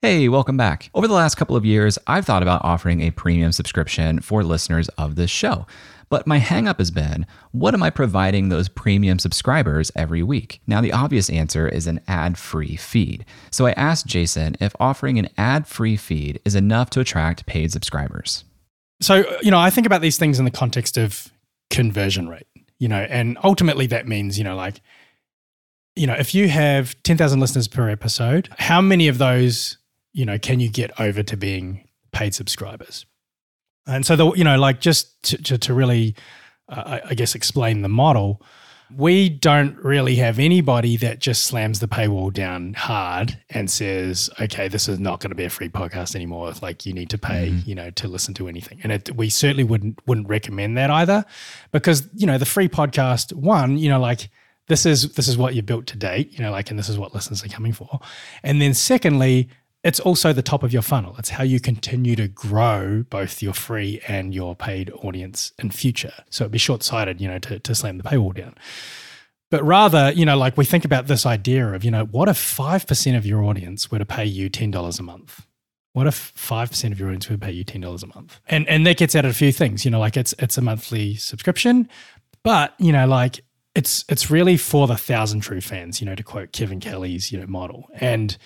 Hey, 0.00 0.28
welcome 0.28 0.56
back. 0.56 0.88
Over 0.94 1.08
the 1.08 1.14
last 1.14 1.34
couple 1.34 1.56
of 1.56 1.64
years, 1.64 1.98
I've 2.06 2.24
thought 2.24 2.44
about 2.44 2.64
offering 2.64 3.00
a 3.00 3.10
premium 3.10 3.50
subscription 3.50 4.20
for 4.20 4.44
listeners 4.44 4.88
of 4.90 5.16
this 5.16 5.32
show. 5.32 5.66
But 6.10 6.28
my 6.28 6.38
hangup 6.38 6.78
has 6.78 6.92
been 6.92 7.26
what 7.50 7.74
am 7.74 7.82
I 7.82 7.90
providing 7.90 8.48
those 8.48 8.68
premium 8.68 9.18
subscribers 9.18 9.90
every 9.96 10.22
week? 10.22 10.60
Now, 10.68 10.80
the 10.80 10.92
obvious 10.92 11.28
answer 11.28 11.66
is 11.66 11.88
an 11.88 12.00
ad 12.06 12.38
free 12.38 12.76
feed. 12.76 13.24
So 13.50 13.66
I 13.66 13.72
asked 13.72 14.06
Jason 14.06 14.54
if 14.60 14.76
offering 14.78 15.18
an 15.18 15.28
ad 15.36 15.66
free 15.66 15.96
feed 15.96 16.40
is 16.44 16.54
enough 16.54 16.88
to 16.90 17.00
attract 17.00 17.46
paid 17.46 17.72
subscribers. 17.72 18.44
So, 19.00 19.24
you 19.42 19.50
know, 19.50 19.58
I 19.58 19.70
think 19.70 19.86
about 19.86 20.00
these 20.00 20.18
things 20.18 20.38
in 20.38 20.44
the 20.44 20.50
context 20.50 20.96
of 20.96 21.28
conversion 21.70 22.28
rate, 22.28 22.46
you 22.78 22.88
know, 22.88 23.00
and 23.00 23.38
ultimately 23.44 23.86
that 23.88 24.08
means, 24.08 24.38
you 24.38 24.44
know, 24.44 24.56
like, 24.56 24.80
you 25.94 26.06
know, 26.06 26.14
if 26.14 26.34
you 26.34 26.48
have 26.48 27.00
10,000 27.02 27.40
listeners 27.40 27.68
per 27.68 27.88
episode, 27.88 28.48
how 28.58 28.80
many 28.80 29.08
of 29.08 29.18
those 29.18 29.78
you 30.18 30.24
know, 30.24 30.36
can 30.36 30.58
you 30.58 30.68
get 30.68 30.98
over 31.00 31.22
to 31.22 31.36
being 31.36 31.86
paid 32.12 32.34
subscribers? 32.34 33.06
And 33.86 34.04
so, 34.04 34.16
the, 34.16 34.32
you 34.32 34.42
know, 34.44 34.58
like 34.58 34.80
just 34.80 35.22
to, 35.24 35.42
to, 35.44 35.58
to 35.58 35.74
really, 35.74 36.16
uh, 36.68 36.98
I 37.04 37.14
guess, 37.14 37.36
explain 37.36 37.82
the 37.82 37.88
model, 37.88 38.42
we 38.96 39.28
don't 39.28 39.76
really 39.76 40.16
have 40.16 40.38
anybody 40.38 40.96
that 40.96 41.18
just 41.18 41.44
slams 41.44 41.80
the 41.80 41.88
paywall 41.88 42.32
down 42.32 42.74
hard 42.74 43.38
and 43.50 43.70
says, 43.70 44.30
okay, 44.40 44.68
this 44.68 44.88
is 44.88 44.98
not 44.98 45.20
going 45.20 45.30
to 45.30 45.36
be 45.36 45.44
a 45.44 45.50
free 45.50 45.68
podcast 45.68 46.14
anymore. 46.14 46.52
Like 46.62 46.86
you 46.86 46.92
need 46.92 47.10
to 47.10 47.18
pay, 47.18 47.50
mm-hmm. 47.50 47.68
you 47.68 47.74
know, 47.74 47.90
to 47.90 48.08
listen 48.08 48.34
to 48.34 48.48
anything. 48.48 48.80
And 48.82 48.92
it, 48.92 49.14
we 49.14 49.28
certainly 49.30 49.64
wouldn't, 49.64 50.00
wouldn't 50.06 50.28
recommend 50.28 50.78
that 50.78 50.90
either 50.90 51.24
because, 51.70 52.08
you 52.14 52.26
know, 52.26 52.38
the 52.38 52.46
free 52.46 52.68
podcast 52.68 53.34
one, 53.34 53.76
you 53.78 53.88
know, 53.88 54.00
like, 54.00 54.30
this 54.68 54.84
is 54.84 55.14
this 55.14 55.28
is 55.28 55.38
what 55.38 55.54
you 55.54 55.62
built 55.62 55.86
to 55.86 55.96
date, 55.96 56.30
you 56.32 56.44
know, 56.44 56.50
like, 56.50 56.70
and 56.70 56.78
this 56.78 56.90
is 56.90 56.98
what 56.98 57.14
listeners 57.14 57.42
are 57.42 57.48
coming 57.48 57.72
for. 57.72 58.00
And 58.42 58.60
then 58.60 58.74
secondly, 58.74 59.48
it's 59.84 60.00
also 60.00 60.32
the 60.32 60.42
top 60.42 60.62
of 60.62 60.72
your 60.72 60.82
funnel. 60.82 61.14
It's 61.18 61.30
how 61.30 61.44
you 61.44 61.60
continue 61.60 62.16
to 62.16 62.28
grow 62.28 63.04
both 63.08 63.42
your 63.42 63.54
free 63.54 64.00
and 64.08 64.34
your 64.34 64.56
paid 64.56 64.90
audience 65.02 65.52
in 65.58 65.70
future. 65.70 66.12
So 66.30 66.44
it'd 66.44 66.52
be 66.52 66.58
short 66.58 66.82
sighted, 66.82 67.20
you 67.20 67.28
know, 67.28 67.38
to, 67.38 67.58
to 67.60 67.74
slam 67.74 67.98
the 67.98 68.04
paywall 68.04 68.34
down. 68.34 68.54
But 69.50 69.64
rather, 69.64 70.12
you 70.12 70.26
know, 70.26 70.36
like 70.36 70.56
we 70.56 70.64
think 70.64 70.84
about 70.84 71.06
this 71.06 71.24
idea 71.24 71.72
of, 71.72 71.84
you 71.84 71.90
know, 71.90 72.04
what 72.04 72.28
if 72.28 72.36
5% 72.36 73.16
of 73.16 73.24
your 73.24 73.42
audience 73.44 73.90
were 73.90 73.98
to 73.98 74.04
pay 74.04 74.24
you 74.24 74.50
$10 74.50 74.98
a 74.98 75.02
month? 75.02 75.46
What 75.98 76.06
if 76.06 76.32
five 76.36 76.70
percent 76.70 76.92
of 76.92 77.00
your 77.00 77.08
audience 77.08 77.28
would 77.28 77.40
pay 77.40 77.50
you 77.50 77.64
ten 77.64 77.80
dollars 77.80 78.04
a 78.04 78.06
month? 78.06 78.40
And 78.46 78.68
and 78.68 78.86
that 78.86 78.98
gets 78.98 79.16
at 79.16 79.24
a 79.24 79.32
few 79.32 79.50
things. 79.50 79.84
You 79.84 79.90
know, 79.90 79.98
like 79.98 80.16
it's 80.16 80.32
it's 80.38 80.56
a 80.56 80.60
monthly 80.60 81.16
subscription, 81.16 81.88
but 82.44 82.74
you 82.78 82.92
know, 82.92 83.04
like 83.08 83.40
it's 83.78 84.04
it's 84.08 84.28
really 84.28 84.56
for 84.56 84.88
the 84.88 84.96
thousand 84.96 85.38
true 85.38 85.60
fans, 85.60 86.00
you 86.00 86.04
know, 86.04 86.16
to 86.16 86.24
quote 86.24 86.50
Kevin 86.50 86.80
Kelly's 86.80 87.30
you 87.30 87.38
know 87.38 87.46
model, 87.46 87.88
and 87.94 88.36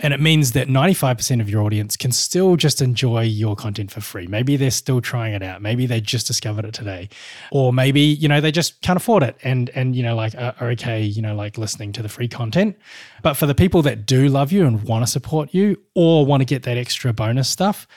and 0.00 0.12
it 0.12 0.20
means 0.20 0.52
that 0.52 0.68
ninety 0.68 0.92
five 0.92 1.16
percent 1.16 1.40
of 1.40 1.48
your 1.48 1.62
audience 1.62 1.96
can 1.96 2.12
still 2.12 2.54
just 2.56 2.82
enjoy 2.82 3.22
your 3.22 3.56
content 3.56 3.90
for 3.90 4.02
free. 4.02 4.26
Maybe 4.26 4.56
they're 4.56 4.70
still 4.70 5.00
trying 5.00 5.32
it 5.32 5.42
out. 5.42 5.62
Maybe 5.62 5.86
they 5.86 6.02
just 6.02 6.26
discovered 6.26 6.66
it 6.66 6.74
today, 6.74 7.08
or 7.50 7.72
maybe 7.72 8.00
you 8.02 8.28
know 8.28 8.42
they 8.42 8.52
just 8.52 8.78
can't 8.82 8.98
afford 8.98 9.22
it, 9.22 9.38
and 9.42 9.70
and 9.70 9.96
you 9.96 10.02
know 10.02 10.14
like 10.14 10.34
are 10.34 10.54
okay, 10.60 11.02
you 11.02 11.22
know 11.22 11.34
like 11.34 11.56
listening 11.56 11.92
to 11.92 12.02
the 12.02 12.10
free 12.10 12.28
content. 12.28 12.76
But 13.22 13.38
for 13.38 13.46
the 13.46 13.54
people 13.54 13.80
that 13.82 14.04
do 14.04 14.28
love 14.28 14.52
you 14.52 14.66
and 14.66 14.82
want 14.82 15.02
to 15.02 15.10
support 15.10 15.54
you, 15.54 15.80
or 15.94 16.26
want 16.26 16.42
to 16.42 16.44
get 16.44 16.64
that 16.64 16.76
extra 16.76 17.14
bonus 17.14 17.48
stuff, 17.48 17.88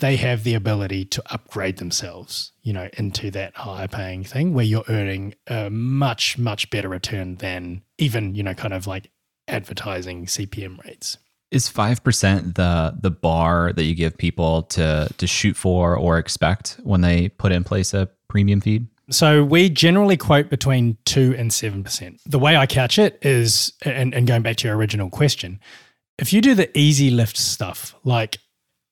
they 0.00 0.16
have 0.16 0.44
the 0.44 0.54
ability 0.54 1.04
to 1.04 1.22
upgrade 1.32 1.78
themselves, 1.78 2.52
you 2.62 2.72
know, 2.72 2.88
into 2.96 3.30
that 3.32 3.56
higher 3.56 3.88
paying 3.88 4.24
thing 4.24 4.54
where 4.54 4.64
you're 4.64 4.84
earning 4.88 5.34
a 5.48 5.70
much, 5.70 6.38
much 6.38 6.70
better 6.70 6.88
return 6.88 7.36
than 7.36 7.82
even, 7.98 8.34
you 8.34 8.42
know, 8.42 8.54
kind 8.54 8.74
of 8.74 8.86
like 8.86 9.10
advertising 9.48 10.26
CPM 10.26 10.82
rates. 10.84 11.18
Is 11.50 11.66
five 11.66 12.04
percent 12.04 12.56
the 12.56 12.94
the 13.00 13.10
bar 13.10 13.72
that 13.72 13.84
you 13.84 13.94
give 13.94 14.18
people 14.18 14.64
to 14.64 15.08
to 15.16 15.26
shoot 15.26 15.56
for 15.56 15.96
or 15.96 16.18
expect 16.18 16.78
when 16.82 17.00
they 17.00 17.30
put 17.30 17.52
in 17.52 17.64
place 17.64 17.94
a 17.94 18.08
premium 18.28 18.60
feed? 18.60 18.86
So 19.10 19.42
we 19.42 19.70
generally 19.70 20.18
quote 20.18 20.50
between 20.50 20.98
two 21.06 21.34
and 21.38 21.50
seven 21.50 21.82
percent. 21.82 22.20
The 22.26 22.38
way 22.38 22.58
I 22.58 22.66
catch 22.66 22.98
it 22.98 23.18
is, 23.22 23.72
and, 23.82 24.14
and 24.14 24.26
going 24.26 24.42
back 24.42 24.56
to 24.56 24.68
your 24.68 24.76
original 24.76 25.08
question, 25.08 25.58
if 26.18 26.34
you 26.34 26.42
do 26.42 26.54
the 26.54 26.76
easy 26.76 27.10
lift 27.10 27.38
stuff 27.38 27.94
like 28.04 28.36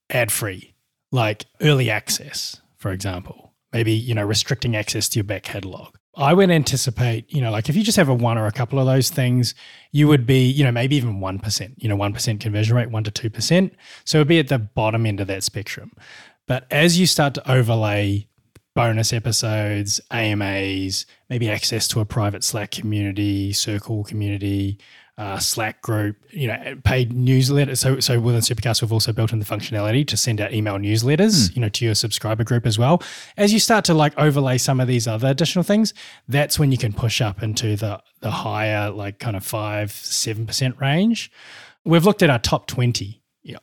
ad 0.09 0.33
free, 0.33 0.76
like 1.17 1.47
early 1.61 1.91
access, 1.91 2.61
for 2.77 2.93
example, 2.93 3.55
maybe, 3.73 3.93
you 3.93 4.15
know, 4.15 4.25
restricting 4.25 4.77
access 4.77 5.09
to 5.09 5.19
your 5.19 5.25
back 5.25 5.43
catalog. 5.43 5.97
I 6.15 6.33
would 6.33 6.51
anticipate, 6.51 7.31
you 7.33 7.43
know, 7.43 7.51
like 7.51 7.69
if 7.69 7.77
you 7.77 7.83
just 7.83 7.97
have 7.97 8.09
a 8.09 8.15
one 8.15 8.39
or 8.39 8.47
a 8.47 8.53
couple 8.53 8.79
of 8.79 8.87
those 8.87 9.11
things, 9.11 9.55
you 9.93 10.09
would 10.09 10.27
be, 10.27 10.45
you 10.45 10.65
know, 10.65 10.73
maybe 10.73 10.97
even 10.97 11.21
1%, 11.21 11.75
you 11.77 11.89
know, 11.89 11.97
1% 11.97 12.41
conversion 12.41 12.77
rate, 12.77 12.89
1% 12.89 13.13
to 13.13 13.31
2%. 13.31 13.71
So 14.05 14.19
it'd 14.19 14.29
be 14.29 14.39
at 14.39 14.49
the 14.49 14.59
bottom 14.59 15.05
end 15.05 15.21
of 15.21 15.27
that 15.27 15.43
spectrum. 15.43 15.93
But 16.47 16.67
as 16.71 16.99
you 16.99 17.07
start 17.07 17.35
to 17.35 17.51
overlay 17.51 18.29
bonus 18.75 19.13
episodes, 19.13 20.01
AMAs, 20.11 21.07
maybe 21.29 21.51
access 21.51 21.89
to 21.89 22.01
a 22.01 22.07
private 22.07 22.45
Slack 22.45 22.71
community, 22.71 23.53
Circle 23.53 24.05
community, 24.05 24.79
uh, 25.19 25.39
Slack 25.39 25.81
group, 25.81 26.17
you 26.31 26.47
know, 26.47 26.77
paid 26.85 27.13
newsletters. 27.13 27.79
So, 27.79 28.01
so 28.01 28.21
within 28.21 28.43
Supercast, 28.43 28.83
we've 28.83 28.93
also 28.93 29.13
built 29.13 29.33
in 29.33 29.39
the 29.39 29.47
functionality 29.47 30.07
to 30.09 30.17
send 30.17 30.41
out 30.41 30.53
email 30.53 30.77
newsletters, 30.77 31.55
you 31.55 31.63
know, 31.63 31.71
to 31.71 31.85
your 31.87 31.95
subscriber 31.95 32.45
group 32.45 32.67
as 32.67 32.79
well. 32.79 33.03
As 33.37 33.53
you 33.53 33.59
start 33.59 33.85
to 33.87 33.95
like 33.95 34.17
overlay 34.19 34.59
some 34.59 34.79
of 34.79 34.89
these 34.89 35.07
other 35.07 35.29
additional 35.29 35.63
things, 35.63 35.95
that's 36.29 36.59
when 36.59 36.71
you 36.71 36.79
can 36.79 36.93
push 36.93 37.21
up 37.21 37.43
into 37.43 37.77
the 37.77 38.03
the 38.21 38.31
higher, 38.31 38.91
like 38.91 39.19
kind 39.19 39.37
of 39.37 39.45
five, 39.45 39.91
seven 39.93 40.47
percent 40.47 40.79
range. 40.81 41.31
We've 41.85 42.05
looked 42.05 42.23
at 42.23 42.31
our 42.31 42.39
top 42.39 42.67
twenty 42.67 43.23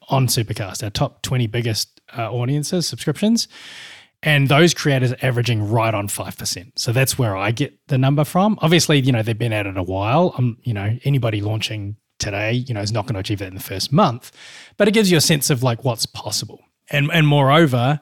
on 0.10 0.28
Supercast, 0.28 0.84
our 0.84 0.90
top 0.90 1.22
twenty 1.22 1.46
biggest 1.46 2.02
uh, 2.18 2.32
audiences, 2.32 2.88
subscriptions 2.88 3.48
and 4.26 4.48
those 4.48 4.74
creators 4.74 5.12
are 5.12 5.18
averaging 5.22 5.70
right 5.70 5.94
on 5.94 6.08
5%. 6.08 6.72
So 6.78 6.94
that's 6.94 7.18
where 7.20 7.36
I 7.36 7.52
get 7.52 7.78
the 7.88 7.98
number 7.98 8.24
from. 8.24 8.58
Obviously, 8.62 9.02
you 9.02 9.12
know, 9.12 9.22
they've 9.22 9.38
been 9.38 9.52
at 9.52 9.68
it 9.68 9.78
a 9.78 9.84
while. 9.84 10.34
Um, 10.38 10.58
you 10.64 10.74
know, 10.74 10.98
anybody 11.04 11.42
launching 11.42 11.98
today, 12.20 12.54
you 12.54 12.74
know, 12.74 12.82
is 12.82 12.94
not 12.94 13.06
going 13.06 13.16
to 13.16 13.20
achieve 13.20 13.40
that 13.40 13.50
in 13.50 13.56
the 13.56 13.60
first 13.60 13.92
month, 13.92 14.32
but 14.78 14.88
it 14.88 14.94
gives 14.94 15.12
you 15.12 15.18
a 15.18 15.22
sense 15.22 15.50
of 15.50 15.62
like 15.62 15.84
what's 15.84 16.06
possible. 16.06 16.62
And 16.90 17.12
and 17.12 17.28
moreover, 17.28 18.00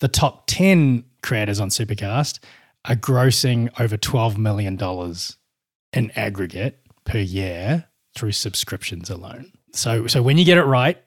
the 0.00 0.08
top 0.08 0.46
10 0.48 1.04
creators 1.22 1.60
on 1.60 1.68
Supercast 1.68 2.40
are 2.84 2.96
grossing 2.96 3.70
over 3.80 3.96
12 3.96 4.36
million 4.36 4.74
dollars 4.76 5.36
in 5.92 6.10
aggregate 6.16 6.80
per 7.04 7.18
year 7.18 7.86
through 8.16 8.32
subscriptions 8.32 9.10
alone. 9.10 9.52
So 9.72 10.08
so 10.08 10.22
when 10.22 10.38
you 10.38 10.44
get 10.44 10.58
it 10.58 10.64
right, 10.64 11.00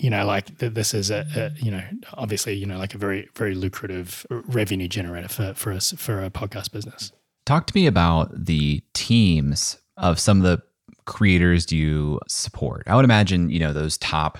you 0.00 0.08
know, 0.10 0.24
like 0.24 0.58
th- 0.58 0.72
this 0.72 0.94
is 0.94 1.10
a, 1.10 1.26
a, 1.36 1.62
you 1.62 1.70
know, 1.70 1.82
obviously, 2.14 2.54
you 2.54 2.66
know, 2.66 2.78
like 2.78 2.94
a 2.94 2.98
very, 2.98 3.28
very 3.36 3.54
lucrative 3.54 4.26
revenue 4.30 4.88
generator 4.88 5.28
for, 5.28 5.54
for 5.54 5.72
us, 5.72 5.92
for 5.92 6.24
a 6.24 6.30
podcast 6.30 6.72
business. 6.72 7.12
Talk 7.44 7.66
to 7.66 7.76
me 7.76 7.86
about 7.86 8.32
the 8.32 8.82
teams 8.94 9.78
of 9.96 10.18
some 10.18 10.38
of 10.38 10.44
the 10.44 10.62
creators 11.04 11.70
you 11.70 12.18
support. 12.28 12.84
I 12.86 12.96
would 12.96 13.04
imagine, 13.04 13.50
you 13.50 13.58
know, 13.58 13.72
those 13.72 13.98
top 13.98 14.38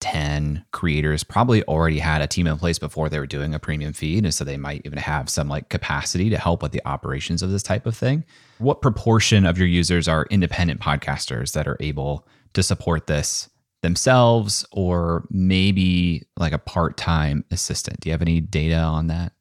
10 0.00 0.64
creators 0.72 1.24
probably 1.24 1.64
already 1.64 1.98
had 1.98 2.20
a 2.20 2.26
team 2.26 2.46
in 2.46 2.58
place 2.58 2.78
before 2.78 3.08
they 3.08 3.18
were 3.18 3.26
doing 3.26 3.54
a 3.54 3.58
premium 3.58 3.92
feed. 3.92 4.24
And 4.24 4.32
so 4.32 4.44
they 4.44 4.56
might 4.56 4.82
even 4.84 4.98
have 4.98 5.28
some 5.28 5.48
like 5.48 5.70
capacity 5.70 6.30
to 6.30 6.38
help 6.38 6.62
with 6.62 6.72
the 6.72 6.82
operations 6.84 7.42
of 7.42 7.50
this 7.50 7.62
type 7.62 7.86
of 7.86 7.96
thing. 7.96 8.24
What 8.58 8.82
proportion 8.82 9.46
of 9.46 9.58
your 9.58 9.66
users 9.66 10.06
are 10.06 10.26
independent 10.30 10.80
podcasters 10.80 11.52
that 11.52 11.66
are 11.66 11.76
able 11.80 12.26
to 12.52 12.62
support 12.62 13.06
this 13.06 13.48
themselves 13.82 14.66
or 14.72 15.26
maybe 15.30 16.26
like 16.36 16.52
a 16.52 16.58
part-time 16.58 17.44
assistant 17.50 18.00
do 18.00 18.08
you 18.08 18.12
have 18.12 18.22
any 18.22 18.40
data 18.40 18.76
on 18.76 19.06
that 19.06 19.32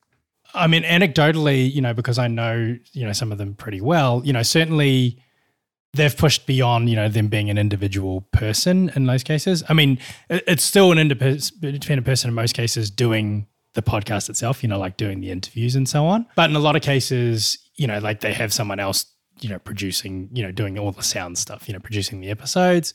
I 0.54 0.68
mean, 0.68 0.84
anecdotally, 0.84 1.72
you 1.72 1.82
know, 1.82 1.94
because 1.94 2.18
I 2.18 2.28
know, 2.28 2.78
you 2.94 3.06
know, 3.06 3.14
some 3.14 3.32
of 3.32 3.38
them 3.38 3.54
pretty 3.54 3.82
well, 3.82 4.22
you 4.26 4.34
know, 4.34 4.44
certainly 4.44 5.22
they've 5.94 6.16
pushed 6.16 6.48
beyond, 6.48 6.90
you 6.90 6.96
know, 6.96 7.10
them 7.10 7.28
being 7.28 7.50
an 7.50 7.58
individual 7.58 8.22
person 8.32 8.90
in 8.96 9.06
those 9.06 9.24
cases. 9.24 9.64
I 9.70 9.74
mean, 9.74 10.00
it's 10.30 10.64
still 10.64 10.92
an 10.92 10.98
independent 10.98 12.06
person 12.06 12.30
in 12.30 12.34
most 12.34 12.54
cases 12.54 12.90
doing 12.90 13.48
the 13.74 13.82
podcast 13.82 14.30
itself, 14.30 14.64
you 14.64 14.70
know, 14.70 14.80
like 14.80 14.98
doing 14.98 15.22
the 15.22 15.32
interviews 15.32 15.76
and 15.76 15.88
so 15.88 16.06
on. 16.06 16.26
But 16.36 16.50
in 16.50 16.56
a 16.56 16.60
lot 16.60 16.76
of 16.76 16.82
cases, 16.82 17.58
you 17.76 17.86
know, 17.86 18.00
like 18.00 18.22
they 18.22 18.34
have 18.34 18.54
someone 18.54 18.80
else, 18.80 19.06
you 19.40 19.50
know, 19.50 19.60
producing, 19.60 20.30
you 20.34 20.44
know, 20.44 20.52
doing 20.52 20.80
all 20.80 20.92
the 20.92 21.04
sound 21.04 21.38
stuff, 21.38 21.68
you 21.68 21.74
know, 21.74 21.80
producing 21.80 22.22
the 22.22 22.30
episodes. 22.30 22.94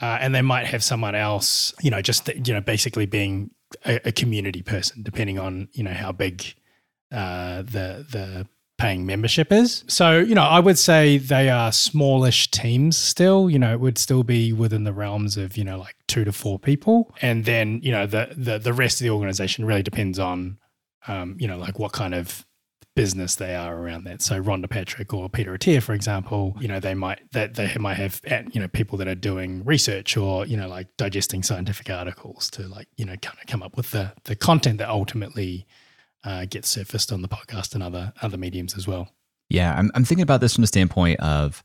Uh, 0.00 0.18
and 0.20 0.34
they 0.34 0.42
might 0.42 0.66
have 0.66 0.82
someone 0.82 1.14
else, 1.14 1.74
you 1.82 1.90
know, 1.90 2.00
just 2.00 2.28
you 2.28 2.54
know, 2.54 2.60
basically 2.60 3.06
being 3.06 3.50
a, 3.84 4.08
a 4.08 4.12
community 4.12 4.62
person, 4.62 5.02
depending 5.02 5.38
on 5.38 5.68
you 5.72 5.82
know 5.82 5.92
how 5.92 6.12
big 6.12 6.54
uh, 7.12 7.62
the 7.62 8.06
the 8.10 8.46
paying 8.78 9.04
membership 9.04 9.52
is. 9.52 9.84
So 9.88 10.18
you 10.18 10.34
know, 10.34 10.44
I 10.44 10.60
would 10.60 10.78
say 10.78 11.18
they 11.18 11.48
are 11.50 11.72
smallish 11.72 12.50
teams 12.50 12.96
still. 12.96 13.50
You 13.50 13.58
know, 13.58 13.72
it 13.72 13.80
would 13.80 13.98
still 13.98 14.22
be 14.22 14.52
within 14.52 14.84
the 14.84 14.92
realms 14.92 15.36
of 15.36 15.56
you 15.56 15.64
know 15.64 15.78
like 15.78 15.96
two 16.06 16.24
to 16.24 16.32
four 16.32 16.58
people, 16.58 17.14
and 17.20 17.44
then 17.44 17.80
you 17.82 17.90
know 17.90 18.06
the 18.06 18.34
the 18.36 18.58
the 18.58 18.72
rest 18.72 19.00
of 19.00 19.04
the 19.04 19.10
organization 19.10 19.64
really 19.64 19.82
depends 19.82 20.18
on 20.18 20.58
um, 21.06 21.36
you 21.38 21.48
know 21.48 21.58
like 21.58 21.78
what 21.78 21.92
kind 21.92 22.14
of 22.14 22.46
business 22.98 23.36
they 23.36 23.54
are 23.54 23.76
around 23.80 24.02
that. 24.02 24.20
So 24.20 24.42
Rhonda 24.42 24.68
Patrick 24.68 25.14
or 25.14 25.28
Peter 25.28 25.56
Attia, 25.56 25.80
for 25.80 25.92
example, 25.92 26.56
you 26.58 26.66
know, 26.66 26.80
they 26.80 26.94
might 26.94 27.20
that 27.30 27.54
they 27.54 27.72
might 27.78 27.94
have 27.94 28.20
you 28.50 28.60
know 28.60 28.66
people 28.66 28.98
that 28.98 29.06
are 29.06 29.14
doing 29.14 29.64
research 29.64 30.16
or 30.16 30.44
you 30.44 30.56
know 30.56 30.66
like 30.66 30.88
digesting 30.96 31.44
scientific 31.44 31.88
articles 31.90 32.50
to 32.50 32.62
like 32.66 32.88
you 32.96 33.04
know 33.04 33.14
kind 33.22 33.38
of 33.40 33.46
come 33.46 33.62
up 33.62 33.76
with 33.76 33.92
the 33.92 34.12
the 34.24 34.34
content 34.34 34.78
that 34.78 34.88
ultimately 34.88 35.64
uh, 36.24 36.44
gets 36.46 36.68
surfaced 36.68 37.12
on 37.12 37.22
the 37.22 37.28
podcast 37.28 37.72
and 37.74 37.84
other 37.84 38.12
other 38.20 38.36
mediums 38.36 38.76
as 38.76 38.88
well. 38.88 39.08
Yeah, 39.48 39.76
I'm 39.78 39.92
I'm 39.94 40.04
thinking 40.04 40.24
about 40.24 40.40
this 40.40 40.56
from 40.56 40.62
the 40.62 40.66
standpoint 40.66 41.20
of 41.20 41.62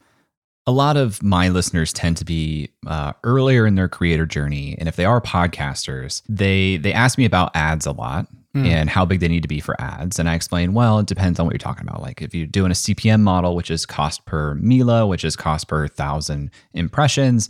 a 0.68 0.72
lot 0.72 0.98
of 0.98 1.24
my 1.24 1.50
listeners 1.50 1.92
tend 1.92 2.16
to 2.18 2.26
be 2.26 2.70
uh, 2.86 3.14
earlier 3.24 3.66
in 3.66 3.74
their 3.74 3.90
creator 3.90 4.28
journey, 4.28 4.76
and 4.78 4.88
if 4.88 4.98
they 4.98 5.06
are 5.06 5.20
podcasters, 5.20 6.22
they 6.30 6.78
they 6.78 6.94
ask 6.94 7.18
me 7.18 7.26
about 7.26 7.50
ads 7.56 7.88
a 7.88 7.92
lot 7.92 8.28
mm. 8.56 8.66
and 8.66 8.90
how 8.90 9.06
big 9.06 9.20
they 9.20 9.28
need 9.28 9.42
to 9.42 9.48
be 9.48 9.60
for 9.60 9.80
ads. 9.82 10.20
And 10.20 10.30
I 10.30 10.36
explain, 10.36 10.74
well, 10.74 11.00
it 11.00 11.08
depends 11.08 11.40
on 11.40 11.46
what 11.46 11.54
you're 11.54 11.60
talking 11.60 11.88
about. 11.88 12.02
Like 12.02 12.22
if 12.22 12.34
you're 12.34 12.48
doing 12.48 12.72
a 12.72 12.76
CPM 12.76 13.22
model, 13.22 13.56
which 13.56 13.72
is 13.72 13.86
cost 13.86 14.26
per 14.26 14.56
mille, 14.56 15.10
which 15.10 15.24
is 15.24 15.36
cost 15.36 15.68
per 15.68 15.88
thousand 15.88 16.52
impressions, 16.74 17.50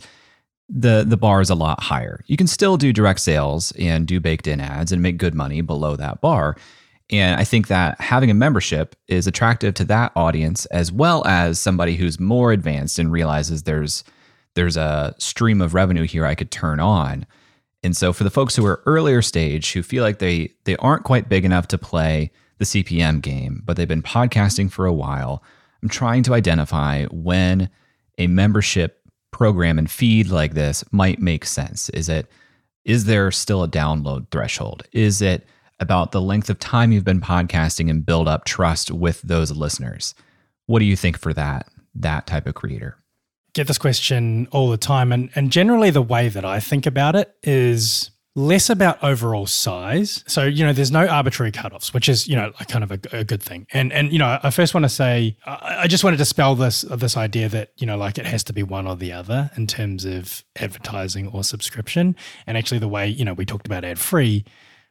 the 0.68 1.04
the 1.06 1.16
bar 1.16 1.40
is 1.40 1.50
a 1.50 1.54
lot 1.54 1.82
higher. 1.82 2.24
You 2.26 2.36
can 2.36 2.46
still 2.46 2.76
do 2.76 2.92
direct 2.92 3.20
sales 3.20 3.72
and 3.78 4.06
do 4.06 4.18
baked 4.18 4.46
in 4.46 4.60
ads 4.60 4.92
and 4.92 5.02
make 5.02 5.18
good 5.18 5.34
money 5.34 5.60
below 5.60 5.96
that 5.96 6.20
bar. 6.20 6.56
And 7.10 7.38
I 7.38 7.44
think 7.44 7.68
that 7.68 8.00
having 8.00 8.30
a 8.30 8.34
membership 8.34 8.96
is 9.08 9.26
attractive 9.26 9.74
to 9.74 9.84
that 9.84 10.12
audience 10.16 10.64
as 10.66 10.90
well 10.90 11.24
as 11.26 11.58
somebody 11.58 11.96
who's 11.96 12.18
more 12.18 12.50
advanced 12.50 12.98
and 12.98 13.12
realizes 13.12 13.64
there's 13.64 14.04
there's 14.54 14.76
a 14.76 15.14
stream 15.18 15.60
of 15.60 15.74
revenue 15.74 16.04
here 16.04 16.24
I 16.24 16.34
could 16.34 16.50
turn 16.50 16.80
on. 16.80 17.26
And 17.84 17.96
so 17.96 18.12
for 18.12 18.24
the 18.24 18.30
folks 18.30 18.56
who 18.56 18.64
are 18.66 18.82
earlier 18.86 19.22
stage 19.22 19.72
who 19.72 19.82
feel 19.82 20.02
like 20.02 20.18
they 20.18 20.52
they 20.64 20.76
aren't 20.76 21.04
quite 21.04 21.28
big 21.28 21.44
enough 21.44 21.68
to 21.68 21.78
play 21.78 22.30
the 22.58 22.64
CPM 22.64 23.20
game, 23.20 23.62
but 23.64 23.76
they've 23.76 23.86
been 23.86 24.02
podcasting 24.02 24.70
for 24.70 24.86
a 24.86 24.92
while, 24.92 25.42
I'm 25.82 25.88
trying 25.88 26.22
to 26.24 26.34
identify 26.34 27.04
when 27.06 27.68
a 28.16 28.26
membership 28.26 29.00
program 29.32 29.78
and 29.78 29.90
feed 29.90 30.28
like 30.28 30.54
this 30.54 30.84
might 30.92 31.20
make 31.20 31.44
sense. 31.44 31.90
Is 31.90 32.08
it 32.08 32.26
is 32.84 33.04
there 33.04 33.30
still 33.30 33.62
a 33.62 33.68
download 33.68 34.30
threshold? 34.30 34.84
Is 34.92 35.20
it 35.20 35.46
about 35.80 36.12
the 36.12 36.20
length 36.20 36.48
of 36.48 36.58
time 36.58 36.92
you've 36.92 37.04
been 37.04 37.20
podcasting 37.20 37.90
and 37.90 38.06
build 38.06 38.28
up 38.28 38.44
trust 38.44 38.90
with 38.90 39.20
those 39.22 39.50
listeners? 39.50 40.14
What 40.66 40.78
do 40.78 40.86
you 40.86 40.96
think 40.96 41.18
for 41.18 41.34
that 41.34 41.68
that 41.96 42.26
type 42.26 42.46
of 42.46 42.54
creator? 42.54 42.96
Get 43.54 43.66
this 43.66 43.78
question 43.78 44.46
all 44.50 44.68
the 44.68 44.76
time. 44.76 45.12
And, 45.12 45.30
and 45.34 45.50
generally, 45.50 45.90
the 45.90 46.02
way 46.02 46.28
that 46.28 46.44
I 46.44 46.60
think 46.60 46.86
about 46.86 47.16
it 47.16 47.34
is 47.42 48.10
less 48.36 48.68
about 48.68 49.02
overall 49.02 49.46
size. 49.46 50.24
So, 50.26 50.44
you 50.44 50.66
know, 50.66 50.72
there's 50.72 50.90
no 50.90 51.06
arbitrary 51.06 51.52
cutoffs, 51.52 51.94
which 51.94 52.08
is, 52.08 52.26
you 52.26 52.34
know, 52.34 52.50
kind 52.66 52.82
of 52.82 52.90
a, 52.90 52.98
a 53.12 53.24
good 53.24 53.40
thing. 53.40 53.66
And, 53.72 53.92
and, 53.92 54.12
you 54.12 54.18
know, 54.18 54.40
I 54.42 54.50
first 54.50 54.74
want 54.74 54.82
to 54.82 54.88
say, 54.88 55.36
I, 55.46 55.86
just 55.86 56.02
want 56.02 56.14
to 56.14 56.18
dispel 56.18 56.56
this, 56.56 56.82
this 56.82 57.16
idea 57.16 57.48
that, 57.50 57.70
you 57.76 57.86
know, 57.86 57.96
like 57.96 58.18
it 58.18 58.26
has 58.26 58.42
to 58.44 58.52
be 58.52 58.64
one 58.64 58.88
or 58.88 58.96
the 58.96 59.12
other 59.12 59.52
in 59.56 59.68
terms 59.68 60.04
of 60.04 60.42
advertising 60.56 61.28
or 61.28 61.44
subscription. 61.44 62.16
And 62.46 62.58
actually 62.58 62.80
the 62.80 62.88
way, 62.88 63.06
you 63.06 63.24
know, 63.24 63.34
we 63.34 63.46
talked 63.46 63.66
about 63.66 63.84
ad 63.84 64.00
free, 64.00 64.44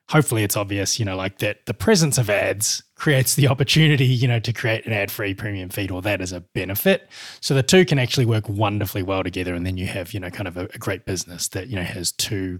hopefully 0.09 0.43
it's 0.43 0.57
obvious, 0.57 0.99
you 0.99 1.05
know, 1.05 1.15
like 1.15 1.39
that 1.39 1.65
the 1.65 1.73
presence 1.73 2.17
of 2.17 2.29
ads 2.29 2.83
creates 2.95 3.35
the 3.35 3.47
opportunity, 3.47 4.05
you 4.05 4.27
know, 4.27 4.39
to 4.39 4.53
create 4.53 4.85
an 4.85 4.93
ad-free 4.93 5.33
premium 5.33 5.69
feed, 5.69 5.91
or 5.91 6.01
that 6.01 6.21
is 6.21 6.31
a 6.31 6.41
benefit. 6.41 7.09
So 7.41 7.53
the 7.53 7.63
two 7.63 7.85
can 7.85 7.99
actually 7.99 8.25
work 8.25 8.47
wonderfully 8.47 9.03
well 9.03 9.23
together, 9.23 9.53
and 9.53 9.65
then 9.65 9.77
you 9.77 9.87
have, 9.87 10.13
you 10.13 10.19
know, 10.19 10.29
kind 10.29 10.47
of 10.47 10.57
a, 10.57 10.65
a 10.73 10.77
great 10.77 11.05
business 11.05 11.47
that 11.49 11.67
you 11.67 11.75
know 11.75 11.83
has 11.83 12.11
two 12.11 12.59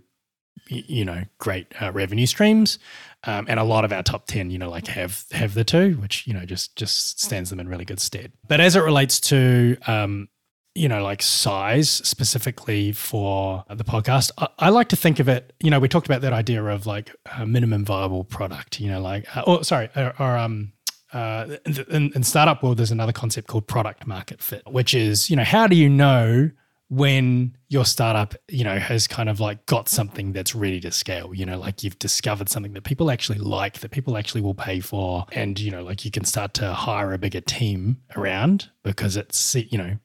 you 0.67 1.03
know 1.03 1.23
great 1.39 1.67
uh, 1.81 1.91
revenue 1.91 2.25
streams 2.25 2.79
um, 3.25 3.45
and 3.49 3.59
a 3.59 3.63
lot 3.63 3.83
of 3.83 3.91
our 3.91 4.03
top 4.03 4.27
10 4.27 4.49
you 4.49 4.57
know 4.57 4.69
like 4.69 4.87
have 4.87 5.25
have 5.31 5.53
the 5.55 5.63
two 5.63 5.93
which 5.95 6.25
you 6.25 6.33
know 6.33 6.45
just 6.45 6.75
just 6.75 7.19
stands 7.19 7.49
them 7.49 7.59
in 7.59 7.67
really 7.67 7.85
good 7.85 7.99
stead 7.99 8.31
but 8.47 8.61
as 8.61 8.75
it 8.75 8.81
relates 8.81 9.19
to 9.19 9.75
um, 9.87 10.29
you 10.75 10.87
know 10.87 11.03
like 11.03 11.21
size 11.21 11.89
specifically 11.89 12.91
for 12.91 13.63
the 13.69 13.83
podcast. 13.83 14.31
I, 14.37 14.47
I, 14.59 14.69
like 14.69 14.89
to 14.89 14.95
think 14.95 15.19
of 15.19 15.29
it 15.29 15.53
you 15.59 15.69
know 15.69 15.79
we 15.79 15.87
talked 15.87 16.07
about 16.07 16.21
that 16.21 16.33
idea 16.33 16.63
of 16.63 16.85
like 16.85 17.15
a 17.37 17.45
minimum 17.45 17.85
viable 17.85 18.23
product 18.23 18.79
you 18.79 18.89
know 18.89 19.01
like 19.01 19.35
uh, 19.35 19.43
oh 19.45 19.61
sorry 19.61 19.89
or, 19.95 20.13
or 20.19 20.37
um 20.37 20.73
uh, 21.13 21.57
in, 21.91 22.11
in 22.15 22.23
startup 22.23 22.63
world, 22.63 22.77
there's 22.77 22.91
another 22.91 23.11
concept 23.13 23.47
called 23.47 23.67
product 23.67 24.07
market 24.07 24.41
fit, 24.41 24.63
which 24.65 24.95
is, 24.95 25.29
you 25.29 25.35
know, 25.35 25.43
how 25.43 25.67
do 25.67 25.75
you 25.75 25.87
know 25.87 26.49
when 26.89 27.55
your 27.69 27.85
startup, 27.85 28.35
you 28.49 28.63
know, 28.63 28.77
has 28.77 29.07
kind 29.07 29.29
of 29.29 29.39
like 29.39 29.65
got 29.65 29.87
something 29.87 30.31
that's 30.31 30.53
ready 30.53 30.79
to 30.79 30.91
scale, 30.91 31.33
you 31.33 31.45
know, 31.45 31.59
like 31.59 31.83
you've 31.83 31.97
discovered 31.99 32.49
something 32.49 32.73
that 32.73 32.83
people 32.83 33.11
actually 33.11 33.37
like, 33.37 33.79
that 33.79 33.91
people 33.91 34.17
actually 34.17 34.41
will 34.41 34.53
pay 34.53 34.79
for, 34.79 35.25
and 35.31 35.59
you 35.59 35.71
know, 35.71 35.83
like 35.83 36.03
you 36.03 36.11
can 36.11 36.25
start 36.25 36.53
to 36.55 36.73
hire 36.73 37.13
a 37.13 37.17
bigger 37.17 37.41
team 37.41 37.97
around 38.15 38.69
because 38.83 39.15
it's, 39.15 39.55
you 39.55 39.77
know, 39.77 39.97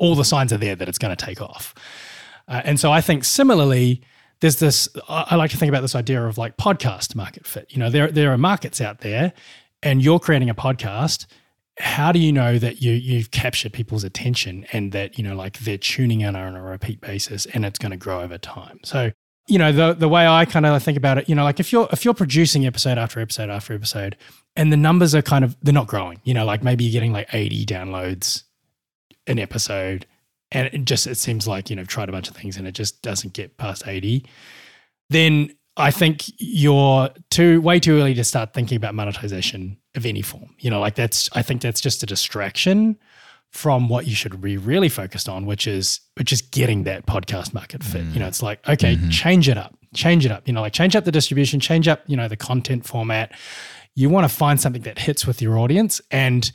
all 0.00 0.16
the 0.16 0.24
signs 0.24 0.52
are 0.52 0.58
there 0.58 0.74
that 0.74 0.88
it's 0.88 0.98
going 0.98 1.14
to 1.14 1.24
take 1.24 1.40
off. 1.40 1.74
Uh, 2.48 2.62
and 2.64 2.80
so 2.80 2.90
I 2.90 3.00
think 3.00 3.22
similarly, 3.24 4.02
there's 4.40 4.56
this. 4.56 4.88
I 5.08 5.36
like 5.36 5.50
to 5.52 5.56
think 5.56 5.68
about 5.68 5.82
this 5.82 5.94
idea 5.94 6.26
of 6.26 6.38
like 6.38 6.56
podcast 6.56 7.14
market 7.14 7.46
fit. 7.46 7.66
You 7.70 7.78
know, 7.78 7.90
there 7.90 8.10
there 8.10 8.32
are 8.32 8.38
markets 8.38 8.80
out 8.80 9.00
there, 9.00 9.32
and 9.82 10.02
you're 10.02 10.18
creating 10.18 10.50
a 10.50 10.54
podcast 10.54 11.26
how 11.80 12.12
do 12.12 12.18
you 12.18 12.32
know 12.32 12.58
that 12.58 12.82
you 12.82 12.92
you've 12.92 13.30
captured 13.30 13.72
people's 13.72 14.04
attention 14.04 14.66
and 14.72 14.92
that 14.92 15.16
you 15.16 15.24
know 15.24 15.34
like 15.34 15.58
they're 15.60 15.78
tuning 15.78 16.20
in 16.20 16.36
on 16.36 16.54
a 16.54 16.62
repeat 16.62 17.00
basis 17.00 17.46
and 17.46 17.64
it's 17.64 17.78
going 17.78 17.90
to 17.90 17.96
grow 17.96 18.20
over 18.20 18.36
time 18.38 18.78
so 18.84 19.10
you 19.46 19.58
know 19.58 19.72
the 19.72 19.94
the 19.94 20.08
way 20.08 20.26
i 20.26 20.44
kind 20.44 20.66
of 20.66 20.82
think 20.82 20.98
about 20.98 21.16
it 21.18 21.28
you 21.28 21.34
know 21.34 21.44
like 21.44 21.58
if 21.58 21.72
you're 21.72 21.88
if 21.90 22.04
you're 22.04 22.14
producing 22.14 22.66
episode 22.66 22.98
after 22.98 23.20
episode 23.20 23.48
after 23.48 23.72
episode 23.72 24.16
and 24.56 24.72
the 24.72 24.76
numbers 24.76 25.14
are 25.14 25.22
kind 25.22 25.44
of 25.44 25.56
they're 25.62 25.72
not 25.74 25.86
growing 25.86 26.20
you 26.24 26.34
know 26.34 26.44
like 26.44 26.62
maybe 26.62 26.84
you're 26.84 26.92
getting 26.92 27.12
like 27.12 27.32
80 27.32 27.64
downloads 27.66 28.44
an 29.26 29.38
episode 29.38 30.06
and 30.52 30.68
it 30.72 30.84
just 30.84 31.06
it 31.06 31.16
seems 31.16 31.46
like 31.46 31.70
you 31.70 31.76
know 31.76 31.84
tried 31.84 32.08
a 32.08 32.12
bunch 32.12 32.28
of 32.28 32.36
things 32.36 32.56
and 32.56 32.66
it 32.66 32.72
just 32.72 33.02
doesn't 33.02 33.32
get 33.32 33.56
past 33.56 33.86
80 33.86 34.24
then 35.10 35.52
I 35.76 35.90
think 35.90 36.24
you're 36.38 37.10
too 37.30 37.60
way 37.60 37.80
too 37.80 37.98
early 37.98 38.14
to 38.14 38.24
start 38.24 38.52
thinking 38.52 38.76
about 38.76 38.94
monetization 38.94 39.78
of 39.94 40.04
any 40.04 40.22
form. 40.22 40.54
You 40.58 40.70
know, 40.70 40.80
like 40.80 40.94
that's 40.94 41.28
I 41.32 41.42
think 41.42 41.62
that's 41.62 41.80
just 41.80 42.02
a 42.02 42.06
distraction 42.06 42.98
from 43.50 43.88
what 43.88 44.06
you 44.06 44.14
should 44.14 44.40
be 44.40 44.56
really 44.56 44.88
focused 44.88 45.28
on, 45.28 45.46
which 45.46 45.66
is 45.66 46.00
which 46.16 46.32
is 46.32 46.42
getting 46.42 46.84
that 46.84 47.06
podcast 47.06 47.54
market 47.54 47.82
fit. 47.82 48.04
Mm. 48.04 48.14
You 48.14 48.20
know, 48.20 48.28
it's 48.28 48.42
like, 48.42 48.66
okay, 48.68 48.96
mm-hmm. 48.96 49.08
change 49.10 49.48
it 49.48 49.56
up. 49.56 49.74
Change 49.94 50.24
it 50.24 50.32
up. 50.32 50.46
You 50.46 50.52
know, 50.52 50.60
like 50.60 50.72
change 50.72 50.94
up 50.94 51.04
the 51.04 51.12
distribution, 51.12 51.60
change 51.60 51.88
up, 51.88 52.02
you 52.06 52.16
know, 52.16 52.28
the 52.28 52.36
content 52.36 52.86
format. 52.86 53.32
You 53.94 54.08
want 54.08 54.28
to 54.28 54.34
find 54.34 54.60
something 54.60 54.82
that 54.82 54.98
hits 54.98 55.26
with 55.26 55.42
your 55.42 55.58
audience 55.58 56.00
and 56.10 56.50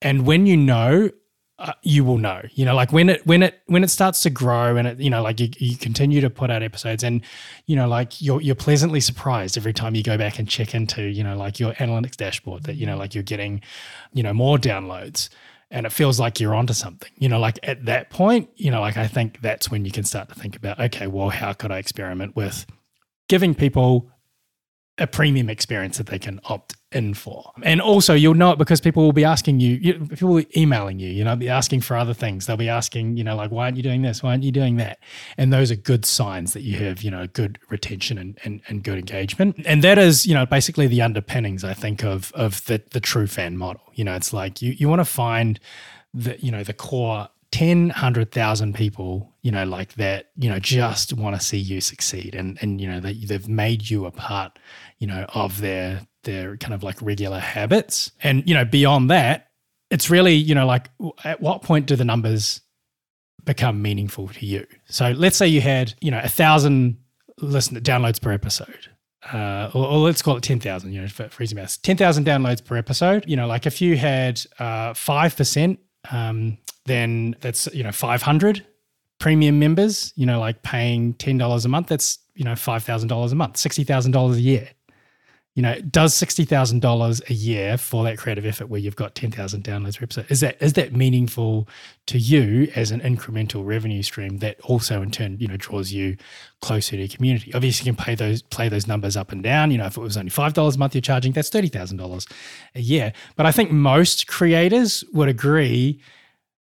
and 0.00 0.24
when 0.24 0.46
you 0.46 0.56
know 0.56 1.10
uh, 1.58 1.72
you 1.82 2.04
will 2.04 2.18
know 2.18 2.40
you 2.52 2.64
know 2.64 2.74
like 2.74 2.92
when 2.92 3.08
it 3.08 3.26
when 3.26 3.42
it 3.42 3.60
when 3.66 3.82
it 3.82 3.88
starts 3.88 4.20
to 4.20 4.30
grow 4.30 4.76
and 4.76 4.86
it 4.86 5.00
you 5.00 5.10
know 5.10 5.22
like 5.22 5.40
you, 5.40 5.48
you 5.58 5.76
continue 5.76 6.20
to 6.20 6.30
put 6.30 6.50
out 6.50 6.62
episodes 6.62 7.02
and 7.02 7.20
you 7.66 7.74
know 7.74 7.88
like 7.88 8.20
you're 8.22 8.40
you're 8.40 8.54
pleasantly 8.54 9.00
surprised 9.00 9.56
every 9.56 9.72
time 9.72 9.94
you 9.94 10.02
go 10.02 10.16
back 10.16 10.38
and 10.38 10.48
check 10.48 10.74
into 10.74 11.02
you 11.02 11.24
know 11.24 11.36
like 11.36 11.58
your 11.58 11.72
analytics 11.74 12.16
dashboard 12.16 12.62
that 12.62 12.76
you 12.76 12.86
know 12.86 12.96
like 12.96 13.12
you're 13.12 13.24
getting 13.24 13.60
you 14.12 14.22
know 14.22 14.32
more 14.32 14.56
downloads 14.56 15.28
and 15.70 15.84
it 15.84 15.90
feels 15.90 16.20
like 16.20 16.38
you're 16.38 16.54
onto 16.54 16.72
something 16.72 17.10
you 17.16 17.28
know 17.28 17.40
like 17.40 17.58
at 17.64 17.84
that 17.86 18.08
point 18.10 18.48
you 18.54 18.70
know 18.70 18.80
like 18.80 18.96
i 18.96 19.08
think 19.08 19.40
that's 19.40 19.68
when 19.68 19.84
you 19.84 19.90
can 19.90 20.04
start 20.04 20.28
to 20.28 20.36
think 20.36 20.54
about 20.54 20.78
okay 20.78 21.08
well 21.08 21.28
how 21.28 21.52
could 21.52 21.72
i 21.72 21.78
experiment 21.78 22.36
with 22.36 22.66
giving 23.28 23.52
people 23.52 24.08
a 24.96 25.06
premium 25.08 25.50
experience 25.50 25.98
that 25.98 26.06
they 26.06 26.18
can 26.18 26.40
opt 26.44 26.76
in 26.92 27.12
for. 27.14 27.52
And 27.62 27.80
also, 27.80 28.14
you'll 28.14 28.34
know 28.34 28.52
it 28.52 28.58
because 28.58 28.80
people 28.80 29.02
will 29.02 29.12
be 29.12 29.24
asking 29.24 29.60
you, 29.60 29.74
you 29.76 29.94
people 30.06 30.28
will 30.30 30.42
be 30.42 30.60
emailing 30.60 30.98
you, 30.98 31.10
you 31.10 31.22
know, 31.22 31.36
be 31.36 31.48
asking 31.48 31.82
for 31.82 31.96
other 31.96 32.14
things. 32.14 32.46
They'll 32.46 32.56
be 32.56 32.68
asking, 32.68 33.16
you 33.16 33.24
know, 33.24 33.36
like, 33.36 33.50
why 33.50 33.64
aren't 33.64 33.76
you 33.76 33.82
doing 33.82 34.02
this? 34.02 34.22
Why 34.22 34.30
aren't 34.30 34.42
you 34.42 34.52
doing 34.52 34.76
that? 34.76 34.98
And 35.36 35.52
those 35.52 35.70
are 35.70 35.76
good 35.76 36.04
signs 36.04 36.54
that 36.54 36.62
you 36.62 36.78
have, 36.78 37.02
you 37.02 37.10
know, 37.10 37.26
good 37.26 37.58
retention 37.68 38.16
and, 38.18 38.38
and, 38.44 38.62
and 38.68 38.82
good 38.82 38.98
engagement. 38.98 39.56
And 39.66 39.84
that 39.84 39.98
is, 39.98 40.26
you 40.26 40.34
know, 40.34 40.46
basically 40.46 40.86
the 40.86 41.02
underpinnings, 41.02 41.64
I 41.64 41.74
think, 41.74 42.02
of 42.04 42.32
of 42.34 42.64
the 42.64 42.82
the 42.90 43.00
true 43.00 43.26
fan 43.26 43.58
model. 43.58 43.82
You 43.94 44.04
know, 44.04 44.14
it's 44.14 44.32
like 44.32 44.62
you 44.62 44.72
you 44.72 44.88
want 44.88 45.00
to 45.00 45.04
find 45.04 45.60
the, 46.14 46.38
you 46.40 46.50
know, 46.50 46.64
the 46.64 46.72
core 46.72 47.28
10, 47.50 47.88
100,000 47.88 48.74
people, 48.74 49.32
you 49.42 49.50
know, 49.50 49.64
like 49.64 49.94
that, 49.94 50.30
you 50.36 50.50
know, 50.50 50.58
just 50.58 51.14
want 51.14 51.34
to 51.34 51.44
see 51.44 51.56
you 51.56 51.80
succeed. 51.80 52.34
And, 52.34 52.58
and, 52.60 52.80
you 52.80 52.86
know, 52.88 53.00
they, 53.00 53.14
they've 53.14 53.48
made 53.48 53.88
you 53.88 54.04
a 54.04 54.10
part, 54.10 54.58
you 54.98 55.06
know, 55.06 55.24
of 55.34 55.60
their, 55.60 56.06
their 56.24 56.56
kind 56.56 56.74
of 56.74 56.82
like 56.82 57.00
regular 57.00 57.38
habits. 57.38 58.10
And, 58.22 58.46
you 58.48 58.54
know, 58.54 58.64
beyond 58.64 59.10
that, 59.10 59.48
it's 59.90 60.10
really, 60.10 60.34
you 60.34 60.54
know, 60.54 60.66
like 60.66 60.90
at 61.24 61.40
what 61.40 61.62
point 61.62 61.86
do 61.86 61.96
the 61.96 62.04
numbers 62.04 62.60
become 63.44 63.80
meaningful 63.80 64.28
to 64.28 64.46
you? 64.46 64.66
So 64.88 65.10
let's 65.12 65.36
say 65.36 65.48
you 65.48 65.60
had, 65.60 65.94
you 66.00 66.10
know, 66.10 66.20
a 66.22 66.28
thousand 66.28 66.98
listen 67.38 67.80
downloads 67.80 68.20
per 68.20 68.32
episode. 68.32 68.88
Uh, 69.32 69.70
or, 69.74 69.84
or, 69.84 69.98
let's 69.98 70.22
call 70.22 70.36
it 70.36 70.42
10,000, 70.42 70.92
you 70.92 71.02
know, 71.02 71.08
for, 71.08 71.28
for 71.28 71.42
easy 71.42 71.54
maths, 71.54 71.76
10,000 71.76 72.24
downloads 72.24 72.64
per 72.64 72.76
episode. 72.76 73.24
You 73.26 73.36
know, 73.36 73.46
like 73.46 73.66
if 73.66 73.82
you 73.82 73.96
had 73.96 74.40
uh, 74.58 74.92
5%, 74.92 75.76
um, 76.10 76.56
then 76.86 77.36
that's, 77.40 77.66
you 77.74 77.82
know, 77.82 77.92
500 77.92 78.64
premium 79.18 79.58
members, 79.58 80.12
you 80.14 80.24
know, 80.24 80.38
like 80.38 80.62
paying 80.62 81.14
$10 81.14 81.64
a 81.64 81.68
month. 81.68 81.88
That's, 81.88 82.18
you 82.36 82.44
know, 82.44 82.52
$5,000 82.52 83.32
a 83.32 83.34
month, 83.34 83.54
$60,000 83.54 84.34
a 84.34 84.40
year 84.40 84.68
you 85.58 85.62
know, 85.62 85.74
does 85.80 86.14
sixty 86.14 86.44
thousand 86.44 86.82
dollars 86.82 87.20
a 87.28 87.34
year 87.34 87.76
for 87.76 88.04
that 88.04 88.16
creative 88.16 88.46
effort 88.46 88.68
where 88.68 88.78
you've 88.78 88.94
got 88.94 89.16
ten 89.16 89.32
thousand 89.32 89.64
downloads 89.64 89.98
per 89.98 90.04
episode 90.04 90.26
is 90.28 90.38
that 90.38 90.56
is 90.62 90.74
that 90.74 90.92
meaningful 90.92 91.68
to 92.06 92.16
you 92.16 92.70
as 92.76 92.92
an 92.92 93.00
incremental 93.00 93.66
revenue 93.66 94.00
stream 94.00 94.38
that 94.38 94.60
also 94.60 95.02
in 95.02 95.10
turn 95.10 95.36
you 95.40 95.48
know 95.48 95.56
draws 95.56 95.90
you 95.90 96.16
closer 96.60 96.92
to 96.92 96.98
your 96.98 97.08
community? 97.08 97.52
Obviously, 97.54 97.90
you 97.90 97.96
can 97.96 98.04
pay 98.04 98.14
those 98.14 98.40
play 98.40 98.68
those 98.68 98.86
numbers 98.86 99.16
up 99.16 99.32
and 99.32 99.42
down. 99.42 99.72
You 99.72 99.78
know, 99.78 99.86
if 99.86 99.96
it 99.96 100.00
was 100.00 100.16
only 100.16 100.30
five 100.30 100.54
dollars 100.54 100.76
a 100.76 100.78
month 100.78 100.94
you're 100.94 101.02
charging, 101.02 101.32
that's 101.32 101.48
thirty 101.48 101.66
thousand 101.66 101.96
dollars 101.96 102.28
a 102.76 102.80
year. 102.80 103.12
But 103.34 103.46
I 103.46 103.50
think 103.50 103.72
most 103.72 104.28
creators 104.28 105.02
would 105.12 105.28
agree 105.28 106.00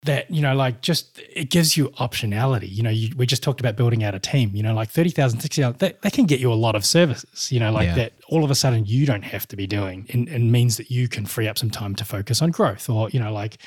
that 0.04 0.30
you 0.32 0.42
know 0.42 0.56
like 0.56 0.82
just 0.82 1.20
it 1.32 1.52
gives 1.52 1.78
you 1.78 1.90
optionality 1.90 2.68
you 2.72 2.82
know 2.82 2.90
you, 2.90 3.16
we 3.18 3.26
just 3.26 3.44
talked 3.44 3.60
about 3.60 3.76
building 3.76 4.04
out 4.04 4.16
a 4.16 4.20
team 4.20 4.50
you 4.56 4.64
know 4.64 4.74
like 4.74 4.90
30000 4.90 5.40
60000 5.40 5.78
that, 5.78 6.02
that 6.02 6.14
can 6.14 6.26
get 6.26 6.40
you 6.40 6.52
a 6.52 6.56
lot 6.56 6.76
of 6.76 6.84
services 6.84 7.52
you 7.52 7.60
know 7.60 7.72
like 7.72 7.88
yeah. 7.88 7.96
that 7.96 8.14
all 8.30 8.44
of 8.44 8.50
a 8.50 8.56
sudden 8.56 8.84
you 8.86 9.06
don't 9.06 9.22
have 9.22 9.48
to 9.48 9.56
be 9.56 9.68
doing 9.68 10.08
and, 10.12 10.28
and 10.28 10.52
means 10.52 10.78
that 10.78 10.90
you 10.90 11.08
can 11.08 11.26
free 11.26 11.48
up 11.48 11.58
some 11.58 11.70
time 11.70 11.94
to 11.94 12.04
focus 12.04 12.42
on 12.42 12.50
growth 12.50 12.90
or 12.90 13.10
you 13.12 13.20
know 13.20 13.32
like 13.32 13.60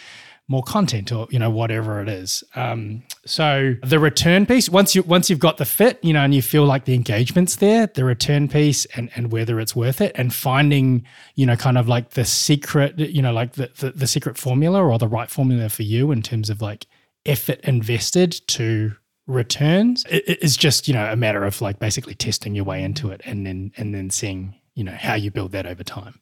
more 0.47 0.63
content 0.63 1.11
or 1.11 1.27
you 1.31 1.39
know 1.39 1.51
whatever 1.51 2.01
it 2.03 2.09
is. 2.09 2.45
Um, 2.55 3.03
so 3.25 3.75
the 3.83 3.99
return 3.99 4.45
piece 4.45 4.69
once 4.69 4.95
you 4.95 5.03
once 5.03 5.31
you've 5.31 5.39
got 5.39 5.57
the 5.57 5.65
fit 5.65 5.99
you 6.03 6.13
know 6.13 6.21
and 6.21 6.35
you 6.35 6.43
feel 6.43 6.65
like 6.65 6.85
the 6.85 6.95
engagement's 6.95 7.57
there 7.57 7.87
the 7.87 8.05
return 8.05 8.49
piece 8.49 8.85
and 8.97 9.11
and 9.15 9.33
whether 9.33 9.59
it's 9.59 9.75
worth 9.75 10.01
it 10.01 10.13
and 10.17 10.35
finding 10.35 11.05
you 11.35 11.47
know 11.47 11.57
kind 11.57 11.79
of 11.79 11.89
like 11.89 12.11
the 12.11 12.25
secret 12.25 12.99
you 12.99 13.23
know 13.23 13.33
like 13.33 13.53
the 13.53 13.71
the, 13.79 13.91
the 13.91 14.07
secret 14.07 14.37
formula 14.37 14.83
or 14.85 14.99
the 14.99 15.09
right 15.09 15.31
formula 15.31 15.69
for 15.69 15.83
you 15.83 16.13
in 16.13 16.21
terms 16.21 16.51
of 16.51 16.61
like 16.61 16.87
effort 17.25 17.61
invested 17.61 18.33
to 18.47 18.93
returns 19.27 20.05
it 20.11 20.43
is 20.43 20.55
just 20.55 20.87
you 20.87 20.93
know 20.93 21.11
a 21.11 21.17
matter 21.17 21.45
of 21.45 21.63
like 21.63 21.79
basically 21.79 22.15
testing 22.15 22.55
your 22.55 22.65
way 22.65 22.83
into 22.83 23.11
it 23.11 23.23
and 23.25 23.47
then 23.47 23.73
and 23.79 23.95
then 23.95 24.11
seeing 24.11 24.55
you 24.75 24.85
know 24.85 24.93
how 24.93 25.15
you 25.15 25.31
build 25.31 25.53
that 25.53 25.65
over 25.65 25.83
time 25.83 26.21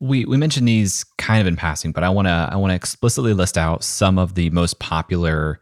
we 0.00 0.24
we 0.24 0.36
mentioned 0.36 0.68
these 0.68 1.04
kind 1.16 1.40
of 1.40 1.46
in 1.46 1.56
passing, 1.56 1.92
but 1.92 2.04
I 2.04 2.08
want 2.08 2.28
to 2.28 2.48
I 2.52 2.56
want 2.56 2.70
to 2.70 2.76
explicitly 2.76 3.34
list 3.34 3.58
out 3.58 3.82
some 3.82 4.18
of 4.18 4.34
the 4.34 4.50
most 4.50 4.78
popular 4.78 5.60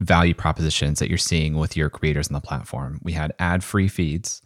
value 0.00 0.34
propositions 0.34 0.98
that 0.98 1.08
you're 1.08 1.18
seeing 1.18 1.56
with 1.56 1.76
your 1.76 1.90
creators 1.90 2.28
on 2.28 2.34
the 2.34 2.40
platform. 2.40 3.00
We 3.02 3.12
had 3.12 3.34
ad-free 3.38 3.88
feeds, 3.88 4.40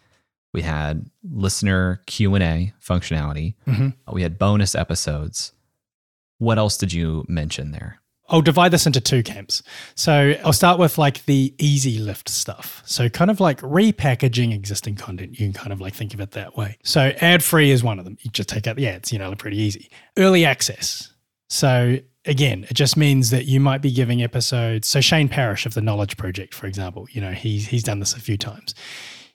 we 0.53 0.63
had 0.63 1.09
listener 1.23 2.03
Q&A 2.07 2.73
functionality, 2.83 3.55
mm-hmm. 3.67 3.89
we 4.13 4.23
had 4.23 4.39
bonus 4.39 4.75
episodes. 4.75 5.53
What 6.39 6.59
else 6.59 6.77
did 6.77 6.93
you 6.93 7.25
mention 7.29 7.71
there? 7.71 8.01
I'll 8.29 8.43
divide 8.43 8.71
this 8.71 8.87
into 8.87 9.01
two 9.01 9.23
camps. 9.23 9.63
So 9.95 10.35
I'll 10.45 10.53
start 10.53 10.79
with 10.79 10.97
like 10.97 11.25
the 11.27 11.55
easy 11.59 11.99
lift 11.99 12.29
stuff. 12.29 12.83
So 12.87 13.09
kind 13.09 13.31
of 13.31 13.39
like 13.39 13.61
repackaging 13.61 14.55
existing 14.55 14.97
content. 14.97 15.33
You 15.33 15.47
can 15.47 15.53
kind 15.53 15.73
of 15.73 15.81
like 15.81 15.95
think 15.95 16.15
of 16.15 16.21
it 16.21 16.31
that 16.33 16.57
way. 16.57 16.79
So 16.85 17.13
ad 17.21 17.43
free 17.43 17.71
is 17.71 17.85
one 17.85 17.99
of 17.99 18.05
them. 18.05 18.17
You 18.23 18.31
just 18.31 18.49
take 18.49 18.67
out 18.67 18.77
the 18.77 18.89
ads, 18.89 19.13
you 19.13 19.19
know, 19.19 19.29
they're 19.29 19.37
pretty 19.37 19.59
easy. 19.59 19.91
Early 20.17 20.45
access. 20.45 21.13
So 21.49 21.99
again, 22.25 22.67
it 22.71 22.75
just 22.75 22.97
means 22.97 23.31
that 23.31 23.45
you 23.45 23.61
might 23.61 23.83
be 23.83 23.93
giving 23.93 24.23
episodes. 24.23 24.89
So 24.89 25.03
Shane 25.03 25.29
Parrish 25.29 25.67
of 25.67 25.75
the 25.75 25.83
Knowledge 25.83 26.17
Project, 26.17 26.55
for 26.55 26.67
example, 26.67 27.07
you 27.11 27.21
know, 27.21 27.33
he's 27.33 27.69
he's 27.69 27.83
done 27.83 28.01
this 28.01 28.15
a 28.15 28.21
few 28.21 28.39
times 28.39 28.75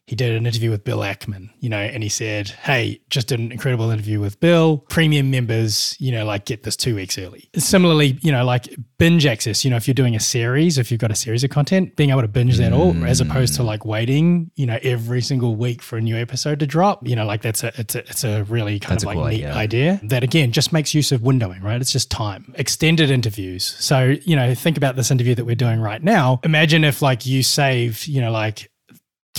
he 0.10 0.16
did 0.16 0.36
an 0.36 0.48
interview 0.48 0.72
with 0.72 0.84
Bill 0.84 1.02
Ackman, 1.02 1.52
you 1.60 1.70
know, 1.70 1.78
and 1.78 2.02
he 2.02 2.10
said, 2.10 2.50
Hey, 2.50 3.00
just 3.12 3.28
did 3.28 3.40
an 3.40 3.52
incredible 3.52 3.92
interview 3.92 4.20
with 4.20 4.40
Bill. 4.40 4.80
Premium 4.90 5.30
members, 5.30 5.96
you 6.00 6.12
know, 6.12 6.26
like 6.26 6.46
get 6.46 6.64
this 6.64 6.76
two 6.76 6.96
weeks 6.96 7.20
early. 7.20 7.48
Similarly, 7.56 8.18
you 8.24 8.32
know, 8.32 8.44
like 8.44 8.76
binge 8.98 9.28
access, 9.28 9.64
you 9.64 9.70
know, 9.70 9.78
if 9.78 9.88
you're 9.88 9.94
doing 9.94 10.16
a 10.16 10.20
series, 10.20 10.80
if 10.80 10.90
you've 10.90 11.00
got 11.00 11.12
a 11.12 11.16
series 11.16 11.44
of 11.44 11.52
content, 11.52 11.96
being 11.96 12.10
able 12.10 12.24
to 12.24 12.28
binge 12.28 12.58
that 12.58 12.74
all 12.74 12.92
mm. 12.92 13.08
as 13.08 13.22
opposed 13.22 13.54
to 13.58 13.64
like 13.64 13.86
waiting, 13.86 14.50
you 14.56 14.66
know, 14.66 14.80
every 14.82 15.22
single 15.22 15.56
week 15.56 15.84
for 15.84 16.00
a 16.00 16.02
new 16.02 16.16
episode 16.16 16.60
to 16.62 16.66
drop, 16.66 17.08
you 17.08 17.16
know, 17.16 17.26
like 17.28 17.44
that's 17.44 17.64
a, 17.64 17.72
it's 17.80 17.94
a, 17.94 18.00
it's 18.00 18.24
a 18.24 18.44
really 18.46 18.80
kind 18.80 18.94
That's 18.94 19.04
of 19.04 19.08
like 19.10 19.16
cool 19.16 19.28
neat 19.28 19.46
idea. 19.46 19.54
idea 19.54 20.00
that 20.06 20.24
again 20.24 20.52
just 20.52 20.74
makes 20.74 20.96
use 20.96 21.12
of 21.12 21.22
windowing, 21.22 21.62
right? 21.62 21.80
It's 21.80 21.92
just 21.92 22.10
time. 22.10 22.52
Extended 22.58 23.12
interviews. 23.12 23.76
So, 23.80 24.16
you 24.24 24.36
know, 24.36 24.56
think 24.56 24.76
about 24.76 24.96
this 24.96 25.12
interview 25.12 25.36
that 25.36 25.46
we're 25.46 25.54
doing 25.54 25.80
right 25.80 26.02
now. 26.02 26.40
Imagine 26.44 26.84
if 26.84 27.04
like 27.04 27.28
you 27.28 27.44
saved, 27.44 28.08
you 28.08 28.22
know, 28.22 28.32
like 28.32 28.72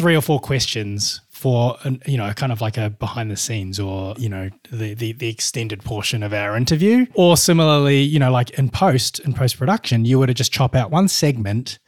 three 0.01 0.17
or 0.17 0.23
four 0.23 0.41
questions 0.41 1.21
for 1.29 1.77
you 2.07 2.17
know 2.17 2.33
kind 2.33 2.53
of 2.53 2.61
like 2.63 2.79
a 2.79 2.89
behind 2.89 3.31
the 3.31 3.37
scenes 3.37 3.79
or 3.79 4.15
you 4.19 4.29
know 4.29 4.49
the, 4.71 4.95
the 4.95 5.13
the 5.13 5.29
extended 5.29 5.85
portion 5.85 6.23
of 6.23 6.33
our 6.33 6.57
interview. 6.57 7.05
Or 7.15 7.37
similarly 7.37 8.01
you 8.01 8.19
know 8.19 8.33
like 8.33 8.51
in 8.51 8.71
post 8.71 9.19
in 9.21 9.35
post 9.35 9.59
production 9.59 10.05
you 10.07 10.19
were 10.19 10.27
to 10.27 10.35
just 10.35 10.53
chop 10.53 10.75
out 10.75 10.91
one 10.91 11.09
segment 11.09 11.79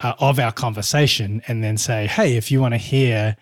uh, 0.00 0.14
of 0.18 0.38
our 0.38 0.52
conversation 0.52 1.42
and 1.46 1.62
then 1.62 1.76
say 1.76 2.06
hey 2.06 2.36
if 2.36 2.50
you 2.50 2.60
want 2.60 2.72
to 2.72 2.78
hear 2.78 3.36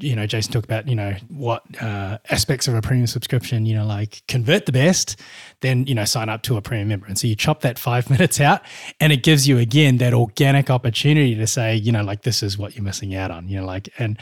you 0.00 0.16
know 0.16 0.26
jason 0.26 0.52
talked 0.52 0.64
about 0.64 0.88
you 0.88 0.94
know 0.94 1.14
what 1.28 1.62
uh, 1.82 2.18
aspects 2.30 2.68
of 2.68 2.74
a 2.74 2.82
premium 2.82 3.06
subscription 3.06 3.66
you 3.66 3.74
know 3.74 3.84
like 3.84 4.22
convert 4.26 4.66
the 4.66 4.72
best 4.72 5.16
then 5.60 5.86
you 5.86 5.94
know 5.94 6.04
sign 6.04 6.28
up 6.28 6.42
to 6.42 6.56
a 6.56 6.62
premium 6.62 6.88
member. 6.88 7.06
And 7.06 7.18
so 7.18 7.26
you 7.26 7.34
chop 7.34 7.60
that 7.60 7.78
five 7.78 8.10
minutes 8.14 8.40
out 8.40 8.62
and 8.98 9.12
it 9.12 9.22
gives 9.22 9.46
you 9.46 9.58
again 9.58 9.98
that 9.98 10.14
organic 10.14 10.70
opportunity 10.70 11.34
to 11.34 11.46
say 11.46 11.76
you 11.76 11.92
know 11.92 12.02
like 12.02 12.22
this 12.22 12.42
is 12.42 12.58
what 12.58 12.74
you're 12.74 12.84
missing 12.84 13.14
out 13.14 13.30
on 13.30 13.48
you 13.48 13.58
know 13.58 13.66
like 13.66 13.88
and 13.98 14.18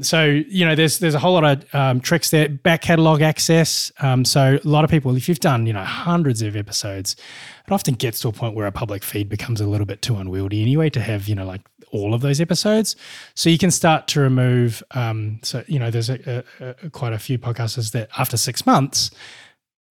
so 0.00 0.24
you 0.24 0.64
know 0.64 0.74
there's 0.74 0.98
there's 0.98 1.14
a 1.14 1.18
whole 1.18 1.34
lot 1.34 1.44
of 1.44 1.74
um, 1.74 2.00
tricks 2.00 2.30
there. 2.30 2.48
Back 2.48 2.82
catalog 2.82 3.22
access 3.22 3.90
um, 4.00 4.24
so 4.24 4.58
a 4.62 4.68
lot 4.68 4.84
of 4.84 4.90
people 4.90 5.14
if 5.16 5.28
you've 5.28 5.40
done 5.40 5.66
you 5.66 5.72
know 5.72 5.84
hundreds 5.84 6.42
of 6.42 6.56
episodes 6.56 7.16
it 7.66 7.72
often 7.72 7.94
gets 7.94 8.20
to 8.20 8.28
a 8.28 8.32
point 8.32 8.54
where 8.54 8.66
a 8.66 8.72
public 8.72 9.02
feed 9.02 9.28
becomes 9.28 9.60
a 9.60 9.66
little 9.66 9.86
bit 9.86 10.02
too 10.02 10.16
unwieldy 10.16 10.60
anyway 10.60 10.90
to 10.90 11.00
have 11.00 11.28
you 11.28 11.34
know 11.34 11.46
like 11.46 11.62
all 11.94 12.12
of 12.12 12.20
those 12.20 12.40
episodes 12.40 12.96
so 13.34 13.48
you 13.48 13.58
can 13.58 13.70
start 13.70 14.06
to 14.08 14.20
remove 14.20 14.82
um, 14.92 15.38
so 15.42 15.62
you 15.66 15.78
know 15.78 15.90
there's 15.90 16.10
a, 16.10 16.44
a, 16.60 16.74
a, 16.84 16.90
quite 16.90 17.12
a 17.12 17.18
few 17.18 17.38
podcasters 17.38 17.92
that 17.92 18.08
after 18.18 18.36
six 18.36 18.66
months 18.66 19.10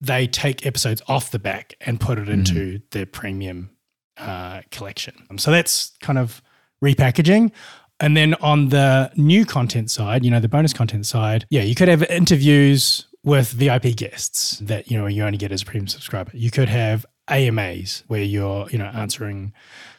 they 0.00 0.26
take 0.26 0.66
episodes 0.66 1.02
off 1.08 1.30
the 1.30 1.38
back 1.38 1.74
and 1.80 2.00
put 2.00 2.18
it 2.18 2.28
into 2.28 2.80
their 2.90 3.06
premium 3.06 3.70
uh, 4.16 4.62
collection. 4.70 5.14
Um, 5.30 5.38
so 5.38 5.50
that's 5.50 5.96
kind 6.00 6.18
of 6.18 6.42
repackaging. 6.82 7.52
And 8.00 8.16
then 8.16 8.34
on 8.34 8.68
the 8.68 9.10
new 9.16 9.46
content 9.46 9.90
side, 9.90 10.24
you 10.24 10.30
know, 10.30 10.40
the 10.40 10.48
bonus 10.48 10.72
content 10.72 11.06
side, 11.06 11.46
yeah, 11.48 11.62
you 11.62 11.74
could 11.74 11.88
have 11.88 12.02
interviews 12.04 13.06
with 13.22 13.52
VIP 13.52 13.96
guests 13.96 14.58
that, 14.58 14.90
you 14.90 14.98
know, 14.98 15.06
you 15.06 15.24
only 15.24 15.38
get 15.38 15.52
as 15.52 15.62
a 15.62 15.64
premium 15.64 15.88
subscriber. 15.88 16.30
You 16.34 16.50
could 16.50 16.68
have 16.68 17.06
AMAs 17.30 18.04
where 18.08 18.22
you're, 18.22 18.68
you 18.70 18.78
know, 18.78 18.86
answering 18.86 19.52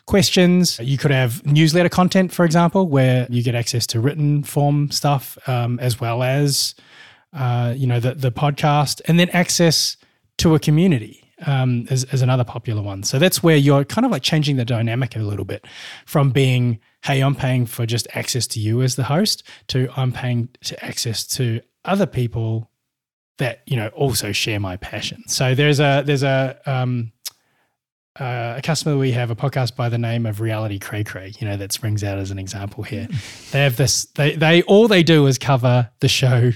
questions. 0.06 0.80
You 0.80 0.98
could 0.98 1.12
have 1.12 1.46
newsletter 1.46 1.90
content, 1.90 2.32
for 2.32 2.46
example, 2.46 2.88
where 2.88 3.28
you 3.30 3.44
get 3.44 3.56
access 3.56 3.88
to 3.88 4.00
written 4.00 4.44
form 4.44 4.92
stuff 4.92 5.38
um, 5.48 5.80
as 5.80 6.00
well 6.00 6.24
as 6.24 6.76
uh, 7.36 7.74
you 7.76 7.86
know, 7.86 8.00
the, 8.00 8.16
the 8.16 8.32
podcast, 8.32 9.02
and 9.06 9.20
then 9.20 9.30
access 9.32 9.98
to 10.38 10.56
a 10.56 10.60
community 10.60 11.22
um, 11.46 11.86
is, 11.90 12.06
is 12.06 12.22
another 12.22 12.46
popular 12.46 12.82
one. 12.82 13.04
So 13.04 13.20
that's 13.20 13.44
where 13.44 13.58
you're 13.58 13.84
kind 13.84 14.06
of 14.06 14.12
like 14.12 14.24
changing 14.24 14.56
the 14.56 14.66
dynamic 14.66 15.16
a 15.16 15.20
little 15.20 15.44
bit 15.46 15.66
from 16.06 16.32
being, 16.32 16.80
hey, 17.04 17.22
I'm 17.22 17.36
paying 17.36 17.66
for 17.66 17.86
just 17.86 18.08
access 18.14 18.48
to 18.48 18.60
you 18.60 18.82
as 18.82 18.96
the 18.96 19.04
host, 19.04 19.44
to 19.68 19.90
I'm 19.98 20.14
paying 20.14 20.50
to 20.64 20.84
access 20.84 21.28
to 21.28 21.62
other 21.84 22.06
people 22.06 22.72
that 23.38 23.64
you 23.66 23.76
know 23.76 23.90
also 23.90 24.32
share 24.32 24.62
my 24.62 24.78
passion. 24.78 25.22
So 25.28 25.56
there's 25.56 25.82
a 25.82 26.04
there's 26.06 26.24
a 26.24 26.58
um, 26.66 27.12
uh, 28.20 28.56
a 28.58 28.62
customer 28.62 28.98
we 28.98 29.12
have 29.12 29.30
a 29.30 29.36
podcast 29.36 29.76
by 29.76 29.90
the 29.90 29.98
name 29.98 30.26
of 30.26 30.40
Reality 30.40 30.80
Cray 30.80 31.04
Cray, 31.04 31.34
you 31.40 31.48
know, 31.48 31.58
that 31.58 31.72
springs 31.72 32.04
out 32.04 32.18
as 32.18 32.32
an 32.32 32.40
example 32.40 32.84
here. 32.84 33.08
They 33.52 33.62
have 33.62 33.76
this, 33.76 34.06
they, 34.16 34.36
they, 34.36 34.62
all 34.64 34.88
they 34.88 35.04
do 35.04 35.28
is 35.28 35.38
cover 35.38 35.90
the 36.00 36.08
show 36.08 36.52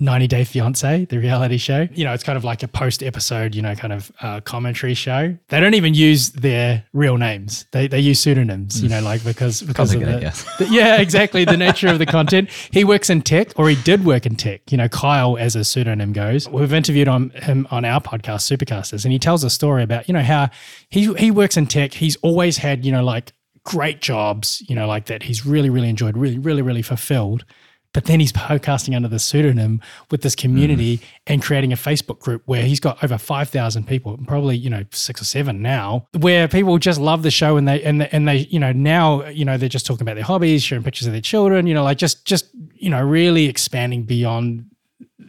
90 0.00 0.26
Day 0.26 0.44
Fiance, 0.44 1.04
the 1.04 1.18
reality 1.18 1.58
show. 1.58 1.86
You 1.92 2.04
know, 2.04 2.14
it's 2.14 2.24
kind 2.24 2.36
of 2.36 2.44
like 2.44 2.62
a 2.62 2.68
post 2.68 3.02
episode, 3.02 3.54
you 3.54 3.62
know, 3.62 3.74
kind 3.74 3.92
of 3.92 4.10
uh, 4.20 4.40
commentary 4.40 4.94
show. 4.94 5.36
They 5.48 5.60
don't 5.60 5.74
even 5.74 5.94
use 5.94 6.30
their 6.30 6.84
real 6.92 7.18
names. 7.18 7.66
They, 7.72 7.86
they 7.86 8.00
use 8.00 8.18
pseudonyms, 8.18 8.82
you 8.82 8.88
know, 8.88 9.02
like 9.02 9.22
because, 9.22 9.62
because 9.62 9.94
of 9.94 10.00
the, 10.00 10.20
yes. 10.20 10.56
the- 10.56 10.68
yeah, 10.68 11.00
exactly. 11.00 11.44
The 11.44 11.56
nature 11.56 11.88
of 11.88 11.98
the 11.98 12.06
content. 12.06 12.50
He 12.70 12.82
works 12.82 13.10
in 13.10 13.22
tech 13.22 13.58
or 13.58 13.68
he 13.68 13.76
did 13.82 14.04
work 14.04 14.24
in 14.24 14.36
tech. 14.36 14.72
You 14.72 14.78
know, 14.78 14.88
Kyle 14.88 15.36
as 15.36 15.54
a 15.54 15.64
pseudonym 15.64 16.12
goes. 16.12 16.48
We've 16.48 16.72
interviewed 16.72 17.08
on 17.08 17.30
him 17.30 17.68
on 17.70 17.84
our 17.84 18.00
podcast, 18.00 18.50
Supercasters, 18.50 19.04
and 19.04 19.12
he 19.12 19.18
tells 19.18 19.44
a 19.44 19.50
story 19.50 19.82
about, 19.82 20.08
you 20.08 20.14
know, 20.14 20.22
how 20.22 20.48
he, 20.88 21.12
he 21.14 21.30
works 21.30 21.56
in 21.56 21.66
tech. 21.66 21.92
He's 21.92 22.16
always 22.16 22.56
had, 22.56 22.84
you 22.84 22.92
know, 22.92 23.04
like 23.04 23.32
great 23.64 24.00
jobs, 24.00 24.62
you 24.68 24.74
know, 24.74 24.86
like 24.86 25.06
that 25.06 25.24
he's 25.24 25.44
really, 25.44 25.70
really 25.70 25.88
enjoyed, 25.88 26.16
really, 26.16 26.38
really, 26.38 26.62
really 26.62 26.82
fulfilled. 26.82 27.44
But 27.92 28.04
then 28.04 28.20
he's 28.20 28.32
podcasting 28.32 28.94
under 28.94 29.08
the 29.08 29.18
pseudonym 29.18 29.80
with 30.10 30.22
this 30.22 30.36
community 30.36 30.98
mm. 30.98 31.04
and 31.26 31.42
creating 31.42 31.72
a 31.72 31.76
Facebook 31.76 32.20
group 32.20 32.42
where 32.46 32.62
he's 32.62 32.78
got 32.78 33.02
over 33.02 33.18
five 33.18 33.48
thousand 33.48 33.86
people, 33.86 34.18
probably 34.26 34.56
you 34.56 34.70
know 34.70 34.84
six 34.92 35.20
or 35.20 35.24
seven 35.24 35.60
now, 35.60 36.06
where 36.18 36.46
people 36.46 36.78
just 36.78 37.00
love 37.00 37.22
the 37.22 37.30
show 37.30 37.56
and 37.56 37.66
they 37.66 37.82
and 37.82 38.00
they, 38.00 38.08
and 38.10 38.28
they 38.28 38.38
you 38.50 38.60
know 38.60 38.72
now 38.72 39.26
you 39.28 39.44
know 39.44 39.56
they're 39.56 39.68
just 39.68 39.86
talking 39.86 40.02
about 40.02 40.14
their 40.14 40.24
hobbies, 40.24 40.62
sharing 40.62 40.84
pictures 40.84 41.06
of 41.06 41.12
their 41.12 41.20
children, 41.20 41.66
you 41.66 41.74
know, 41.74 41.82
like 41.82 41.98
just 41.98 42.24
just 42.24 42.46
you 42.74 42.90
know 42.90 43.02
really 43.02 43.46
expanding 43.46 44.04
beyond 44.04 44.66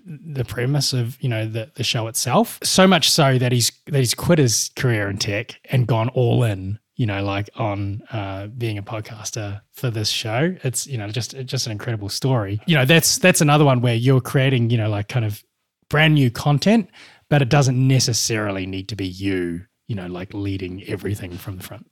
the 0.06 0.46
premise 0.46 0.94
of 0.94 1.22
you 1.22 1.30
know 1.30 1.46
the 1.46 1.72
the 1.76 1.84
show 1.84 2.08
itself. 2.08 2.60
So 2.64 2.88
much 2.88 3.10
so 3.10 3.38
that 3.38 3.52
he's 3.52 3.72
that 3.88 4.00
he's 4.00 4.14
quit 4.14 4.40
his 4.40 4.70
career 4.76 5.10
in 5.10 5.18
tech 5.18 5.60
and 5.66 5.88
gone 5.88 6.10
all 6.10 6.44
in. 6.44 6.80
You 6.96 7.06
know, 7.06 7.24
like 7.24 7.50
on 7.56 8.02
uh, 8.12 8.48
being 8.48 8.78
a 8.78 8.84
podcaster 8.84 9.62
for 9.72 9.90
this 9.90 10.10
show. 10.10 10.56
It's 10.64 10.86
you 10.88 10.98
know 10.98 11.08
just 11.08 11.36
just 11.46 11.66
an 11.66 11.72
incredible 11.72 12.10
story. 12.10 12.62
You 12.68 12.76
know, 12.76 12.86
that's 12.86 13.18
that's 13.18 13.42
another 13.42 13.66
one 13.66 13.82
where 13.82 13.96
you're 13.96 14.22
creating 14.22 14.70
you 14.70 14.78
know 14.78 14.90
like 14.90 15.08
kind 15.08 15.26
of 15.26 15.44
brand 15.90 16.16
new 16.16 16.30
content, 16.30 16.90
but 17.30 17.42
it 17.42 17.50
doesn't 17.50 17.88
necessarily 17.88 18.66
need 18.66 18.90
to 18.90 18.96
be 18.96 19.08
you. 19.08 19.66
You 19.88 19.96
know, 19.96 20.08
like 20.08 20.34
leading 20.34 20.84
everything 20.84 21.38
from 21.38 21.58
the 21.58 21.64
front. 21.64 21.90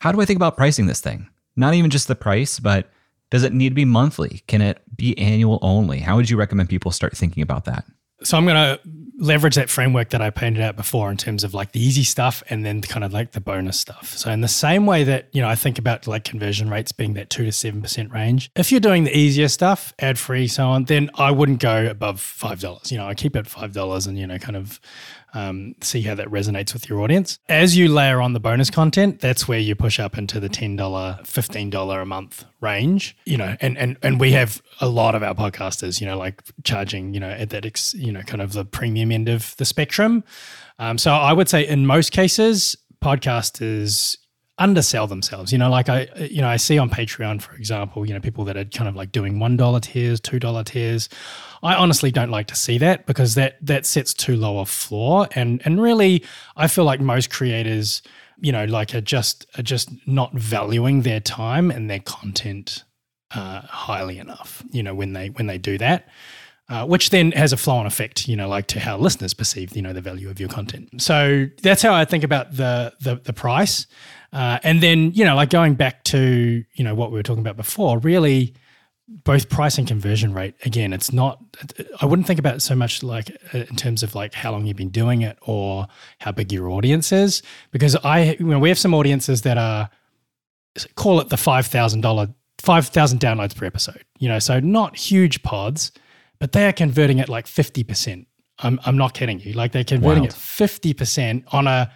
How 0.00 0.12
do 0.12 0.20
I 0.20 0.24
think 0.24 0.36
about 0.36 0.56
pricing 0.56 0.86
this 0.86 1.00
thing? 1.00 1.28
Not 1.56 1.74
even 1.74 1.90
just 1.90 2.06
the 2.06 2.14
price, 2.14 2.60
but 2.60 2.90
does 3.30 3.42
it 3.42 3.52
need 3.52 3.70
to 3.70 3.74
be 3.74 3.84
monthly? 3.84 4.42
Can 4.46 4.60
it 4.60 4.82
be 4.96 5.18
annual 5.18 5.58
only? 5.62 5.98
How 6.00 6.16
would 6.16 6.30
you 6.30 6.36
recommend 6.36 6.68
people 6.68 6.92
start 6.92 7.16
thinking 7.16 7.42
about 7.42 7.64
that? 7.64 7.84
So 8.22 8.38
I'm 8.38 8.44
going 8.44 8.56
to 8.56 8.80
leverage 9.18 9.54
that 9.56 9.70
framework 9.70 10.10
that 10.10 10.20
I 10.20 10.30
painted 10.30 10.62
out 10.62 10.76
before 10.76 11.10
in 11.10 11.16
terms 11.16 11.44
of 11.44 11.54
like 11.54 11.72
the 11.72 11.80
easy 11.80 12.02
stuff 12.02 12.42
and 12.48 12.64
then 12.64 12.80
kind 12.82 13.04
of 13.04 13.12
like 13.12 13.32
the 13.32 13.40
bonus 13.40 13.78
stuff. 13.78 14.16
So 14.16 14.30
in 14.30 14.40
the 14.40 14.48
same 14.48 14.86
way 14.86 15.04
that, 15.04 15.28
you 15.32 15.42
know, 15.42 15.48
I 15.48 15.54
think 15.54 15.78
about 15.78 16.06
like 16.06 16.24
conversion 16.24 16.70
rates 16.70 16.92
being 16.92 17.14
that 17.14 17.30
2 17.30 17.44
to 17.44 17.50
7% 17.50 18.12
range. 18.12 18.50
If 18.56 18.70
you're 18.70 18.80
doing 18.80 19.04
the 19.04 19.16
easier 19.16 19.48
stuff, 19.48 19.94
ad 19.98 20.18
free 20.18 20.48
so 20.48 20.66
on, 20.66 20.84
then 20.84 21.10
I 21.14 21.30
wouldn't 21.30 21.60
go 21.60 21.86
above 21.86 22.20
$5. 22.20 22.90
You 22.90 22.98
know, 22.98 23.06
I 23.06 23.14
keep 23.14 23.36
it 23.36 23.46
$5 23.46 24.06
and 24.06 24.18
you 24.18 24.26
know 24.26 24.38
kind 24.38 24.56
of 24.56 24.80
um, 25.36 25.74
see 25.82 26.00
how 26.00 26.14
that 26.14 26.28
resonates 26.28 26.72
with 26.72 26.88
your 26.88 27.00
audience. 27.02 27.38
As 27.46 27.76
you 27.76 27.92
layer 27.92 28.22
on 28.22 28.32
the 28.32 28.40
bonus 28.40 28.70
content, 28.70 29.20
that's 29.20 29.46
where 29.46 29.58
you 29.58 29.74
push 29.74 30.00
up 30.00 30.16
into 30.16 30.40
the 30.40 30.48
$10, 30.48 30.78
$15 30.78 32.02
a 32.02 32.06
month 32.06 32.46
range, 32.62 33.14
you 33.26 33.36
know, 33.36 33.54
and, 33.60 33.76
and, 33.76 33.98
and 34.02 34.18
we 34.18 34.32
have 34.32 34.62
a 34.80 34.88
lot 34.88 35.14
of 35.14 35.22
our 35.22 35.34
podcasters, 35.34 36.00
you 36.00 36.06
know, 36.06 36.16
like 36.16 36.42
charging, 36.64 37.12
you 37.12 37.20
know, 37.20 37.28
at 37.28 37.50
that, 37.50 37.66
ex, 37.66 37.92
you 37.92 38.10
know, 38.10 38.22
kind 38.22 38.40
of 38.40 38.54
the 38.54 38.64
premium 38.64 39.12
end 39.12 39.28
of 39.28 39.54
the 39.58 39.66
spectrum. 39.66 40.24
Um, 40.78 40.96
so 40.96 41.12
I 41.12 41.34
would 41.34 41.50
say 41.50 41.66
in 41.68 41.86
most 41.86 42.12
cases, 42.12 42.74
podcasters 43.04 44.16
undersell 44.58 45.06
themselves. 45.06 45.52
You 45.52 45.58
know, 45.58 45.70
like 45.70 45.88
I, 45.88 46.08
you 46.30 46.40
know, 46.40 46.48
I 46.48 46.56
see 46.56 46.78
on 46.78 46.88
Patreon, 46.90 47.42
for 47.42 47.54
example, 47.56 48.06
you 48.06 48.14
know, 48.14 48.20
people 48.20 48.44
that 48.46 48.56
are 48.56 48.64
kind 48.64 48.88
of 48.88 48.96
like 48.96 49.12
doing 49.12 49.38
one 49.38 49.56
dollar 49.56 49.80
tiers, 49.80 50.20
two 50.20 50.38
dollar 50.38 50.64
tiers. 50.64 51.08
I 51.62 51.74
honestly 51.74 52.10
don't 52.10 52.30
like 52.30 52.46
to 52.48 52.54
see 52.54 52.78
that 52.78 53.06
because 53.06 53.34
that 53.34 53.58
that 53.66 53.86
sets 53.86 54.14
too 54.14 54.36
low 54.36 54.58
a 54.60 54.66
floor, 54.66 55.28
and 55.34 55.60
and 55.64 55.80
really, 55.82 56.24
I 56.56 56.68
feel 56.68 56.84
like 56.84 57.00
most 57.00 57.30
creators, 57.30 58.02
you 58.40 58.52
know, 58.52 58.64
like 58.64 58.94
are 58.94 59.00
just 59.00 59.46
are 59.58 59.62
just 59.62 59.90
not 60.06 60.32
valuing 60.34 61.02
their 61.02 61.20
time 61.20 61.70
and 61.70 61.90
their 61.90 62.00
content 62.00 62.84
uh, 63.34 63.60
highly 63.62 64.18
enough. 64.18 64.62
You 64.70 64.82
know, 64.82 64.94
when 64.94 65.12
they 65.12 65.28
when 65.30 65.46
they 65.48 65.58
do 65.58 65.78
that. 65.78 66.08
uh, 66.68 66.84
which 66.84 67.10
then 67.10 67.32
has 67.32 67.52
a 67.52 67.56
flow 67.56 67.76
on 67.76 67.86
effect, 67.86 68.26
you 68.26 68.36
know, 68.36 68.48
like 68.48 68.66
to 68.66 68.80
how 68.80 68.96
listeners 68.96 69.34
perceive, 69.34 69.76
you 69.76 69.82
know, 69.82 69.92
the 69.92 70.00
value 70.00 70.28
of 70.28 70.40
your 70.40 70.48
content. 70.48 71.00
So 71.00 71.46
that's 71.62 71.82
how 71.82 71.94
I 71.94 72.04
think 72.04 72.24
about 72.24 72.56
the 72.56 72.92
the, 73.00 73.16
the 73.16 73.32
price, 73.32 73.86
uh, 74.32 74.58
and 74.62 74.82
then 74.82 75.12
you 75.12 75.24
know, 75.24 75.34
like 75.34 75.50
going 75.50 75.74
back 75.74 76.04
to 76.04 76.64
you 76.74 76.84
know 76.84 76.94
what 76.94 77.10
we 77.10 77.18
were 77.18 77.22
talking 77.22 77.42
about 77.42 77.56
before, 77.56 77.98
really. 77.98 78.54
Both 79.08 79.48
price 79.48 79.78
and 79.78 79.86
conversion 79.86 80.34
rate. 80.34 80.56
Again, 80.64 80.92
it's 80.92 81.12
not. 81.12 81.40
I 82.02 82.06
wouldn't 82.06 82.26
think 82.26 82.40
about 82.40 82.56
it 82.56 82.60
so 82.60 82.74
much 82.74 83.04
like 83.04 83.30
uh, 83.54 83.58
in 83.58 83.76
terms 83.76 84.02
of 84.02 84.16
like 84.16 84.34
how 84.34 84.50
long 84.50 84.66
you've 84.66 84.76
been 84.76 84.88
doing 84.88 85.22
it 85.22 85.38
or 85.42 85.86
how 86.18 86.32
big 86.32 86.52
your 86.52 86.68
audience 86.70 87.12
is, 87.12 87.40
because 87.70 87.94
I, 87.94 88.36
you 88.40 88.46
know, 88.46 88.58
we 88.58 88.68
have 88.68 88.80
some 88.80 88.94
audiences 88.94 89.42
that 89.42 89.58
are 89.58 89.90
call 90.96 91.20
it 91.20 91.28
the 91.28 91.36
five 91.36 91.68
thousand 91.68 92.00
dollar, 92.00 92.34
five 92.58 92.88
thousand 92.88 93.20
downloads 93.20 93.54
per 93.54 93.64
episode. 93.64 94.04
You 94.18 94.28
know, 94.28 94.40
so 94.40 94.58
not 94.58 94.96
huge 94.96 95.40
pods, 95.44 95.92
but 96.38 96.52
they 96.52 96.66
are 96.66 96.72
converting 96.72 97.20
at 97.20 97.28
like 97.28 97.46
50%. 97.46 98.26
I'm, 98.60 98.80
I'm 98.84 98.96
not 98.96 99.14
kidding 99.14 99.40
you. 99.40 99.52
Like 99.52 99.72
they're 99.72 99.84
converting 99.84 100.22
Wild. 100.22 100.32
at 100.32 100.38
50% 100.38 101.44
on 101.52 101.66
a, 101.66 101.90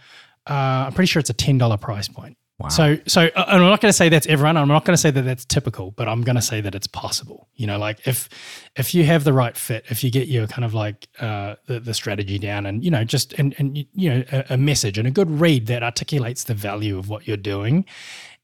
uh, 0.51 0.87
I'm 0.87 0.93
pretty 0.93 1.07
sure 1.07 1.21
it's 1.21 1.31
a 1.31 1.35
$10 1.35 1.81
price 1.81 2.09
point. 2.09 2.37
Wow. 2.61 2.69
So, 2.69 2.99
so 3.07 3.23
uh, 3.23 3.45
and 3.49 3.63
I'm 3.63 3.71
not 3.71 3.81
going 3.81 3.89
to 3.89 3.97
say 3.97 4.11
that's 4.11 4.27
everyone. 4.27 4.59
I'm 4.59 4.69
not 4.69 4.85
going 4.85 4.93
to 4.93 5.01
say 5.01 5.11
that 5.11 5.23
that's 5.23 5.47
typical, 5.47 5.93
but 5.93 6.09
I'm 6.09 6.21
going 6.21 6.37
to 6.37 6.43
say 6.43 6.61
that 6.61 6.75
it's 6.75 6.87
possible. 6.87 7.49
You 7.55 7.67
know, 7.67 7.79
like 7.79 8.07
if 8.07 8.29
if 8.77 8.95
you 8.95 9.05
have 9.05 9.25
the 9.25 9.33
right 9.33 9.57
fit, 9.57 9.87
if 9.89 10.05
you 10.05 10.11
get 10.11 10.29
your 10.29 10.47
kind 10.47 10.67
of 10.67 10.75
like 10.75 11.09
uh, 11.21 11.55
the, 11.67 11.81
the 11.81 11.95
strategy 11.95 12.39
down, 12.39 12.67
and 12.67 12.85
you 12.85 12.91
know, 12.91 13.03
just 13.03 13.33
and 13.35 13.55
and 13.57 13.79
you 13.95 14.11
know, 14.11 14.25
a, 14.31 14.45
a 14.51 14.57
message 14.59 14.99
and 14.99 15.09
a 15.09 15.11
good 15.11 15.31
read 15.31 15.69
that 15.69 15.83
articulates 15.83 16.45
the 16.45 16.53
value 16.53 16.99
of 16.99 17.09
what 17.09 17.27
you're 17.27 17.39
doing, 17.39 17.87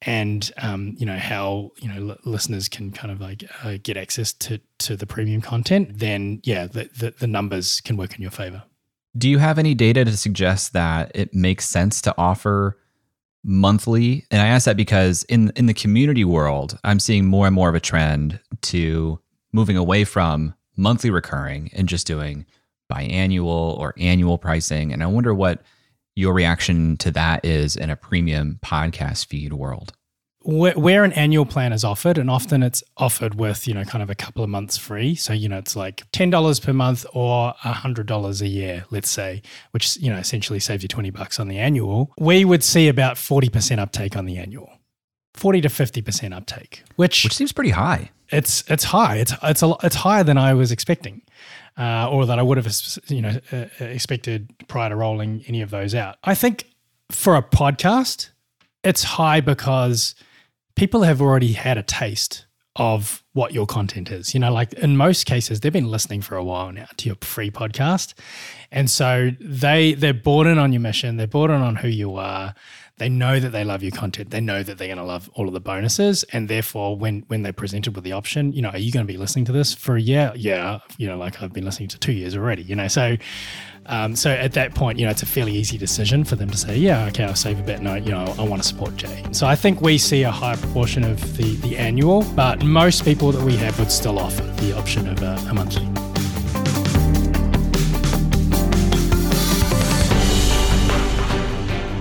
and 0.00 0.50
um, 0.62 0.94
you 0.96 1.04
know 1.04 1.18
how 1.18 1.72
you 1.82 1.88
know 1.88 2.12
l- 2.12 2.18
listeners 2.24 2.70
can 2.70 2.92
kind 2.92 3.12
of 3.12 3.20
like 3.20 3.44
uh, 3.64 3.76
get 3.82 3.98
access 3.98 4.32
to 4.32 4.59
to 4.78 4.96
the 4.96 5.07
premium 5.07 5.42
content, 5.42 5.98
then 5.98 6.40
yeah, 6.42 6.66
the, 6.66 6.88
the 6.98 7.14
the 7.18 7.26
numbers 7.26 7.82
can 7.82 7.98
work 7.98 8.14
in 8.14 8.22
your 8.22 8.30
favor. 8.30 8.62
Do 9.16 9.28
you 9.28 9.38
have 9.38 9.58
any 9.58 9.74
data 9.74 10.04
to 10.04 10.16
suggest 10.16 10.72
that 10.72 11.12
it 11.14 11.32
makes 11.32 11.68
sense 11.68 12.00
to 12.02 12.14
offer 12.18 12.78
monthly? 13.42 14.24
And 14.30 14.42
I 14.42 14.46
ask 14.46 14.64
that 14.66 14.76
because 14.76 15.24
in 15.24 15.52
in 15.56 15.66
the 15.66 15.74
community 15.74 16.24
world, 16.24 16.78
I'm 16.84 17.00
seeing 17.00 17.26
more 17.26 17.46
and 17.46 17.54
more 17.54 17.68
of 17.68 17.74
a 17.74 17.80
trend 17.80 18.40
to 18.62 19.20
moving 19.52 19.76
away 19.76 20.04
from 20.04 20.54
monthly 20.76 21.10
recurring 21.10 21.70
and 21.72 21.88
just 21.88 22.06
doing 22.06 22.44
biannual 22.92 23.78
or 23.78 23.94
annual 23.96 24.38
pricing. 24.38 24.92
And 24.92 25.02
I 25.02 25.06
wonder 25.06 25.34
what 25.34 25.62
your 26.14 26.34
reaction 26.34 26.96
to 26.98 27.10
that 27.12 27.44
is 27.44 27.76
in 27.76 27.90
a 27.90 27.96
premium 27.96 28.58
podcast 28.62 29.26
feed 29.26 29.52
world. 29.52 29.92
Where, 30.47 30.72
where 30.74 31.05
an 31.05 31.12
annual 31.12 31.44
plan 31.44 31.72
is 31.72 31.82
offered, 31.84 32.18
and 32.18 32.30
often 32.30 32.62
it's 32.62 32.82
offered 32.97 33.34
with 33.34 33.66
you 33.68 33.74
know 33.74 33.84
kind 33.84 34.03
of 34.03 34.11
a 34.11 34.14
couple 34.14 34.42
of 34.44 34.49
months 34.51 34.76
free. 34.78 35.14
So 35.14 35.32
you 35.32 35.49
know 35.49 35.59
it's 35.59 35.74
like 35.76 36.05
ten 36.12 36.30
dollars 36.30 36.61
per 36.61 36.72
month 36.72 37.05
or 37.12 37.53
hundred 37.59 38.07
dollars 38.07 38.40
a 38.42 38.47
year, 38.47 38.84
let's 38.90 39.11
say, 39.11 39.42
which 39.72 39.97
you 39.99 40.11
know 40.11 40.18
essentially 40.18 40.61
saves 40.61 40.82
you 40.82 40.88
twenty 40.88 41.11
bucks 41.11 41.38
on 41.40 41.49
the 41.49 41.59
annual. 41.59 42.12
We 42.18 42.44
would 42.44 42.62
see 42.62 42.88
about 42.88 43.18
forty 43.18 43.49
percent 43.49 43.80
uptake 43.80 44.16
on 44.16 44.24
the 44.26 44.38
annual, 44.38 44.70
forty 45.34 45.61
to 45.61 45.68
fifty 45.68 46.01
percent 46.03 46.32
uptake, 46.32 46.82
which, 46.97 47.24
Which 47.24 47.34
seems 47.34 47.53
pretty 47.53 47.70
high. 47.70 48.11
it's 48.30 48.62
it's 48.70 48.84
high. 48.84 49.16
It's 49.16 49.34
it's 49.42 49.62
a, 49.62 49.74
it's 49.82 49.97
higher 49.97 50.24
than 50.24 50.38
I 50.38 50.55
was 50.55 50.70
expecting, 50.72 51.22
uh, 51.76 52.09
or 52.11 52.24
that 52.26 52.38
I 52.38 52.42
would 52.42 52.57
have 52.57 52.72
you 53.09 53.22
know 53.22 53.40
uh, 53.53 53.57
uh, 53.80 53.84
expected 53.84 54.53
prior 54.68 54.90
to 54.90 54.97
rolling 54.97 55.44
any 55.49 55.61
of 55.62 55.70
those 55.70 55.94
out. 55.94 56.16
I 56.24 56.34
think 56.34 56.66
for 57.11 57.36
a 57.36 57.42
podcast, 57.42 58.30
it's 58.82 59.03
high 59.03 59.40
because 59.40 60.14
people 60.77 61.03
have 61.03 61.20
already 61.20 61.53
had 61.53 61.77
a 61.77 61.83
taste 61.83 62.47
of 62.77 63.24
what 63.33 63.53
your 63.53 63.66
content 63.66 64.11
is. 64.11 64.35
You 64.35 64.41
know, 64.41 64.53
like 64.53 64.72
in 64.74 64.97
most 64.97 65.24
cases, 65.24 65.61
they've 65.61 65.72
been 65.72 65.91
listening 65.91 66.20
for 66.20 66.37
a 66.37 66.45
while 66.45 66.70
now 66.72 66.87
to 66.99 67.07
your 67.07 67.16
free 67.22 67.51
podcast, 67.51 68.14
and 68.70 68.89
so 68.91 69.31
they 69.41 69.95
they're 69.95 70.14
bought 70.14 70.47
in 70.47 70.59
on 70.59 70.72
your 70.72 70.81
mission. 70.81 71.16
They're 71.16 71.27
bought 71.27 71.51
in 71.51 71.62
on 71.62 71.77
who 71.77 71.89
you 71.89 72.14
are. 72.16 72.55
They 72.99 73.09
know 73.09 73.38
that 73.38 73.51
they 73.51 73.62
love 73.62 73.82
your 73.82 73.92
content. 73.92 74.30
They 74.30 74.40
know 74.40 74.62
that 74.62 74.78
they're 74.78 74.88
going 74.88 74.99
to 74.99 75.05
love 75.05 75.28
all 75.34 75.47
of 75.49 75.53
the 75.53 75.61
bonuses, 75.61 76.24
and 76.32 76.49
therefore, 76.49 76.97
when 76.97 77.24
when 77.28 77.42
they're 77.42 77.53
presented 77.53 77.94
with 77.94 78.05
the 78.05 78.12
option, 78.12 78.53
you 78.53 78.62
know, 78.62 78.70
are 78.70 78.78
you 78.78 78.90
going 78.90 79.07
to 79.07 79.12
be 79.12 79.18
listening 79.18 79.44
to 79.47 79.53
this 79.53 79.74
for 79.74 79.97
a 79.97 80.01
year? 80.01 80.32
Yeah, 80.34 80.78
you 80.97 81.07
know, 81.07 81.18
like 81.18 81.42
I've 81.42 81.53
been 81.53 81.64
listening 81.64 81.90
to 81.90 81.99
two 81.99 82.12
years 82.12 82.34
already. 82.34 82.62
You 82.62 82.74
know, 82.74 82.88
so 82.88 83.16
um, 83.86 84.16
so 84.16 84.30
at 84.30 84.53
that 84.55 84.74
point, 84.74 84.99
you 84.99 85.05
know, 85.05 85.11
it's 85.11 85.22
a 85.22 85.26
fairly 85.26 85.53
easy 85.53 85.78
decision 85.78 86.24
for 86.24 86.36
them 86.36 86.51
to 86.51 86.57
say, 86.57 86.76
yeah, 86.76 87.07
okay, 87.07 87.24
I'll 87.24 87.34
save 87.34 87.61
a 87.61 87.62
bit. 87.62 87.80
No, 87.80 87.94
you 87.94 88.11
know, 88.11 88.34
I 88.38 88.42
want 88.42 88.62
to 88.62 88.68
support 88.68 88.97
Jay. 88.97 89.24
So 89.32 89.47
I 89.47 89.55
think 89.55 89.80
we 89.80 89.99
see 89.99 90.22
a 90.22 90.30
higher 90.30 90.57
proportion 90.57 91.05
of 91.05 91.36
the 91.36 91.57
the 91.57 91.76
annual, 91.76 92.22
but 92.34 92.64
most 92.64 93.05
people 93.05 93.32
that 93.32 93.44
we 93.44 93.57
have 93.57 93.78
would 93.78 93.92
still 93.92 94.18
offer 94.18 94.42
the 94.42 94.76
option 94.76 95.07
of 95.09 95.22
a, 95.22 95.36
a 95.49 95.55
monthly. 95.55 96.15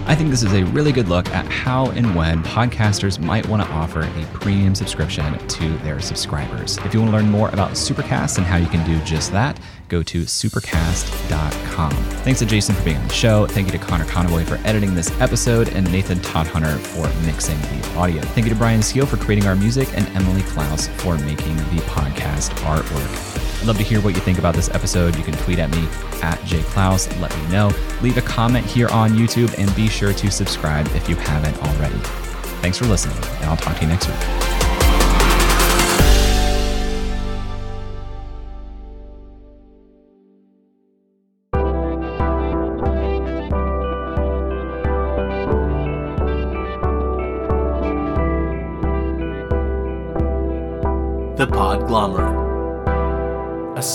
I 0.08 0.14
think 0.14 0.30
this 0.30 0.44
is 0.44 0.54
a 0.54 0.64
really 0.66 0.92
good 0.92 1.10
look 1.10 1.28
at 1.32 1.48
how 1.48 1.90
and 1.92 2.16
when 2.16 2.44
podcasters 2.44 3.20
might 3.20 3.48
want 3.48 3.64
to 3.64 3.70
offer 3.70 4.02
a 4.02 4.26
premium 4.34 4.76
subscription 4.76 5.36
to 5.48 5.78
their 5.80 6.00
subscribers. 6.00 6.78
If 6.86 6.94
you 6.94 7.00
want 7.00 7.12
to 7.12 7.18
learn 7.18 7.30
more 7.30 7.50
about 7.50 7.72
Supercast 7.72 8.38
and 8.38 8.46
how 8.46 8.58
you 8.58 8.68
can 8.68 8.86
do 8.86 9.04
just 9.04 9.32
that, 9.32 9.60
go 9.88 10.04
to 10.04 10.22
supercast.com. 10.22 11.92
Thanks 11.92 12.40
to 12.40 12.46
Jason 12.46 12.76
for 12.76 12.84
being 12.84 12.98
on 12.98 13.08
the 13.08 13.14
show. 13.14 13.48
Thank 13.48 13.66
you 13.66 13.72
to 13.72 13.84
Connor 13.84 14.06
Conaway 14.06 14.46
for 14.46 14.56
editing 14.68 14.94
this 14.94 15.10
episode 15.20 15.70
and 15.70 15.92
Nathan 15.92 16.20
Todd 16.22 16.46
Hunter 16.48 16.78
for 16.78 17.08
mixing 17.26 17.60
the 17.60 17.96
audio. 17.96 18.22
Thank 18.22 18.46
you 18.46 18.54
to 18.54 18.60
Brian 18.60 18.84
Steele 18.84 19.08
for 19.08 19.18
creating 19.18 19.48
our 19.48 19.56
music 19.56 19.90
and 19.98 20.08
Emily 20.10 20.44
Clouse 20.44 20.88
for 20.88 21.18
making 21.20 21.56
the 21.56 21.82
podcast 21.88 22.52
artwork. 22.60 23.45
Love 23.66 23.78
to 23.78 23.84
hear 23.84 24.00
what 24.00 24.14
you 24.14 24.22
think 24.22 24.38
about 24.38 24.54
this 24.54 24.70
episode. 24.70 25.16
You 25.16 25.24
can 25.24 25.34
tweet 25.34 25.58
at 25.58 25.72
me 25.72 25.88
at 26.22 26.38
jclouse. 26.42 27.10
Let 27.20 27.36
me 27.36 27.52
know. 27.52 27.72
Leave 28.04 28.18
a 28.18 28.22
comment 28.22 28.64
here 28.64 28.88
on 28.90 29.12
YouTube 29.12 29.58
and 29.58 29.76
be 29.76 29.90
sure 29.90 30.14
to 30.14 30.30
subscribe 30.30 30.88
if 30.90 31.10
you 31.10 31.16
haven't 31.16 31.58
already. 31.64 31.98
Thanks 32.62 32.78
for 32.78 32.86
listening, 32.86 33.18
and 33.18 33.46
I'll 33.46 33.58
talk 33.58 33.76
to 33.78 33.82
you 33.82 33.88
next 33.88 34.08
week. 34.08 34.65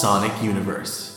Sonic 0.01 0.43
Universe. 0.43 1.10